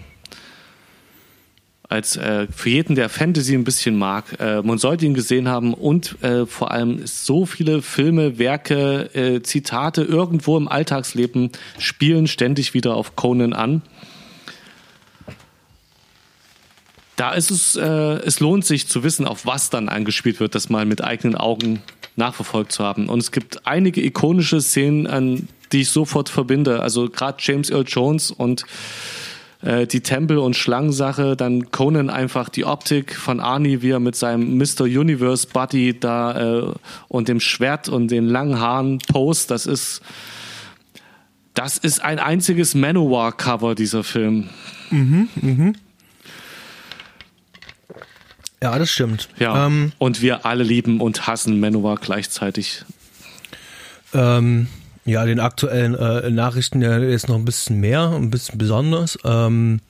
Als 1.90 2.18
äh, 2.18 2.48
für 2.48 2.70
jeden, 2.70 2.96
der 2.96 3.08
Fantasy 3.08 3.54
ein 3.54 3.64
bisschen 3.64 3.96
mag, 3.96 4.40
äh, 4.40 4.64
man 4.64 4.80
sollte 4.80 5.06
ihn 5.06 5.14
gesehen 5.14 5.48
haben 5.48 5.76
und 5.76 6.24
äh, 6.24 6.48
vor 6.48 6.72
allem 6.72 7.06
so 7.06 7.46
viele 7.46 7.84
Filme, 7.84 8.40
Werke, 8.40 9.14
äh, 9.14 9.44
Zitate 9.44 10.02
irgendwo 10.02 10.58
im 10.58 10.68
Alltagsleben 10.68 11.52
spielen 11.78 12.26
ständig 12.26 12.74
wieder 12.74 12.96
auf 12.96 13.16
Conan 13.16 13.54
an. 13.54 13.84
Da 17.16 17.34
ist 17.34 17.52
es, 17.52 17.76
äh, 17.76 17.84
es 17.84 18.40
lohnt 18.40 18.66
sich 18.66 18.88
zu 18.88 19.04
wissen, 19.04 19.28
auf 19.28 19.46
was 19.46 19.70
dann 19.70 19.88
angespielt 19.88 20.40
wird, 20.40 20.56
das 20.56 20.70
mal 20.70 20.86
mit 20.86 21.04
eigenen 21.04 21.36
Augen 21.36 21.84
nachverfolgt 22.16 22.72
zu 22.72 22.84
haben. 22.84 23.10
Und 23.10 23.20
es 23.20 23.32
gibt 23.32 23.66
einige 23.66 24.04
ikonische 24.04 24.62
Szenen, 24.62 25.08
an 25.08 25.48
die 25.72 25.82
ich 25.82 25.90
sofort 25.90 26.30
verbinde. 26.30 26.82
Also 26.82 27.10
gerade 27.10 27.38
James 27.40 27.70
Earl 27.70 27.86
Jones 27.88 28.32
und 28.32 28.66
äh, 29.62 29.88
die 29.88 30.02
Tempel- 30.02 30.38
und 30.38 30.56
Schlangensache, 30.56 31.36
dann 31.36 31.72
Conan 31.72 32.10
einfach 32.10 32.50
die 32.50 32.66
Optik 32.66 33.16
von 33.16 33.40
Arnie, 33.40 33.82
wie 33.82 33.92
er 33.92 34.00
mit 34.00 34.16
seinem 34.16 34.58
Mr. 34.58 34.84
Universe 34.84 35.48
Buddy 35.52 36.00
da 36.00 36.60
äh, 36.60 36.74
und 37.08 37.28
dem 37.28 37.40
Schwert 37.40 37.90
und 37.90 38.10
den 38.10 38.28
langen 38.28 38.60
Haaren 38.60 39.00
post, 39.00 39.52
das 39.52 39.66
ist 39.66 40.02
das 41.54 41.78
ist 41.78 42.04
ein 42.04 42.18
einziges 42.18 42.74
Manowar-Cover, 42.74 43.76
dieser 43.76 44.04
Film. 44.04 44.50
Mhm, 44.90 45.30
mhm. 45.36 45.76
Ja, 48.64 48.80
das 48.80 48.92
stimmt. 48.92 49.28
Ja. 49.40 49.66
Ähm, 49.66 49.92
und 49.98 50.22
wir 50.22 50.46
alle 50.46 50.64
lieben 50.64 51.02
und 51.02 51.28
hassen 51.28 51.60
Manowar 51.60 51.98
gleichzeitig. 51.98 52.86
Ähm, 54.14 54.68
ja, 55.04 55.26
den 55.26 55.42
aktuellen 55.42 55.96
äh, 55.96 56.30
Nachrichten 56.30 56.82
ja 56.82 56.98
jetzt 56.98 57.28
noch 57.28 57.36
ein 57.36 57.44
bisschen 57.44 57.82
mehr, 57.82 58.12
ein 58.12 58.30
bisschen 58.30 58.58
besonders. 58.58 59.20
Ähm, 59.26 59.82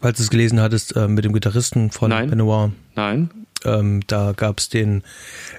falls 0.00 0.18
du 0.18 0.22
es 0.22 0.30
gelesen 0.30 0.60
hattest, 0.60 0.94
äh, 0.94 1.08
mit 1.08 1.24
dem 1.24 1.32
Gitarristen 1.32 1.90
von 1.90 2.10
Nein. 2.10 2.30
Manowar. 2.30 2.70
Nein. 2.94 3.30
Ähm, 3.64 4.02
da 4.06 4.30
gab 4.36 4.60
es 4.60 4.68
den 4.68 5.02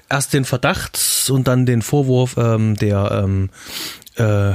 erst 0.08 0.32
den 0.32 0.46
Verdacht 0.46 0.98
und 1.28 1.46
dann 1.48 1.66
den 1.66 1.82
Vorwurf, 1.82 2.38
ähm, 2.38 2.76
der 2.76 3.22
ähm, 3.24 3.50
äh, 4.14 4.54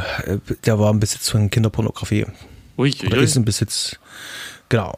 der 0.65 0.79
war 0.79 0.89
im 0.89 0.99
Besitz 0.99 1.29
von 1.29 1.51
Kinderpornografie. 1.51 2.25
Ui, 2.75 2.89
ui, 2.89 3.05
Oder 3.05 3.17
ist 3.17 3.35
im 3.35 3.45
Besitz. 3.45 3.99
Genau. 4.69 4.97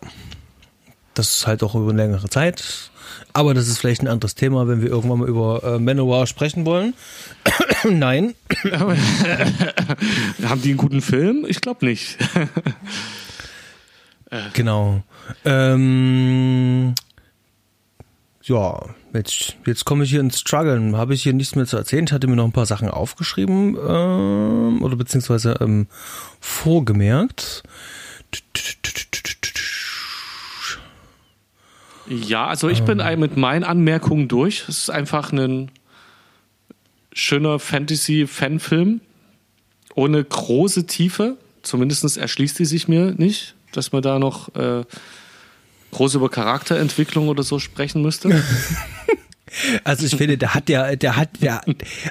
Das 1.17 1.37
ist 1.37 1.47
halt 1.47 1.63
auch 1.63 1.75
über 1.75 1.89
eine 1.89 2.01
längere 2.01 2.29
Zeit. 2.29 2.91
Aber 3.33 3.53
das 3.53 3.67
ist 3.67 3.79
vielleicht 3.79 4.01
ein 4.01 4.07
anderes 4.07 4.35
Thema, 4.35 4.67
wenn 4.67 4.81
wir 4.81 4.89
irgendwann 4.89 5.19
mal 5.19 5.27
über 5.27 5.63
äh, 5.63 5.79
Manowar 5.79 6.27
sprechen 6.27 6.65
wollen. 6.65 6.93
Nein. 7.83 8.35
Haben 10.43 10.61
die 10.61 10.69
einen 10.69 10.77
guten 10.77 11.01
Film? 11.01 11.45
Ich 11.47 11.61
glaube 11.61 11.85
nicht. 11.85 12.17
genau. 14.53 15.03
Ähm, 15.45 16.95
ja, 18.43 18.85
jetzt, 19.13 19.55
jetzt 19.65 19.85
komme 19.85 20.03
ich 20.03 20.09
hier 20.09 20.21
ins 20.21 20.39
Struggeln. 20.39 20.95
Habe 20.95 21.13
ich 21.13 21.23
hier 21.23 21.33
nichts 21.33 21.55
mehr 21.55 21.65
zu 21.65 21.77
erzählen. 21.77 22.05
Ich 22.05 22.11
hatte 22.11 22.27
mir 22.27 22.35
noch 22.35 22.45
ein 22.45 22.51
paar 22.51 22.65
Sachen 22.65 22.89
aufgeschrieben 22.89 23.75
ähm, 23.75 24.81
oder 24.81 24.95
beziehungsweise 24.95 25.57
ähm, 25.61 25.87
vorgemerkt. 26.39 27.63
Ja, 32.09 32.47
also 32.47 32.69
ich 32.69 32.83
bin 32.83 33.01
mit 33.19 33.37
meinen 33.37 33.63
Anmerkungen 33.63 34.27
durch. 34.27 34.63
Es 34.67 34.77
ist 34.77 34.89
einfach 34.89 35.31
ein 35.31 35.71
schöner 37.13 37.59
Fantasy-Fanfilm 37.59 39.01
ohne 39.95 40.23
große 40.23 40.85
Tiefe. 40.85 41.37
Zumindest 41.63 42.17
erschließt 42.17 42.59
die 42.59 42.65
sich 42.65 42.87
mir 42.87 43.13
nicht, 43.17 43.55
dass 43.73 43.91
man 43.91 44.01
da 44.01 44.19
noch 44.19 44.55
äh, 44.55 44.83
groß 45.91 46.15
über 46.15 46.29
Charakterentwicklung 46.29 47.27
oder 47.27 47.43
so 47.43 47.59
sprechen 47.59 48.01
müsste. 48.01 48.43
Also 49.85 50.05
ich 50.05 50.15
finde, 50.15 50.37
der 50.37 50.53
hat 50.53 50.67
ja, 50.67 50.95
der 50.97 51.15
hat 51.15 51.29
ja, 51.39 51.61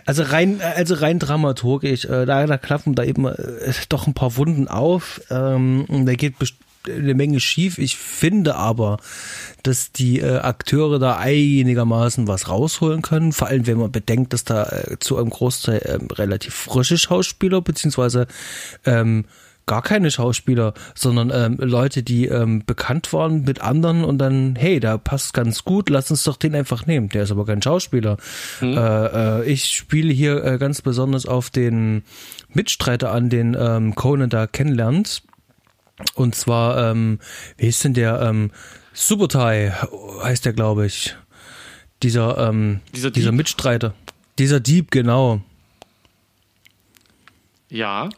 also 0.07 0.22
rein, 0.22 0.61
also 0.62 0.94
rein 0.94 1.18
dramaturgisch, 1.18 2.07
äh, 2.07 2.24
da, 2.24 2.47
da 2.47 2.57
klappen 2.57 2.94
da 2.94 3.05
eben 3.05 3.26
äh, 3.26 3.72
doch 3.90 4.07
ein 4.07 4.14
paar 4.14 4.36
Wunden 4.36 4.68
auf. 4.68 5.20
Ähm, 5.30 5.84
da 6.07 6.14
geht 6.14 6.34
eine 6.89 7.14
Menge 7.14 7.41
schief. 7.41 7.78
Ich 7.78 7.97
finde 7.97 8.57
aber, 8.57 8.99
dass 9.62 9.93
die 9.93 10.20
äh, 10.20 10.39
Akteure 10.39 10.99
da 10.99 11.16
einigermaßen 11.16 12.28
was 12.28 12.49
rausholen 12.49 13.03
können. 13.03 13.32
Vor 13.32 13.49
allem, 13.49 13.66
wenn 13.66 13.78
man 13.78 13.93
bedenkt, 13.93 14.32
dass 14.32 14.45
da 14.45 14.64
äh, 14.64 14.99
zu 14.99 15.16
einem 15.16 15.30
Großteil 15.30 15.78
äh, 15.78 15.99
relativ 16.14 16.55
frische 16.55 16.99
Schauspieler 16.99 17.61
beziehungsweise 17.61 18.26
ähm, 18.84 19.24
gar 19.66 19.82
keine 19.82 20.11
Schauspieler, 20.12 20.74
sondern 20.95 21.30
ähm, 21.34 21.57
Leute, 21.59 22.05
die 22.05 22.26
ähm, 22.26 22.62
bekannt 22.64 23.12
waren 23.12 23.43
mit 23.43 23.61
anderen 23.61 24.05
und 24.05 24.18
dann, 24.18 24.55
hey, 24.57 24.78
da 24.78 24.97
passt 24.97 25.34
ganz 25.34 25.64
gut, 25.64 25.91
lass 25.91 26.11
uns 26.11 26.22
doch 26.22 26.37
den 26.37 26.55
einfach 26.55 26.87
nehmen. 26.87 27.09
Der 27.09 27.24
ist 27.24 27.32
aber 27.32 27.45
kein 27.45 27.61
Schauspieler. 27.61 28.16
Mhm. 28.61 28.76
Äh, 28.76 29.41
äh, 29.41 29.45
ich 29.45 29.64
spiele 29.66 30.12
hier 30.12 30.45
äh, 30.45 30.59
ganz 30.59 30.82
besonders 30.82 31.26
auf 31.26 31.51
den 31.51 32.05
Mitstreiter 32.53 33.11
an, 33.11 33.28
den 33.28 33.57
ähm, 33.59 33.97
Conan 33.97 34.30
da 34.30 34.47
kennenlernt. 34.47 35.22
Und 36.14 36.34
zwar, 36.34 36.90
ähm, 36.90 37.18
wie 37.57 37.66
ist 37.66 37.82
denn 37.84 37.94
der? 37.94 38.20
Ähm, 38.20 38.51
Subotai 38.92 39.72
heißt 40.22 40.44
der, 40.44 40.53
glaube 40.53 40.86
ich. 40.86 41.16
Dieser, 42.03 42.36
ähm, 42.49 42.80
dieser, 42.94 43.11
dieser 43.11 43.32
Mitstreiter. 43.32 43.94
Dieser 44.38 44.61
Dieb, 44.61 44.90
genau. 44.90 45.40
Ja. 47.70 48.11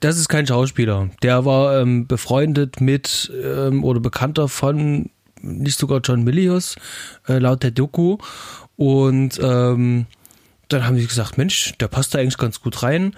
Das 0.00 0.18
ist 0.18 0.28
kein 0.28 0.46
Schauspieler. 0.46 1.10
Der 1.22 1.44
war 1.44 1.80
ähm, 1.80 2.06
befreundet 2.06 2.80
mit 2.80 3.30
ähm, 3.42 3.84
oder 3.84 4.00
bekannter 4.00 4.48
von 4.48 5.10
nicht 5.40 5.78
sogar 5.78 6.00
John 6.02 6.24
Milius, 6.24 6.76
äh, 7.28 7.38
laut 7.38 7.62
der 7.62 7.70
Doku. 7.70 8.18
Und 8.76 9.38
ähm, 9.42 10.06
dann 10.68 10.86
haben 10.86 10.98
sie 10.98 11.06
gesagt, 11.06 11.38
Mensch, 11.38 11.74
der 11.78 11.88
passt 11.88 12.14
da 12.14 12.18
eigentlich 12.18 12.38
ganz 12.38 12.60
gut 12.60 12.82
rein. 12.82 13.14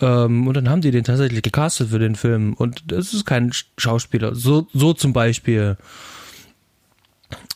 Ähm, 0.00 0.46
und 0.46 0.54
dann 0.54 0.68
haben 0.68 0.80
die 0.80 0.90
den 0.90 1.04
tatsächlich 1.04 1.42
gecastet 1.42 1.90
für 1.90 1.98
den 1.98 2.14
Film. 2.14 2.54
Und 2.54 2.90
das 2.92 3.12
ist 3.14 3.26
kein 3.26 3.52
Schauspieler. 3.76 4.34
So, 4.34 4.66
so 4.72 4.92
zum 4.92 5.12
Beispiel. 5.12 5.76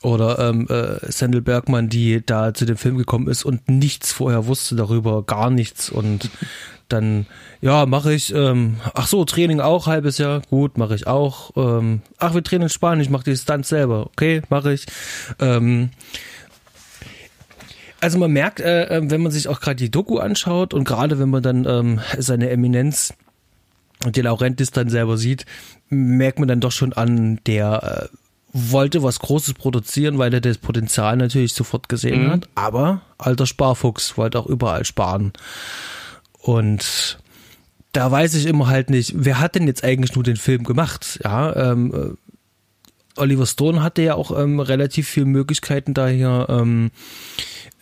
Oder 0.02 0.38
ähm, 0.38 0.66
äh, 0.68 1.10
Sandel 1.10 1.40
Bergmann, 1.40 1.88
die 1.88 2.24
da 2.24 2.52
zu 2.52 2.66
dem 2.66 2.76
Film 2.76 2.98
gekommen 2.98 3.28
ist 3.28 3.44
und 3.44 3.68
nichts 3.68 4.12
vorher 4.12 4.46
wusste 4.46 4.74
darüber, 4.74 5.22
gar 5.22 5.48
nichts. 5.48 5.88
Und 5.88 6.28
dann, 6.88 7.26
ja, 7.60 7.86
mache 7.86 8.12
ich, 8.12 8.34
ähm, 8.34 8.76
ach 8.94 9.06
so, 9.06 9.24
Training 9.24 9.60
auch, 9.60 9.86
halbes 9.86 10.18
Jahr, 10.18 10.42
gut, 10.50 10.76
mache 10.76 10.94
ich 10.94 11.06
auch. 11.06 11.52
Ähm, 11.56 12.02
ach, 12.18 12.34
wir 12.34 12.42
trainieren 12.42 12.68
Spanisch, 12.68 13.08
mache 13.08 13.24
die 13.24 13.36
Stunts 13.36 13.70
selber, 13.70 14.06
okay, 14.06 14.42
mache 14.50 14.72
ich. 14.74 14.86
Ähm, 15.38 15.90
also 18.02 18.18
man 18.18 18.32
merkt, 18.32 18.60
äh, 18.60 18.86
äh, 18.86 19.10
wenn 19.10 19.22
man 19.22 19.30
sich 19.30 19.46
auch 19.46 19.60
gerade 19.60 19.76
die 19.76 19.90
Doku 19.90 20.18
anschaut 20.18 20.74
und 20.74 20.84
gerade 20.84 21.20
wenn 21.20 21.30
man 21.30 21.42
dann 21.42 21.64
ähm, 21.66 22.00
seine 22.18 22.50
Eminenz 22.50 23.14
und 24.04 24.16
die 24.16 24.22
Laurentis 24.22 24.72
dann 24.72 24.88
selber 24.88 25.16
sieht, 25.16 25.46
merkt 25.88 26.40
man 26.40 26.48
dann 26.48 26.60
doch 26.60 26.72
schon 26.72 26.92
an, 26.92 27.38
der 27.46 28.10
äh, 28.12 28.16
wollte 28.52 29.04
was 29.04 29.20
Großes 29.20 29.54
produzieren, 29.54 30.18
weil 30.18 30.34
er 30.34 30.40
das 30.40 30.58
Potenzial 30.58 31.16
natürlich 31.16 31.54
sofort 31.54 31.88
gesehen 31.88 32.24
mhm. 32.24 32.30
hat. 32.30 32.48
Aber 32.56 33.02
alter 33.18 33.46
Sparfuchs 33.46 34.18
wollte 34.18 34.40
auch 34.40 34.46
überall 34.46 34.84
sparen. 34.84 35.32
Und 36.40 37.20
da 37.92 38.10
weiß 38.10 38.34
ich 38.34 38.46
immer 38.46 38.66
halt 38.66 38.90
nicht, 38.90 39.12
wer 39.14 39.38
hat 39.38 39.54
denn 39.54 39.68
jetzt 39.68 39.84
eigentlich 39.84 40.16
nur 40.16 40.24
den 40.24 40.36
Film 40.36 40.64
gemacht? 40.64 41.20
Ja, 41.22 41.54
ähm, 41.70 41.94
äh, 41.94 43.20
Oliver 43.20 43.46
Stone 43.46 43.80
hatte 43.80 44.02
ja 44.02 44.14
auch 44.16 44.36
ähm, 44.36 44.58
relativ 44.58 45.08
viele 45.08 45.26
Möglichkeiten, 45.26 45.94
da 45.94 46.08
hier 46.08 46.46
ähm, 46.48 46.90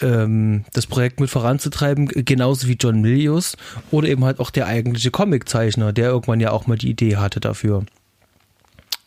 ähm, 0.03 0.65
das 0.73 0.87
Projekt 0.87 1.21
mit 1.21 1.31
voranzutreiben, 1.31 2.07
genauso 2.09 2.69
wie 2.69 2.77
John 2.79 3.01
Milius 3.01 3.57
oder 3.91 4.09
eben 4.09 4.25
halt 4.25 4.41
auch 4.41 4.51
der 4.51 4.67
eigentliche 4.67 5.11
Comiczeichner, 5.11 5.93
der 5.93 6.11
irgendwann 6.11 6.41
ja 6.41 6.51
auch 6.51 6.67
mal 6.67 6.79
die 6.79 6.91
Idee 6.91 7.17
hatte 7.17 7.41
dafür. 7.41 7.85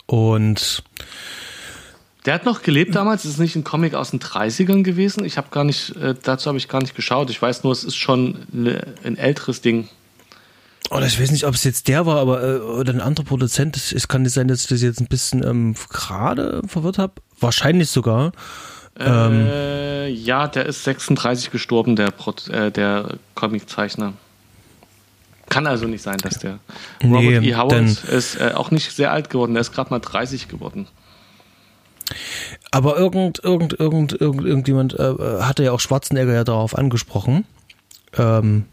Und 0.06 0.84
der 2.26 2.36
hat 2.36 2.46
noch 2.46 2.62
gelebt 2.62 2.96
damals, 2.96 3.26
ist 3.26 3.40
nicht 3.40 3.56
ein 3.56 3.64
Comic 3.64 3.96
aus 3.96 4.12
den 4.12 4.20
30ern 4.20 4.84
gewesen? 4.84 5.26
Ich 5.26 5.38
habe 5.38 5.50
gar 5.52 5.64
nicht, 5.64 5.96
äh, 5.98 6.16
dazu 6.22 6.48
habe 6.48 6.58
ich 6.58 6.70
gar 6.70 6.82
nicht 6.82 6.96
geschaut. 6.96 7.30
Ich 7.30 7.42
weiß 7.42 7.64
nur, 7.64 7.74
es 7.74 7.84
ist 7.84 7.96
schon 7.96 8.48
ein 9.04 9.18
älteres 9.18 9.62
Ding. 9.62 9.90
Oder 10.90 11.08
ich 11.08 11.20
weiß 11.20 11.32
nicht, 11.32 11.46
ob 11.46 11.56
es 11.56 11.64
jetzt 11.64 11.88
der 11.88 12.06
war, 12.06 12.18
aber 12.20 12.44
äh, 12.44 12.60
oder 12.60 12.94
ein 12.94 13.02
anderer 13.02 13.26
Produzent. 13.26 13.76
Es 13.78 14.08
kann 14.08 14.22
nicht 14.22 14.34
sein, 14.34 14.48
dass 14.48 14.62
ich 14.62 14.68
das 14.68 14.82
jetzt 14.82 15.02
ein 15.02 15.08
bisschen 15.08 15.44
ähm, 15.44 15.76
gerade 15.90 16.62
verwirrt 16.68 16.98
habe. 16.98 17.14
Wahrscheinlich 17.40 17.90
sogar. 17.90 18.32
Äh, 19.00 19.06
ähm, 19.06 20.16
ja, 20.16 20.48
der 20.48 20.66
ist 20.66 20.84
36 20.84 21.52
gestorben, 21.52 21.96
der, 21.96 22.12
Pro 22.12 22.34
äh, 22.52 22.72
der 22.72 23.18
Comiczeichner. 23.36 24.14
Kann 25.50 25.68
also 25.68 25.88
nicht 25.88 26.02
sein, 26.02 26.18
dass 26.18 26.40
der 26.40 26.60
Robert 27.04 27.42
nee, 27.42 27.50
E. 27.50 27.56
Howard 27.56 28.04
ist 28.06 28.40
äh, 28.40 28.54
auch 28.56 28.72
nicht 28.72 28.92
sehr 28.92 29.12
alt 29.12 29.30
geworden. 29.30 29.56
Er 29.56 29.62
ist 29.62 29.74
gerade 29.74 29.90
mal 29.90 30.00
30 30.00 30.48
geworden. 30.48 30.88
Aber 32.72 32.98
irgend, 32.98 33.44
irgend, 33.44 33.80
irgend, 33.80 34.14
irgend 34.14 34.46
irgendjemand 34.46 34.94
äh, 35.00 35.14
hatte 35.42 35.64
ja 35.64 35.72
auch 35.72 35.80
Schwarzenegger 35.80 36.34
ja 36.34 36.44
darauf 36.44 36.78
angesprochen. 36.78 37.46
Ähm, 38.18 38.66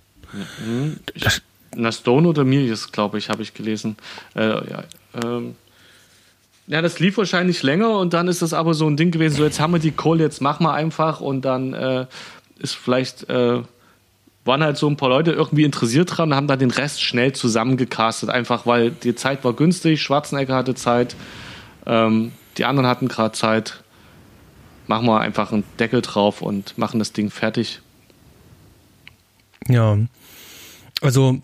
mhm. 0.64 1.00
ich, 1.14 1.42
na, 1.74 1.92
Stone 1.92 2.26
oder 2.28 2.44
Milius, 2.44 2.92
glaube 2.92 3.18
ich, 3.18 3.28
habe 3.28 3.42
ich 3.42 3.54
gelesen. 3.54 3.96
Äh, 4.34 4.48
ja, 4.48 4.84
ähm, 5.22 5.56
ja, 6.70 6.80
das 6.82 7.00
lief 7.00 7.18
wahrscheinlich 7.18 7.64
länger 7.64 7.98
und 7.98 8.14
dann 8.14 8.28
ist 8.28 8.42
das 8.42 8.52
aber 8.52 8.74
so 8.74 8.86
ein 8.86 8.96
Ding 8.96 9.10
gewesen, 9.10 9.34
so 9.34 9.44
jetzt 9.44 9.58
haben 9.58 9.72
wir 9.72 9.80
die 9.80 9.90
Kohle, 9.90 10.22
jetzt 10.22 10.40
machen 10.40 10.64
wir 10.64 10.72
einfach 10.72 11.20
und 11.20 11.44
dann 11.44 11.74
äh, 11.74 12.06
ist 12.60 12.76
vielleicht, 12.76 13.28
äh, 13.28 13.62
waren 14.44 14.62
halt 14.62 14.76
so 14.76 14.88
ein 14.88 14.96
paar 14.96 15.08
Leute 15.08 15.32
irgendwie 15.32 15.64
interessiert 15.64 16.16
dran 16.16 16.30
und 16.30 16.36
haben 16.36 16.46
dann 16.46 16.60
den 16.60 16.70
Rest 16.70 17.02
schnell 17.02 17.32
zusammengecastet, 17.32 18.30
einfach 18.30 18.66
weil 18.66 18.92
die 18.92 19.16
Zeit 19.16 19.42
war 19.42 19.52
günstig, 19.52 20.00
Schwarzenegger 20.00 20.54
hatte 20.54 20.76
Zeit, 20.76 21.16
ähm, 21.86 22.30
die 22.56 22.64
anderen 22.64 22.88
hatten 22.88 23.08
gerade 23.08 23.32
Zeit. 23.32 23.82
Machen 24.86 25.06
wir 25.06 25.20
einfach 25.20 25.52
einen 25.52 25.64
Deckel 25.80 26.02
drauf 26.02 26.40
und 26.40 26.78
machen 26.78 27.00
das 27.00 27.12
Ding 27.12 27.30
fertig. 27.30 27.80
Ja, 29.68 29.98
also 31.00 31.42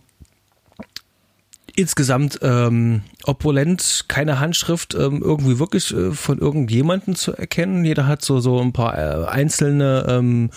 insgesamt 1.77 2.41
ähm, 2.43 3.03
opulent, 3.25 4.07
keine 4.09 4.41
Handschrift 4.41 4.95
ähm, 4.95 5.23
irgendwie 5.23 5.59
wirklich 5.59 5.95
äh, 5.95 6.13
von 6.13 6.39
irgendjemanden 6.39 7.15
zu 7.15 7.33
erkennen. 7.33 7.85
Jeder 7.85 8.07
hat 8.07 8.23
so 8.23 8.41
so 8.41 8.61
ein 8.61 8.73
paar 8.73 8.99
äh, 8.99 9.27
einzelne 9.27 10.07
ähm, 10.09 10.51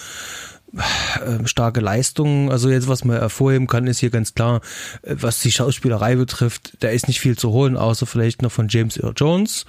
äh, 0.73 1.47
starke 1.47 1.79
Leistungen. 1.79 2.51
Also 2.51 2.69
jetzt, 2.69 2.87
was 2.87 3.03
man 3.03 3.17
hervorheben 3.17 3.67
kann, 3.67 3.87
ist 3.87 3.99
hier 3.99 4.11
ganz 4.11 4.33
klar, 4.33 4.61
äh, 5.01 5.15
was 5.19 5.41
die 5.41 5.51
Schauspielerei 5.51 6.15
betrifft, 6.15 6.73
da 6.79 6.89
ist 6.89 7.07
nicht 7.07 7.19
viel 7.19 7.37
zu 7.37 7.51
holen, 7.51 7.75
außer 7.75 8.05
vielleicht 8.05 8.41
noch 8.41 8.51
von 8.51 8.67
James 8.69 8.97
Earl 8.97 9.13
Jones. 9.15 9.65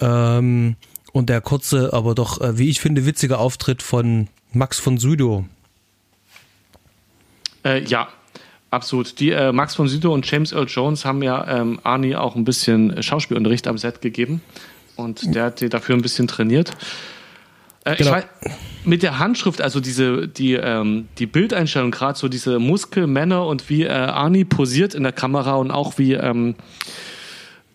Ähm, 0.00 0.76
und 1.12 1.30
der 1.30 1.40
kurze, 1.40 1.92
aber 1.92 2.14
doch, 2.14 2.40
äh, 2.40 2.58
wie 2.58 2.68
ich 2.68 2.80
finde, 2.80 3.06
witzige 3.06 3.38
Auftritt 3.38 3.82
von 3.82 4.28
Max 4.52 4.78
von 4.78 4.98
Südow. 4.98 5.44
Äh, 7.64 7.82
ja, 7.84 8.08
absolut. 8.70 9.18
Die 9.20 9.30
äh, 9.30 9.52
Max 9.52 9.74
von 9.74 9.88
Südow 9.88 10.12
und 10.12 10.30
James 10.30 10.52
Earl 10.52 10.66
Jones 10.68 11.04
haben 11.04 11.22
ja 11.22 11.60
ähm, 11.60 11.80
Arnie 11.82 12.16
auch 12.16 12.36
ein 12.36 12.44
bisschen 12.44 13.02
Schauspielunterricht 13.02 13.66
am 13.66 13.78
Set 13.78 14.00
gegeben. 14.00 14.42
Und 14.96 15.34
der 15.34 15.44
hat 15.44 15.60
die 15.60 15.68
dafür 15.68 15.94
ein 15.94 16.02
bisschen 16.02 16.26
trainiert. 16.26 16.70
Äh, 17.84 17.96
genau. 17.96 18.10
ich 18.10 18.16
weiß, 18.16 18.24
mit 18.84 19.02
der 19.02 19.18
Handschrift, 19.18 19.60
also 19.60 19.80
diese, 19.80 20.26
die, 20.26 20.54
ähm, 20.54 21.08
die 21.18 21.26
Bildeinstellung, 21.26 21.90
gerade 21.90 22.18
so 22.18 22.28
diese 22.28 22.58
Muskelmänner 22.58 23.46
und 23.46 23.68
wie 23.68 23.84
äh, 23.84 23.90
Arnie 23.90 24.44
posiert 24.44 24.94
in 24.94 25.02
der 25.02 25.12
Kamera 25.12 25.54
und 25.54 25.70
auch 25.70 25.98
wie 25.98 26.14
ähm, 26.14 26.54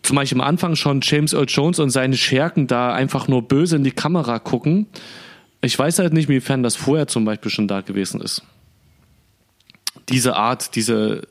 zum 0.02 0.16
Beispiel 0.16 0.40
am 0.40 0.46
Anfang 0.46 0.74
schon 0.76 1.00
James 1.02 1.32
Earl 1.32 1.46
Jones 1.48 1.78
und 1.78 1.90
seine 1.90 2.16
Schergen 2.16 2.66
da 2.66 2.92
einfach 2.92 3.28
nur 3.28 3.42
böse 3.42 3.76
in 3.76 3.84
die 3.84 3.92
Kamera 3.92 4.38
gucken. 4.38 4.86
Ich 5.60 5.78
weiß 5.78 6.00
halt 6.00 6.12
nicht, 6.12 6.28
inwiefern 6.28 6.62
das 6.62 6.76
vorher 6.76 7.06
zum 7.06 7.24
Beispiel 7.24 7.50
schon 7.50 7.68
da 7.68 7.82
gewesen 7.82 8.20
ist. 8.20 8.42
Diese 10.12 10.36
Art, 10.36 10.74
diese 10.76 11.22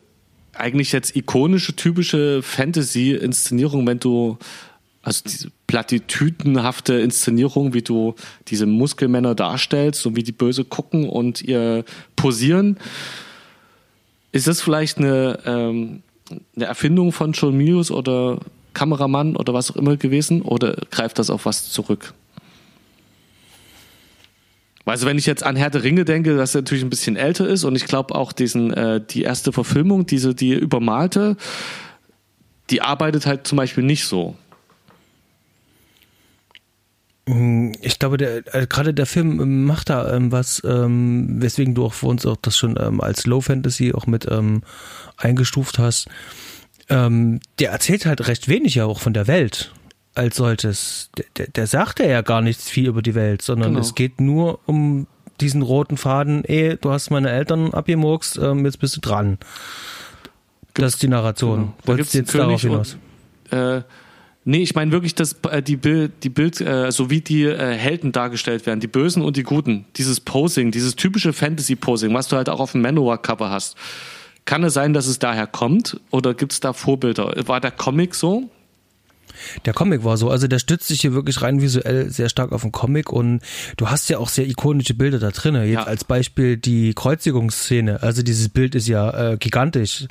eigentlich 0.54 0.92
jetzt 0.92 1.16
ikonische, 1.16 1.76
typische 1.76 2.42
Fantasy-Inszenierung, 2.42 3.88
wenn 3.88 4.00
du 4.00 4.38
also 5.04 5.24
diese 5.26 5.52
platitüdenhafte 5.68 6.94
Inszenierung, 7.00 7.74
wie 7.74 7.82
du 7.82 8.16
diese 8.48 8.66
Muskelmänner 8.66 9.34
darstellst 9.34 10.06
und 10.06 10.16
wie 10.16 10.24
die 10.24 10.32
böse 10.32 10.64
gucken 10.64 11.10
und 11.10 11.42
ihr 11.42 11.86
posieren. 12.16 12.78
Ist 14.32 14.48
das 14.48 14.62
vielleicht 14.62 15.00
eine, 15.00 15.40
ähm, 15.46 16.04
eine 16.56 16.66
Erfindung 16.66 17.12
von 17.12 17.32
John 17.32 17.58
Milius 17.58 17.90
oder 17.90 18.40
Kameramann 18.74 19.36
oder 19.36 19.54
was 19.54 19.72
auch 19.72 19.76
immer 19.76 19.98
gewesen? 19.98 20.42
Oder 20.44 20.76
greift 20.92 21.20
das 21.20 21.30
auf 21.30 21.46
was 21.46 21.70
zurück? 21.72 22.14
Also 24.86 25.06
wenn 25.06 25.18
ich 25.18 25.26
jetzt 25.26 25.44
an 25.44 25.56
Herr 25.56 25.70
der 25.70 25.84
Ringe 25.84 26.06
denke, 26.06 26.36
das 26.36 26.54
natürlich 26.54 26.84
ein 26.84 26.90
bisschen 26.90 27.16
älter 27.16 27.48
ist 27.48 27.64
und 27.64 27.76
ich 27.76 27.86
glaube 27.86 28.16
auch 28.16 28.32
diesen 28.32 28.74
äh, 28.74 29.02
die 29.04 29.24
erste 29.24 29.52
Verfilmung, 29.52 30.06
diese 30.06 30.34
die 30.34 30.54
übermalte, 30.54 31.38
die 32.70 32.82
arbeitet 32.82 33.26
halt 33.26 33.46
zum 33.46 33.58
Beispiel 33.58 33.84
nicht 33.84 34.06
so. 34.06 34.36
Mm, 37.28 37.74
ich 37.82 38.00
glaube, 38.00 38.18
der, 38.18 38.56
äh, 38.56 38.66
gerade 38.68 38.94
der 38.94 39.06
Film 39.06 39.40
ähm, 39.40 39.66
macht 39.66 39.90
da 39.90 40.16
ähm, 40.16 40.32
was, 40.32 40.62
ähm, 40.66 41.42
weswegen 41.42 41.76
du 41.76 41.86
auch 41.86 41.94
für 41.94 42.08
uns 42.08 42.26
auch 42.26 42.38
das 42.42 42.58
schon 42.58 42.78
ähm, 42.80 43.02
als 43.02 43.26
Low 43.26 43.42
Fantasy 43.42 43.94
auch 43.94 44.08
mit 44.08 44.28
ähm, 44.30 44.64
eingestuft 45.18 45.78
hast. 45.78 46.08
Ähm, 46.90 47.40
der 47.60 47.72
erzählt 47.72 48.06
halt 48.06 48.28
recht 48.28 48.48
wenig 48.48 48.76
ja 48.76 48.86
auch 48.86 49.00
von 49.00 49.14
der 49.14 49.28
Welt 49.28 49.72
als 50.16 50.36
solches. 50.36 51.10
Der, 51.18 51.26
der, 51.38 51.48
der 51.48 51.68
sagt 51.68 52.00
ja 52.00 52.22
gar 52.22 52.42
nichts 52.42 52.70
viel 52.70 52.88
über 52.88 53.02
die 53.02 53.16
Welt, 53.16 53.42
sondern 53.42 53.72
genau. 53.72 53.82
es 53.82 53.96
geht 53.96 54.22
nur 54.22 54.60
um 54.66 55.08
diesen 55.40 55.62
roten 55.62 55.98
Faden, 55.98 56.46
ey, 56.46 56.78
du 56.80 56.92
hast 56.92 57.10
meine 57.10 57.32
Eltern 57.32 57.74
abgemurkst, 57.74 58.38
ähm, 58.38 58.66
jetzt 58.66 58.80
bist 58.80 58.96
du 58.96 59.02
dran. 59.02 59.40
Das 60.76 60.94
ist 60.94 61.04
die 61.04 61.08
Narration. 61.08 61.60
Genau. 61.60 61.74
Da 61.82 61.88
Wolltest 61.88 62.14
du 62.14 62.18
jetzt 62.20 62.36
darauf 62.36 62.62
hinaus? 62.62 62.98
Und, 63.50 63.58
äh, 63.58 63.82
Nee, 64.44 64.64
ich 64.64 64.74
meine 64.74 64.92
wirklich, 64.92 65.14
dass 65.14 65.34
äh, 65.52 65.62
die 65.62 65.76
Bild, 65.76 66.24
die 66.24 66.30
Bild, 66.30 66.60
äh, 66.62 66.92
so 66.92 67.12
wie 67.12 67.22
die 67.22 67.44
äh, 67.44 67.74
Helden 67.76 68.12
dargestellt 68.12 68.66
werden, 68.66 68.80
die 68.80 68.88
Bösen 68.88 69.22
und 69.22 69.38
die 69.38 69.44
Guten, 69.44 69.86
dieses 69.98 70.20
Posing, 70.20 70.72
dieses 70.72 70.96
typische 70.96 71.32
Fantasy-Posing, 71.32 72.12
was 72.14 72.28
du 72.28 72.38
halt 72.38 72.50
auch 72.50 72.60
auf 72.60 72.72
dem 72.72 72.82
Manowar-Cover 72.82 73.52
hast. 73.52 73.78
Kann 74.46 74.64
es 74.64 74.74
sein, 74.74 74.94
dass 74.94 75.06
es 75.06 75.20
daher 75.20 75.46
kommt 75.46 76.00
oder 76.10 76.34
gibt 76.34 76.54
es 76.54 76.60
da 76.60 76.74
Vorbilder? 76.74 77.34
War 77.46 77.62
der 77.62 77.70
Comic 77.70 78.16
so? 78.16 78.50
Der 79.66 79.74
Comic 79.74 80.04
war 80.04 80.18
so, 80.18 80.30
also 80.30 80.48
der 80.48 80.60
stützt 80.60 80.88
sich 80.88 81.02
hier 81.02 81.14
wirklich 81.14 81.42
rein 81.42 81.62
visuell 81.62 82.10
sehr 82.10 82.30
stark 82.30 82.52
auf 82.52 82.62
den 82.62 82.72
Comic 82.72 83.12
und 83.12 83.42
du 83.78 83.90
hast 83.90 84.10
ja 84.10 84.18
auch 84.18 84.30
sehr 84.30 84.48
ikonische 84.48 84.94
Bilder 84.94 85.20
da 85.20 85.32
drin. 85.32 85.56
Jetzt 85.56 85.74
ja. 85.74 85.84
als 85.84 86.04
Beispiel 86.04 86.58
die 86.58 86.94
Kreuzigungsszene. 86.94 88.02
Also 88.02 88.24
dieses 88.24 88.50
Bild 88.50 88.76
ist 88.76 88.88
ja 88.88 89.32
äh, 89.32 89.38
gigantisch 89.38 90.08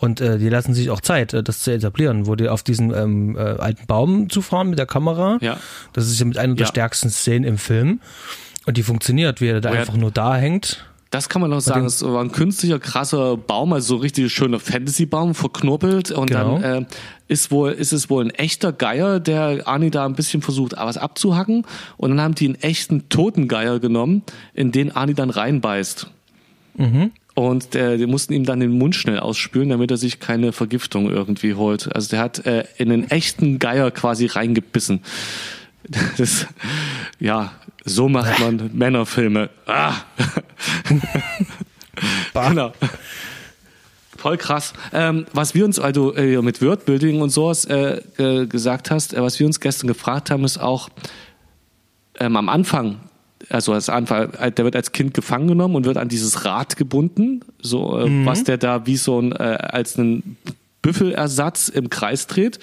und 0.00 0.20
äh, 0.22 0.38
die 0.38 0.48
lassen 0.48 0.72
sich 0.72 0.88
auch 0.90 1.00
Zeit, 1.00 1.34
äh, 1.34 1.42
das 1.42 1.60
zu 1.60 1.70
etablieren, 1.72 2.26
wo 2.26 2.34
die 2.34 2.48
auf 2.48 2.62
diesen 2.62 2.94
ähm, 2.94 3.36
äh, 3.36 3.40
alten 3.40 3.86
Baum 3.86 4.30
zu 4.30 4.40
fahren 4.40 4.70
mit 4.70 4.78
der 4.78 4.86
Kamera. 4.86 5.38
Ja. 5.42 5.58
Das 5.92 6.06
ist 6.06 6.18
ja 6.18 6.24
mit 6.24 6.38
einer 6.38 6.54
der 6.54 6.66
stärksten 6.66 7.10
Szenen 7.10 7.44
im 7.44 7.58
Film. 7.58 8.00
Und 8.66 8.76
die 8.76 8.82
funktioniert, 8.82 9.40
wie 9.40 9.48
er 9.48 9.60
da 9.60 9.70
oh, 9.70 9.74
einfach 9.74 9.96
nur 9.96 10.10
da 10.10 10.36
hängt. 10.36 10.86
Das 11.10 11.28
kann 11.28 11.42
man 11.42 11.52
auch 11.52 11.60
sagen. 11.60 11.86
Es 11.86 12.02
war 12.04 12.22
ein 12.22 12.30
künstlicher, 12.30 12.78
krasser 12.78 13.36
Baum, 13.36 13.72
also 13.72 13.96
so 13.96 14.00
richtig 14.00 14.32
schöner 14.32 14.60
Fantasy-Baum, 14.60 15.34
verknorpelt. 15.34 16.12
Und 16.12 16.28
genau. 16.28 16.60
dann 16.60 16.84
äh, 16.84 16.86
ist 17.26 17.50
wohl, 17.50 17.72
ist 17.72 17.92
es 17.92 18.08
wohl 18.08 18.24
ein 18.24 18.30
echter 18.30 18.72
Geier, 18.72 19.18
der 19.18 19.66
Arnie 19.66 19.90
da 19.90 20.06
ein 20.06 20.14
bisschen 20.14 20.40
versucht, 20.40 20.74
was 20.76 20.96
abzuhacken. 20.96 21.66
Und 21.96 22.10
dann 22.10 22.20
haben 22.20 22.36
die 22.36 22.46
einen 22.46 22.54
echten 22.54 23.08
toten 23.08 23.48
Geier 23.48 23.80
genommen, 23.80 24.22
in 24.54 24.70
den 24.70 24.94
Arnie 24.94 25.14
dann 25.14 25.30
reinbeißt. 25.30 26.06
Mhm. 26.76 27.10
Und 27.34 27.74
der, 27.74 27.96
die 27.96 28.06
mussten 28.06 28.32
ihm 28.32 28.44
dann 28.44 28.60
den 28.60 28.76
Mund 28.76 28.94
schnell 28.94 29.18
ausspülen, 29.18 29.70
damit 29.70 29.90
er 29.90 29.96
sich 29.96 30.20
keine 30.20 30.52
Vergiftung 30.52 31.10
irgendwie 31.10 31.54
holt. 31.54 31.92
Also 31.92 32.10
der 32.10 32.20
hat 32.20 32.46
äh, 32.46 32.64
in 32.76 32.92
einen 32.92 33.10
echten 33.10 33.58
Geier 33.58 33.90
quasi 33.90 34.26
reingebissen. 34.26 35.00
Das, 36.18 36.46
ja, 37.18 37.52
so 37.84 38.08
macht 38.08 38.38
man 38.40 38.70
Männerfilme. 38.74 39.50
Ah. 39.66 39.94
genau. 42.48 42.72
Voll 44.16 44.36
krass. 44.36 44.74
Ähm, 44.92 45.26
was 45.32 45.54
wir 45.54 45.64
uns 45.64 45.78
also 45.78 46.14
äh, 46.14 46.40
mit 46.42 46.60
Wordbuilding 46.60 47.22
und 47.22 47.30
sowas 47.30 47.64
äh, 47.64 48.02
äh, 48.18 48.46
gesagt 48.46 48.90
hast, 48.90 49.14
äh, 49.14 49.22
was 49.22 49.38
wir 49.40 49.46
uns 49.46 49.60
gestern 49.60 49.88
gefragt 49.88 50.30
haben, 50.30 50.44
ist 50.44 50.58
auch 50.58 50.90
ähm, 52.18 52.36
am 52.36 52.50
Anfang, 52.50 53.00
also 53.48 53.72
als 53.72 53.88
Anfang, 53.88 54.34
äh, 54.34 54.52
der 54.52 54.66
wird 54.66 54.76
als 54.76 54.92
Kind 54.92 55.14
gefangen 55.14 55.48
genommen 55.48 55.74
und 55.74 55.86
wird 55.86 55.96
an 55.96 56.08
dieses 56.08 56.44
Rad 56.44 56.76
gebunden, 56.76 57.40
so 57.62 57.98
äh, 57.98 58.08
mhm. 58.08 58.26
was 58.26 58.44
der 58.44 58.58
da 58.58 58.86
wie 58.86 58.96
so 58.96 59.18
ein 59.18 59.32
als 59.32 59.98
einen 59.98 60.36
Büffelersatz 60.82 61.68
im 61.68 61.88
Kreis 61.88 62.26
dreht 62.26 62.58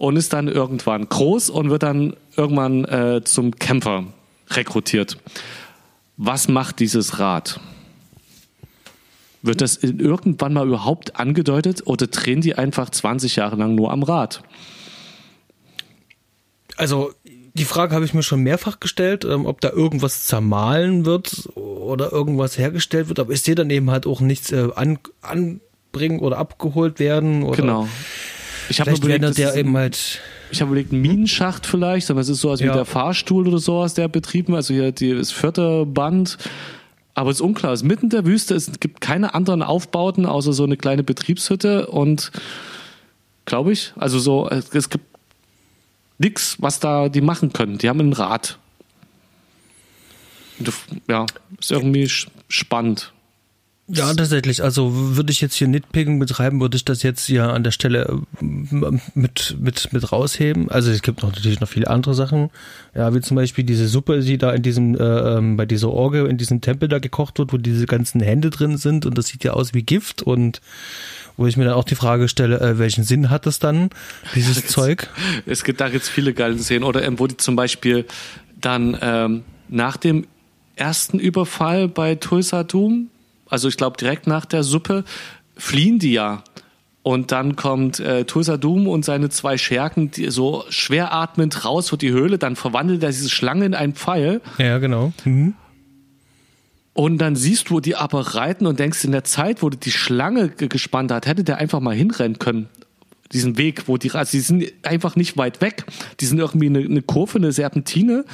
und 0.00 0.16
ist 0.16 0.32
dann 0.32 0.48
irgendwann 0.48 1.06
groß 1.06 1.50
und 1.50 1.68
wird 1.68 1.82
dann 1.82 2.16
irgendwann 2.34 3.22
zum 3.24 3.54
Kämpfer 3.56 4.04
rekrutiert. 4.48 5.18
Was 6.16 6.48
macht 6.48 6.80
dieses 6.80 7.18
Rad? 7.18 7.60
Wird 9.42 9.60
das 9.60 9.76
irgendwann 9.76 10.54
mal 10.54 10.66
überhaupt 10.66 11.16
angedeutet 11.16 11.82
oder 11.86 12.06
drehen 12.06 12.40
die 12.40 12.54
einfach 12.54 12.88
20 12.88 13.36
Jahre 13.36 13.56
lang 13.56 13.74
nur 13.74 13.90
am 13.90 14.02
Rad? 14.02 14.42
Also 16.76 17.12
die 17.54 17.64
Frage 17.64 17.94
habe 17.94 18.04
ich 18.04 18.14
mir 18.14 18.22
schon 18.22 18.40
mehrfach 18.42 18.80
gestellt, 18.80 19.24
ähm, 19.24 19.46
ob 19.46 19.60
da 19.60 19.70
irgendwas 19.70 20.26
zermahlen 20.26 21.04
wird 21.04 21.48
oder 21.56 22.12
irgendwas 22.12 22.58
hergestellt 22.58 23.08
wird, 23.08 23.18
aber 23.18 23.32
ich 23.32 23.42
sehe 23.42 23.54
dann 23.54 23.70
eben 23.70 23.90
halt 23.90 24.06
auch 24.06 24.20
nichts 24.20 24.52
äh, 24.52 24.68
an, 24.74 24.98
anbringen 25.20 26.20
oder 26.20 26.38
abgeholt 26.38 26.98
werden. 26.98 27.42
Oder 27.42 27.56
genau. 27.56 27.88
Ich 28.70 28.80
habe 28.80 28.92
überlegt, 28.92 29.36
der 29.36 29.56
eben 29.56 29.76
halt 29.76 30.20
ich 30.50 30.60
habe 30.60 30.70
überlegt, 30.70 30.92
Minenschacht 30.92 31.66
vielleicht, 31.66 32.10
aber 32.10 32.20
es 32.20 32.28
ist 32.28 32.40
so 32.40 32.50
als 32.50 32.60
ja. 32.60 32.70
wie 32.70 32.76
der 32.76 32.84
Fahrstuhl 32.84 33.46
oder 33.46 33.58
sowas, 33.58 33.94
der 33.94 34.08
betrieben, 34.08 34.54
also 34.54 34.74
hier 34.74 34.92
die, 34.92 35.14
das 35.14 35.30
vierte 35.32 35.86
Band. 35.86 36.38
Aber 37.14 37.30
es 37.30 37.38
ist 37.38 37.40
unklar, 37.42 37.72
es 37.72 37.80
ist 37.80 37.86
mitten 37.86 38.06
in 38.06 38.10
der 38.10 38.24
Wüste, 38.24 38.54
es 38.54 38.70
gibt 38.80 39.00
keine 39.00 39.34
anderen 39.34 39.62
Aufbauten, 39.62 40.26
außer 40.26 40.52
so 40.52 40.64
eine 40.64 40.76
kleine 40.76 41.02
Betriebshütte 41.02 41.86
und 41.88 42.30
glaube 43.44 43.72
ich, 43.72 43.92
also 43.96 44.18
so, 44.18 44.48
es 44.48 44.88
gibt 44.88 45.04
nichts, 46.18 46.56
was 46.60 46.78
da 46.78 47.08
die 47.08 47.20
machen 47.20 47.52
können. 47.52 47.78
Die 47.78 47.88
haben 47.88 48.00
ein 48.00 48.12
Rad. 48.12 48.58
Ja, 51.08 51.26
ist 51.58 51.72
irgendwie 51.72 52.08
spannend. 52.48 53.12
Ja, 53.92 54.14
tatsächlich. 54.14 54.62
Also 54.62 55.16
würde 55.16 55.32
ich 55.32 55.40
jetzt 55.40 55.54
hier 55.54 55.66
Nitpicking 55.66 56.18
betreiben, 56.18 56.60
würde 56.60 56.76
ich 56.76 56.84
das 56.84 57.02
jetzt 57.02 57.26
hier 57.26 57.48
an 57.48 57.64
der 57.64 57.70
Stelle 57.72 58.20
äh, 58.40 58.44
mit, 59.14 59.56
mit, 59.58 59.92
mit 59.92 60.12
rausheben. 60.12 60.70
Also 60.70 60.90
es 60.90 61.02
gibt 61.02 61.22
noch 61.22 61.32
natürlich 61.32 61.60
noch 61.60 61.68
viele 61.68 61.88
andere 61.88 62.14
Sachen. 62.14 62.50
Ja, 62.94 63.12
wie 63.14 63.20
zum 63.20 63.36
Beispiel 63.36 63.64
diese 63.64 63.88
Suppe, 63.88 64.20
die 64.20 64.38
da 64.38 64.52
in 64.52 64.62
diesem, 64.62 64.94
äh, 64.94 65.02
ähm, 65.02 65.56
bei 65.56 65.66
dieser 65.66 65.90
Orgel, 65.90 66.26
in 66.26 66.38
diesem 66.38 66.60
Tempel 66.60 66.88
da 66.88 66.98
gekocht 66.98 67.38
wird, 67.38 67.52
wo 67.52 67.56
diese 67.56 67.86
ganzen 67.86 68.20
Hände 68.20 68.50
drin 68.50 68.76
sind 68.76 69.06
und 69.06 69.18
das 69.18 69.26
sieht 69.26 69.44
ja 69.44 69.52
aus 69.52 69.74
wie 69.74 69.82
Gift 69.82 70.22
und 70.22 70.60
wo 71.36 71.46
ich 71.46 71.56
mir 71.56 71.64
dann 71.64 71.74
auch 71.74 71.84
die 71.84 71.94
Frage 71.94 72.28
stelle, 72.28 72.60
äh, 72.60 72.78
welchen 72.78 73.02
Sinn 73.02 73.30
hat 73.30 73.46
das 73.46 73.58
dann, 73.58 73.90
dieses 74.34 74.58
es, 74.64 74.66
Zeug? 74.66 75.08
Es 75.46 75.64
gibt 75.64 75.80
da 75.80 75.88
jetzt 75.88 76.08
viele 76.08 76.34
geile 76.34 76.58
Szenen. 76.58 76.84
Oder 76.84 77.02
ähm, 77.04 77.18
wo 77.18 77.26
die 77.26 77.36
zum 77.36 77.56
Beispiel 77.56 78.04
dann 78.60 78.96
ähm, 79.00 79.42
nach 79.68 79.96
dem 79.96 80.26
ersten 80.76 81.18
Überfall 81.18 81.88
bei 81.88 82.14
Tulsa 82.14 82.62
Doom 82.62 83.08
also 83.50 83.68
ich 83.68 83.76
glaube 83.76 83.96
direkt 83.98 84.26
nach 84.26 84.46
der 84.46 84.62
Suppe, 84.62 85.04
fliehen 85.56 85.98
die 85.98 86.12
ja 86.12 86.42
Und 87.02 87.32
dann 87.32 87.56
kommt 87.56 87.98
äh, 87.98 88.24
Tulsa 88.24 88.58
Doom 88.58 88.86
und 88.86 89.04
seine 89.04 89.30
zwei 89.30 89.56
Schergen, 89.56 90.10
die 90.10 90.30
so 90.30 90.64
schwer 90.68 91.14
atmend 91.14 91.64
raus 91.64 91.88
für 91.88 91.96
die 91.96 92.10
Höhle. 92.10 92.36
Dann 92.38 92.56
verwandelt 92.56 93.02
er 93.02 93.08
diese 93.08 93.30
Schlange 93.30 93.64
in 93.64 93.74
einen 93.74 93.94
Pfeil. 93.94 94.42
Ja, 94.58 94.78
genau. 94.78 95.12
Mhm. 95.24 95.54
Und 96.92 97.18
dann 97.18 97.36
siehst 97.36 97.70
du 97.70 97.80
die 97.80 97.96
aber 97.96 98.34
reiten 98.34 98.66
und 98.66 98.78
denkst, 98.78 99.04
in 99.04 99.12
der 99.12 99.24
Zeit, 99.24 99.62
wo 99.62 99.70
die 99.70 99.90
Schlange 99.90 100.50
gespannt 100.50 101.10
hat, 101.10 101.26
hätte 101.26 101.44
der 101.44 101.56
einfach 101.56 101.80
mal 101.80 101.94
hinrennen 101.94 102.38
können. 102.38 102.68
Diesen 103.32 103.56
Weg, 103.56 103.86
wo 103.86 103.96
die, 103.96 104.10
also 104.10 104.32
die 104.32 104.40
sind 104.40 104.70
einfach 104.82 105.16
nicht 105.16 105.38
weit 105.38 105.60
weg. 105.62 105.84
Die 106.18 106.26
sind 106.26 106.38
irgendwie 106.38 106.66
eine, 106.66 106.80
eine 106.80 107.00
Kurve, 107.00 107.38
eine 107.38 107.52
Serpentine 107.52 108.24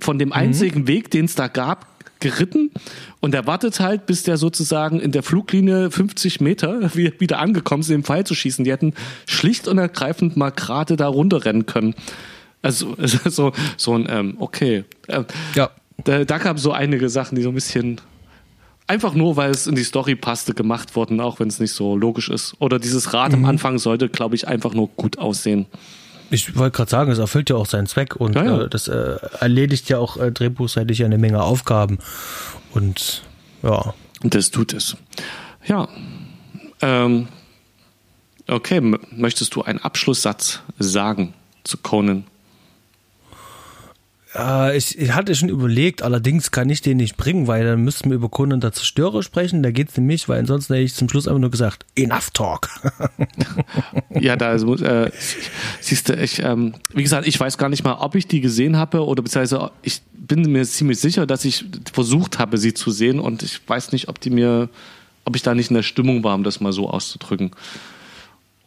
von 0.00 0.18
dem 0.18 0.32
einzigen 0.32 0.82
mhm. 0.82 0.88
Weg, 0.88 1.10
den 1.10 1.26
es 1.26 1.34
da 1.34 1.48
gab, 1.48 1.97
geritten 2.20 2.70
und 3.20 3.34
er 3.34 3.46
wartet 3.46 3.80
halt, 3.80 4.06
bis 4.06 4.22
der 4.22 4.36
sozusagen 4.36 5.00
in 5.00 5.12
der 5.12 5.22
Fluglinie 5.22 5.90
50 5.90 6.40
Meter 6.40 6.94
wieder 6.94 7.38
angekommen 7.38 7.80
ist, 7.80 7.90
den 7.90 8.04
Pfeil 8.04 8.24
zu 8.24 8.34
schießen. 8.34 8.64
Die 8.64 8.72
hätten 8.72 8.94
schlicht 9.26 9.68
und 9.68 9.78
ergreifend 9.78 10.36
mal 10.36 10.50
gerade 10.50 10.96
da 10.96 11.08
runterrennen 11.08 11.66
können. 11.66 11.94
Also 12.62 12.96
so, 13.24 13.52
so 13.76 13.94
ein, 13.94 14.06
ähm, 14.10 14.36
okay. 14.38 14.84
Äh, 15.06 15.24
ja. 15.54 15.70
Da, 16.04 16.24
da 16.24 16.38
gab 16.38 16.60
so 16.60 16.72
einige 16.72 17.08
Sachen, 17.08 17.34
die 17.34 17.42
so 17.42 17.48
ein 17.48 17.54
bisschen 17.56 18.00
einfach 18.86 19.14
nur, 19.14 19.36
weil 19.36 19.50
es 19.50 19.66
in 19.66 19.74
die 19.74 19.84
Story 19.84 20.16
passte, 20.16 20.54
gemacht 20.54 20.96
wurden, 20.96 21.20
auch 21.20 21.38
wenn 21.38 21.48
es 21.48 21.60
nicht 21.60 21.72
so 21.72 21.96
logisch 21.96 22.28
ist. 22.28 22.54
Oder 22.58 22.78
dieses 22.78 23.12
Rad 23.12 23.32
mhm. 23.32 23.38
am 23.38 23.44
Anfang 23.44 23.78
sollte, 23.78 24.08
glaube 24.08 24.34
ich, 24.34 24.48
einfach 24.48 24.74
nur 24.74 24.88
gut 24.88 25.18
aussehen. 25.18 25.66
Ich 26.30 26.56
wollte 26.56 26.76
gerade 26.76 26.90
sagen, 26.90 27.10
es 27.10 27.18
erfüllt 27.18 27.50
ja 27.50 27.56
auch 27.56 27.66
seinen 27.66 27.86
Zweck 27.86 28.16
und 28.16 28.34
ja, 28.34 28.44
ja. 28.44 28.62
Äh, 28.62 28.68
das 28.68 28.88
äh, 28.88 29.16
erledigt 29.40 29.88
ja 29.88 29.98
auch 29.98 30.16
äh, 30.16 30.30
drehbuchseitig 30.30 31.04
eine 31.04 31.18
Menge 31.18 31.42
Aufgaben. 31.42 31.98
Und 32.72 33.22
ja. 33.62 33.94
Und 34.22 34.34
das 34.34 34.50
tut 34.50 34.72
es. 34.72 34.96
Ja. 35.66 35.88
Ähm, 36.80 37.28
okay, 38.46 38.80
möchtest 39.10 39.54
du 39.54 39.62
einen 39.62 39.78
Abschlusssatz 39.78 40.60
sagen 40.78 41.34
zu 41.64 41.78
Conan? 41.78 42.24
Äh, 44.34 44.76
ich, 44.76 45.12
hatte 45.12 45.34
schon 45.34 45.48
überlegt, 45.48 46.02
allerdings 46.02 46.50
kann 46.50 46.68
ich 46.68 46.82
den 46.82 46.98
nicht 46.98 47.16
bringen, 47.16 47.46
weil 47.46 47.64
dann 47.64 47.82
müssten 47.82 48.10
wir 48.10 48.16
über 48.16 48.28
Conan 48.28 48.60
der 48.60 48.72
Zerstörer 48.72 49.22
sprechen. 49.22 49.62
Da 49.62 49.70
geht 49.70 49.90
es 49.90 49.96
nämlich, 49.96 50.28
weil 50.28 50.40
ansonsten 50.40 50.74
hätte 50.74 50.84
ich 50.84 50.94
zum 50.94 51.08
Schluss 51.08 51.26
einfach 51.26 51.40
nur 51.40 51.50
gesagt, 51.50 51.86
enough 51.96 52.30
talk. 52.30 52.68
ja, 54.20 54.36
da 54.36 54.54
äh, 54.54 55.10
siehst 55.80 56.08
du, 56.08 56.14
ich, 56.14 56.42
ähm, 56.42 56.74
wie 56.90 57.02
gesagt, 57.02 57.26
ich 57.26 57.38
weiß 57.38 57.56
gar 57.58 57.68
nicht 57.68 57.84
mal, 57.84 57.94
ob 57.94 58.14
ich 58.14 58.26
die 58.26 58.40
gesehen 58.40 58.76
habe 58.76 59.04
oder 59.04 59.22
beziehungsweise 59.22 59.70
ich 59.82 60.02
bin 60.12 60.42
mir 60.52 60.64
ziemlich 60.64 61.00
sicher, 61.00 61.26
dass 61.26 61.44
ich 61.44 61.64
versucht 61.92 62.38
habe, 62.38 62.58
sie 62.58 62.74
zu 62.74 62.90
sehen 62.90 63.20
und 63.20 63.42
ich 63.42 63.60
weiß 63.66 63.92
nicht, 63.92 64.08
ob 64.08 64.20
die 64.20 64.30
mir, 64.30 64.68
ob 65.24 65.36
ich 65.36 65.42
da 65.42 65.54
nicht 65.54 65.70
in 65.70 65.74
der 65.74 65.82
Stimmung 65.82 66.22
war, 66.22 66.34
um 66.34 66.44
das 66.44 66.60
mal 66.60 66.72
so 66.72 66.90
auszudrücken. 66.90 67.52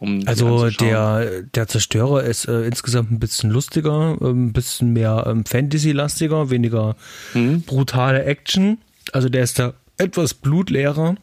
Um 0.02 0.26
also 0.26 0.68
der, 0.68 1.42
der 1.42 1.68
Zerstörer 1.68 2.24
ist 2.24 2.48
äh, 2.48 2.62
insgesamt 2.62 3.12
ein 3.12 3.20
bisschen 3.20 3.50
lustiger, 3.50 4.16
äh, 4.20 4.30
ein 4.30 4.52
bisschen 4.52 4.92
mehr 4.92 5.24
ähm, 5.28 5.44
Fantasy-lastiger, 5.44 6.50
weniger 6.50 6.96
mhm. 7.34 7.62
brutale 7.62 8.24
Action. 8.24 8.78
Also 9.12 9.28
der 9.28 9.44
ist 9.44 9.60
da 9.60 9.74
etwas 9.98 10.34
blutleerer, 10.34 11.14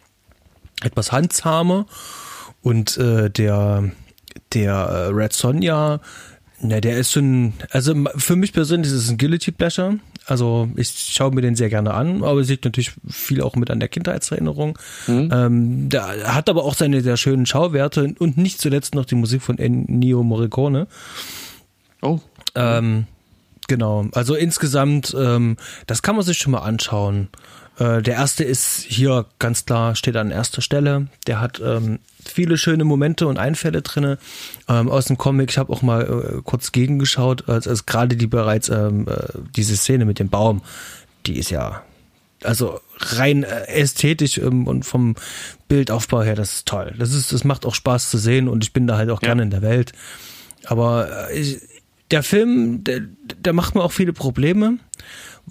etwas 0.82 1.11
handzahmer 1.11 1.88
und 2.61 2.95
äh, 2.95 3.30
der, 3.30 3.91
der 4.53 4.73
äh, 4.73 5.07
Red 5.07 5.34
Sonja, 5.34 5.99
na, 6.61 6.80
der 6.80 6.99
ist 6.99 7.11
schon, 7.11 7.55
also 7.71 7.93
für 8.15 8.38
mich 8.38 8.53
persönlich 8.53 8.93
ist 8.93 8.97
es 8.97 9.09
ein 9.09 9.17
Guilty 9.17 9.51
Pleasure. 9.51 9.99
Also 10.30 10.69
ich 10.75 10.89
schaue 11.11 11.34
mir 11.34 11.41
den 11.41 11.55
sehr 11.55 11.69
gerne 11.69 11.93
an, 11.93 12.23
aber 12.23 12.39
es 12.39 12.49
liegt 12.49 12.65
natürlich 12.65 12.91
viel 13.07 13.41
auch 13.41 13.55
mit 13.55 13.71
an 13.71 13.80
der 13.80 13.89
Kindheitserinnerung. 13.89 14.77
Mhm. 15.07 15.30
Ähm, 15.34 15.89
der 15.89 16.36
hat 16.36 16.49
aber 16.49 16.63
auch 16.63 16.75
seine 16.75 17.01
sehr 17.01 17.17
schönen 17.17 17.47
Schauwerte 17.47 18.13
und 18.19 18.38
nicht 18.38 18.61
zuletzt 18.61 18.93
noch 18.93 19.05
die 19.05 19.15
Musik 19.15 19.41
von 19.41 19.57
Ennio 19.57 20.21
Morricone. 20.23 20.88
Oh. 22.01 22.19
Ähm, 22.53 23.05
genau. 23.67 24.05
Also 24.13 24.36
insgesamt, 24.36 25.15
ähm, 25.17 25.57
das 25.88 26.03
kann 26.03 26.15
man 26.15 26.23
sich 26.23 26.38
schon 26.38 26.51
mal 26.51 26.59
anschauen. 26.59 27.30
Äh, 27.80 28.01
der 28.01 28.15
erste 28.15 28.43
ist 28.43 28.86
hier 28.88 29.25
ganz 29.39 29.65
klar, 29.65 29.95
steht 29.95 30.15
an 30.15 30.32
erster 30.32 30.61
Stelle. 30.61 31.07
Der 31.27 31.39
hat 31.39 31.61
ähm, 31.63 31.99
viele 32.23 32.57
schöne 32.57 32.84
Momente 32.84 33.27
und 33.27 33.38
Einfälle 33.38 33.82
drinne 33.82 34.17
ähm, 34.67 34.89
aus 34.89 35.05
dem 35.05 35.17
Comic. 35.17 35.51
Ich 35.51 35.57
habe 35.57 35.71
auch 35.71 35.82
mal 35.82 36.03
äh, 36.03 36.41
kurz 36.43 36.71
gegengeschaut, 36.71 37.47
als, 37.47 37.67
als 37.67 37.86
gerade 37.86 38.15
die 38.15 38.27
bereits 38.27 38.69
ähm, 38.69 39.07
äh, 39.07 39.15
diese 39.55 39.77
Szene 39.77 40.05
mit 40.05 40.19
dem 40.19 40.30
Baum, 40.30 40.61
die 41.25 41.38
ist 41.38 41.49
ja 41.49 41.84
also 42.43 42.80
rein 42.97 43.43
äh, 43.43 43.67
ästhetisch 43.67 44.38
ähm, 44.38 44.67
und 44.67 44.84
vom 44.84 45.15
Bildaufbau 45.67 46.21
her, 46.21 46.36
das 46.36 46.53
ist 46.53 46.67
toll. 46.67 46.95
Das 46.97 47.13
ist, 47.13 47.34
das 47.34 47.43
macht 47.43 47.65
auch 47.65 47.75
Spaß 47.75 48.09
zu 48.09 48.17
sehen 48.17 48.47
und 48.47 48.63
ich 48.63 48.73
bin 48.73 48.88
da 48.88 48.97
halt 48.97 49.09
auch 49.09 49.21
ja. 49.21 49.27
gerne 49.27 49.43
in 49.43 49.49
der 49.49 49.61
Welt. 49.61 49.93
Aber 50.65 51.30
ich, 51.34 51.59
der 52.12 52.24
Film, 52.24 52.84
der, 52.84 53.01
der 53.38 53.53
macht 53.53 53.76
mir 53.76 53.84
auch 53.84 53.91
viele 53.91 54.14
Probleme 54.14 54.80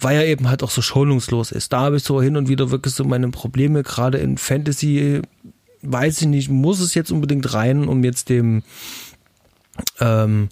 weil 0.00 0.16
er 0.16 0.26
eben 0.26 0.48
halt 0.48 0.62
auch 0.62 0.70
so 0.70 0.82
schonungslos 0.82 1.52
ist. 1.52 1.72
Da 1.72 1.80
habe 1.80 1.96
ich 1.96 2.04
so 2.04 2.22
hin 2.22 2.36
und 2.36 2.48
wieder 2.48 2.70
wirklich 2.70 2.94
so 2.94 3.04
meine 3.04 3.28
Probleme, 3.30 3.82
gerade 3.82 4.18
in 4.18 4.38
Fantasy, 4.38 5.22
weiß 5.82 6.22
ich 6.22 6.26
nicht, 6.26 6.50
muss 6.50 6.80
es 6.80 6.94
jetzt 6.94 7.10
unbedingt 7.10 7.52
rein, 7.54 7.88
um 7.88 8.04
jetzt 8.04 8.28
dem, 8.28 8.62
ähm, 10.00 10.48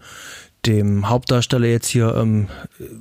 dem 0.65 1.09
Hauptdarsteller 1.09 1.69
jetzt 1.69 1.89
hier 1.89 2.15
ähm, 2.17 2.49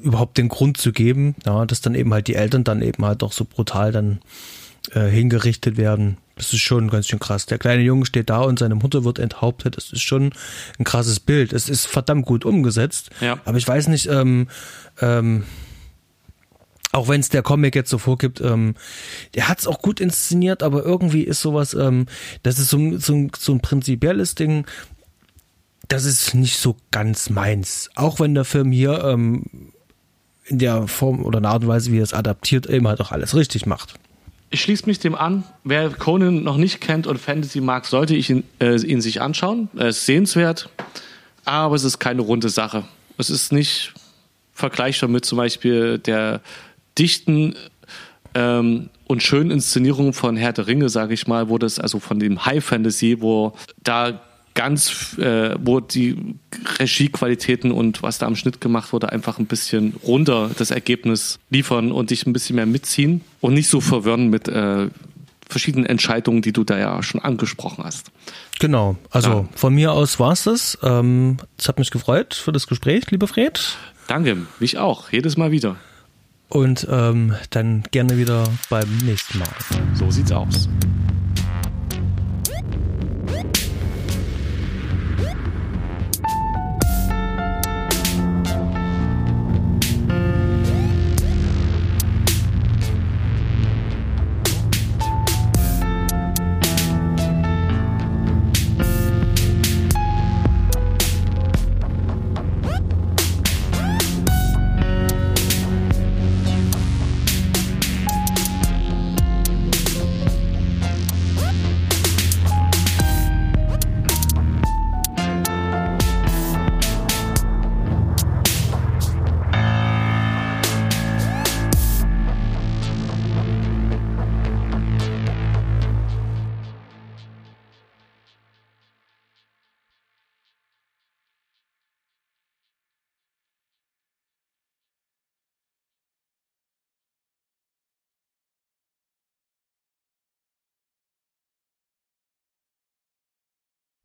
überhaupt 0.03 0.37
den 0.37 0.49
Grund 0.49 0.77
zu 0.77 0.91
geben, 0.91 1.35
ja, 1.45 1.65
dass 1.65 1.81
dann 1.81 1.95
eben 1.95 2.13
halt 2.13 2.27
die 2.27 2.35
Eltern 2.35 2.63
dann 2.63 2.81
eben 2.81 3.03
halt 3.05 3.23
auch 3.23 3.31
so 3.31 3.45
brutal 3.45 3.91
dann 3.91 4.19
äh, 4.91 5.07
hingerichtet 5.07 5.77
werden. 5.77 6.17
Das 6.35 6.51
ist 6.51 6.59
schon 6.59 6.89
ganz 6.89 7.07
schön 7.07 7.19
krass. 7.19 7.45
Der 7.45 7.57
kleine 7.57 7.81
Junge 7.81 8.05
steht 8.05 8.29
da 8.29 8.41
und 8.41 8.59
seine 8.59 8.75
Mutter 8.75 9.05
wird 9.05 9.19
enthauptet. 9.19 9.77
Das 9.77 9.91
ist 9.91 10.01
schon 10.01 10.33
ein 10.77 10.83
krasses 10.83 11.19
Bild. 11.19 11.53
Es 11.53 11.69
ist 11.69 11.85
verdammt 11.85 12.25
gut 12.25 12.43
umgesetzt. 12.43 13.09
Ja. 13.21 13.39
Aber 13.45 13.57
ich 13.57 13.67
weiß 13.67 13.87
nicht, 13.87 14.07
ähm, 14.07 14.47
ähm, 14.99 15.43
auch 16.91 17.07
wenn 17.07 17.19
es 17.19 17.29
der 17.29 17.41
Comic 17.41 17.75
jetzt 17.75 17.89
so 17.89 17.97
vorgibt, 17.97 18.41
ähm, 18.41 18.75
der 19.33 19.47
hat 19.47 19.59
es 19.59 19.67
auch 19.67 19.81
gut 19.81 19.99
inszeniert, 19.99 20.63
aber 20.63 20.83
irgendwie 20.83 21.23
ist 21.23 21.41
sowas, 21.41 21.73
ähm, 21.73 22.05
das 22.43 22.57
ist 22.59 22.69
so, 22.69 22.97
so, 22.97 23.27
so 23.37 23.51
ein 23.53 23.59
prinzipielles 23.59 24.35
Ding, 24.35 24.65
das 25.87 26.05
ist 26.05 26.33
nicht 26.33 26.57
so 26.57 26.77
ganz 26.91 27.29
meins. 27.29 27.89
Auch 27.95 28.19
wenn 28.19 28.33
der 28.33 28.45
Film 28.45 28.71
hier 28.71 29.03
ähm, 29.03 29.71
in 30.45 30.59
der 30.59 30.87
Form 30.87 31.23
oder 31.25 31.37
in 31.37 31.43
der 31.43 31.51
Art 31.51 31.63
und 31.63 31.69
Weise, 31.69 31.91
wie 31.91 31.99
er 31.99 32.03
es 32.03 32.13
adaptiert, 32.13 32.67
eben 32.67 32.87
halt 32.87 33.01
auch 33.01 33.11
alles 33.11 33.35
richtig 33.35 33.65
macht. 33.65 33.95
Ich 34.55 34.61
schließe 34.61 34.85
mich 34.85 34.99
dem 34.99 35.15
an. 35.15 35.43
Wer 35.65 35.89
Conan 35.89 36.41
noch 36.41 36.55
nicht 36.55 36.79
kennt 36.79 37.07
und 37.07 37.17
Fantasy 37.17 37.59
mag, 37.59 37.85
sollte 37.85 38.15
ich 38.15 38.29
ihn, 38.29 38.45
äh, 38.61 38.79
ihn 38.79 39.01
sich 39.01 39.19
anschauen. 39.19 39.67
Er 39.75 39.89
ist 39.89 40.05
sehenswert, 40.05 40.69
aber 41.43 41.75
es 41.75 41.83
ist 41.83 41.99
keine 41.99 42.21
runde 42.21 42.47
Sache. 42.47 42.85
Es 43.17 43.29
ist 43.29 43.51
nicht 43.51 43.93
vergleichbar 44.53 45.09
mit 45.09 45.25
zum 45.25 45.39
Beispiel 45.39 45.99
der 45.99 46.39
dichten 46.97 47.55
ähm, 48.33 48.89
und 49.07 49.23
schönen 49.23 49.51
Inszenierungen 49.51 50.13
von 50.13 50.37
Herr 50.37 50.53
der 50.53 50.67
Ringe, 50.67 50.87
sage 50.87 51.13
ich 51.13 51.27
mal, 51.27 51.49
wo 51.49 51.57
das 51.57 51.77
also 51.77 51.99
von 51.99 52.17
dem 52.17 52.45
High 52.45 52.63
Fantasy, 52.63 53.17
wo 53.19 53.55
da 53.83 54.21
ganz, 54.53 55.17
äh, 55.17 55.57
wo 55.59 55.81
die 55.81 56.15
Regiequalitäten 56.79 57.71
und 57.71 58.03
was 58.03 58.17
da 58.17 58.25
am 58.25 58.35
Schnitt 58.35 58.61
gemacht 58.61 58.93
wurde, 58.93 59.11
einfach 59.11 59.39
ein 59.39 59.45
bisschen 59.45 59.95
runter 60.03 60.51
das 60.57 60.71
Ergebnis 60.71 61.39
liefern 61.49 61.91
und 61.91 62.09
dich 62.09 62.25
ein 62.25 62.33
bisschen 62.33 62.55
mehr 62.55 62.65
mitziehen 62.65 63.21
und 63.41 63.53
nicht 63.53 63.69
so 63.69 63.81
verwirren 63.81 64.29
mit 64.29 64.47
äh, 64.47 64.87
verschiedenen 65.47 65.85
Entscheidungen, 65.85 66.41
die 66.41 66.51
du 66.51 66.63
da 66.63 66.77
ja 66.77 67.03
schon 67.03 67.21
angesprochen 67.21 67.83
hast. 67.83 68.11
Genau, 68.59 68.97
also 69.11 69.29
ja. 69.29 69.45
von 69.55 69.73
mir 69.73 69.91
aus 69.91 70.19
war 70.19 70.31
es 70.31 70.43
das. 70.43 70.77
Ähm, 70.81 71.37
es 71.57 71.67
hat 71.67 71.79
mich 71.79 71.91
gefreut 71.91 72.33
für 72.33 72.51
das 72.51 72.67
Gespräch, 72.67 73.11
lieber 73.11 73.27
Fred. 73.27 73.77
Danke, 74.07 74.37
mich 74.59 74.77
auch, 74.77 75.11
jedes 75.11 75.37
Mal 75.37 75.51
wieder. 75.51 75.77
Und 76.49 76.87
ähm, 76.89 77.33
dann 77.49 77.83
gerne 77.91 78.17
wieder 78.17 78.47
beim 78.69 78.97
nächsten 79.03 79.39
Mal. 79.39 79.47
So 79.93 80.11
sieht's 80.11 80.31
aus. 80.31 80.69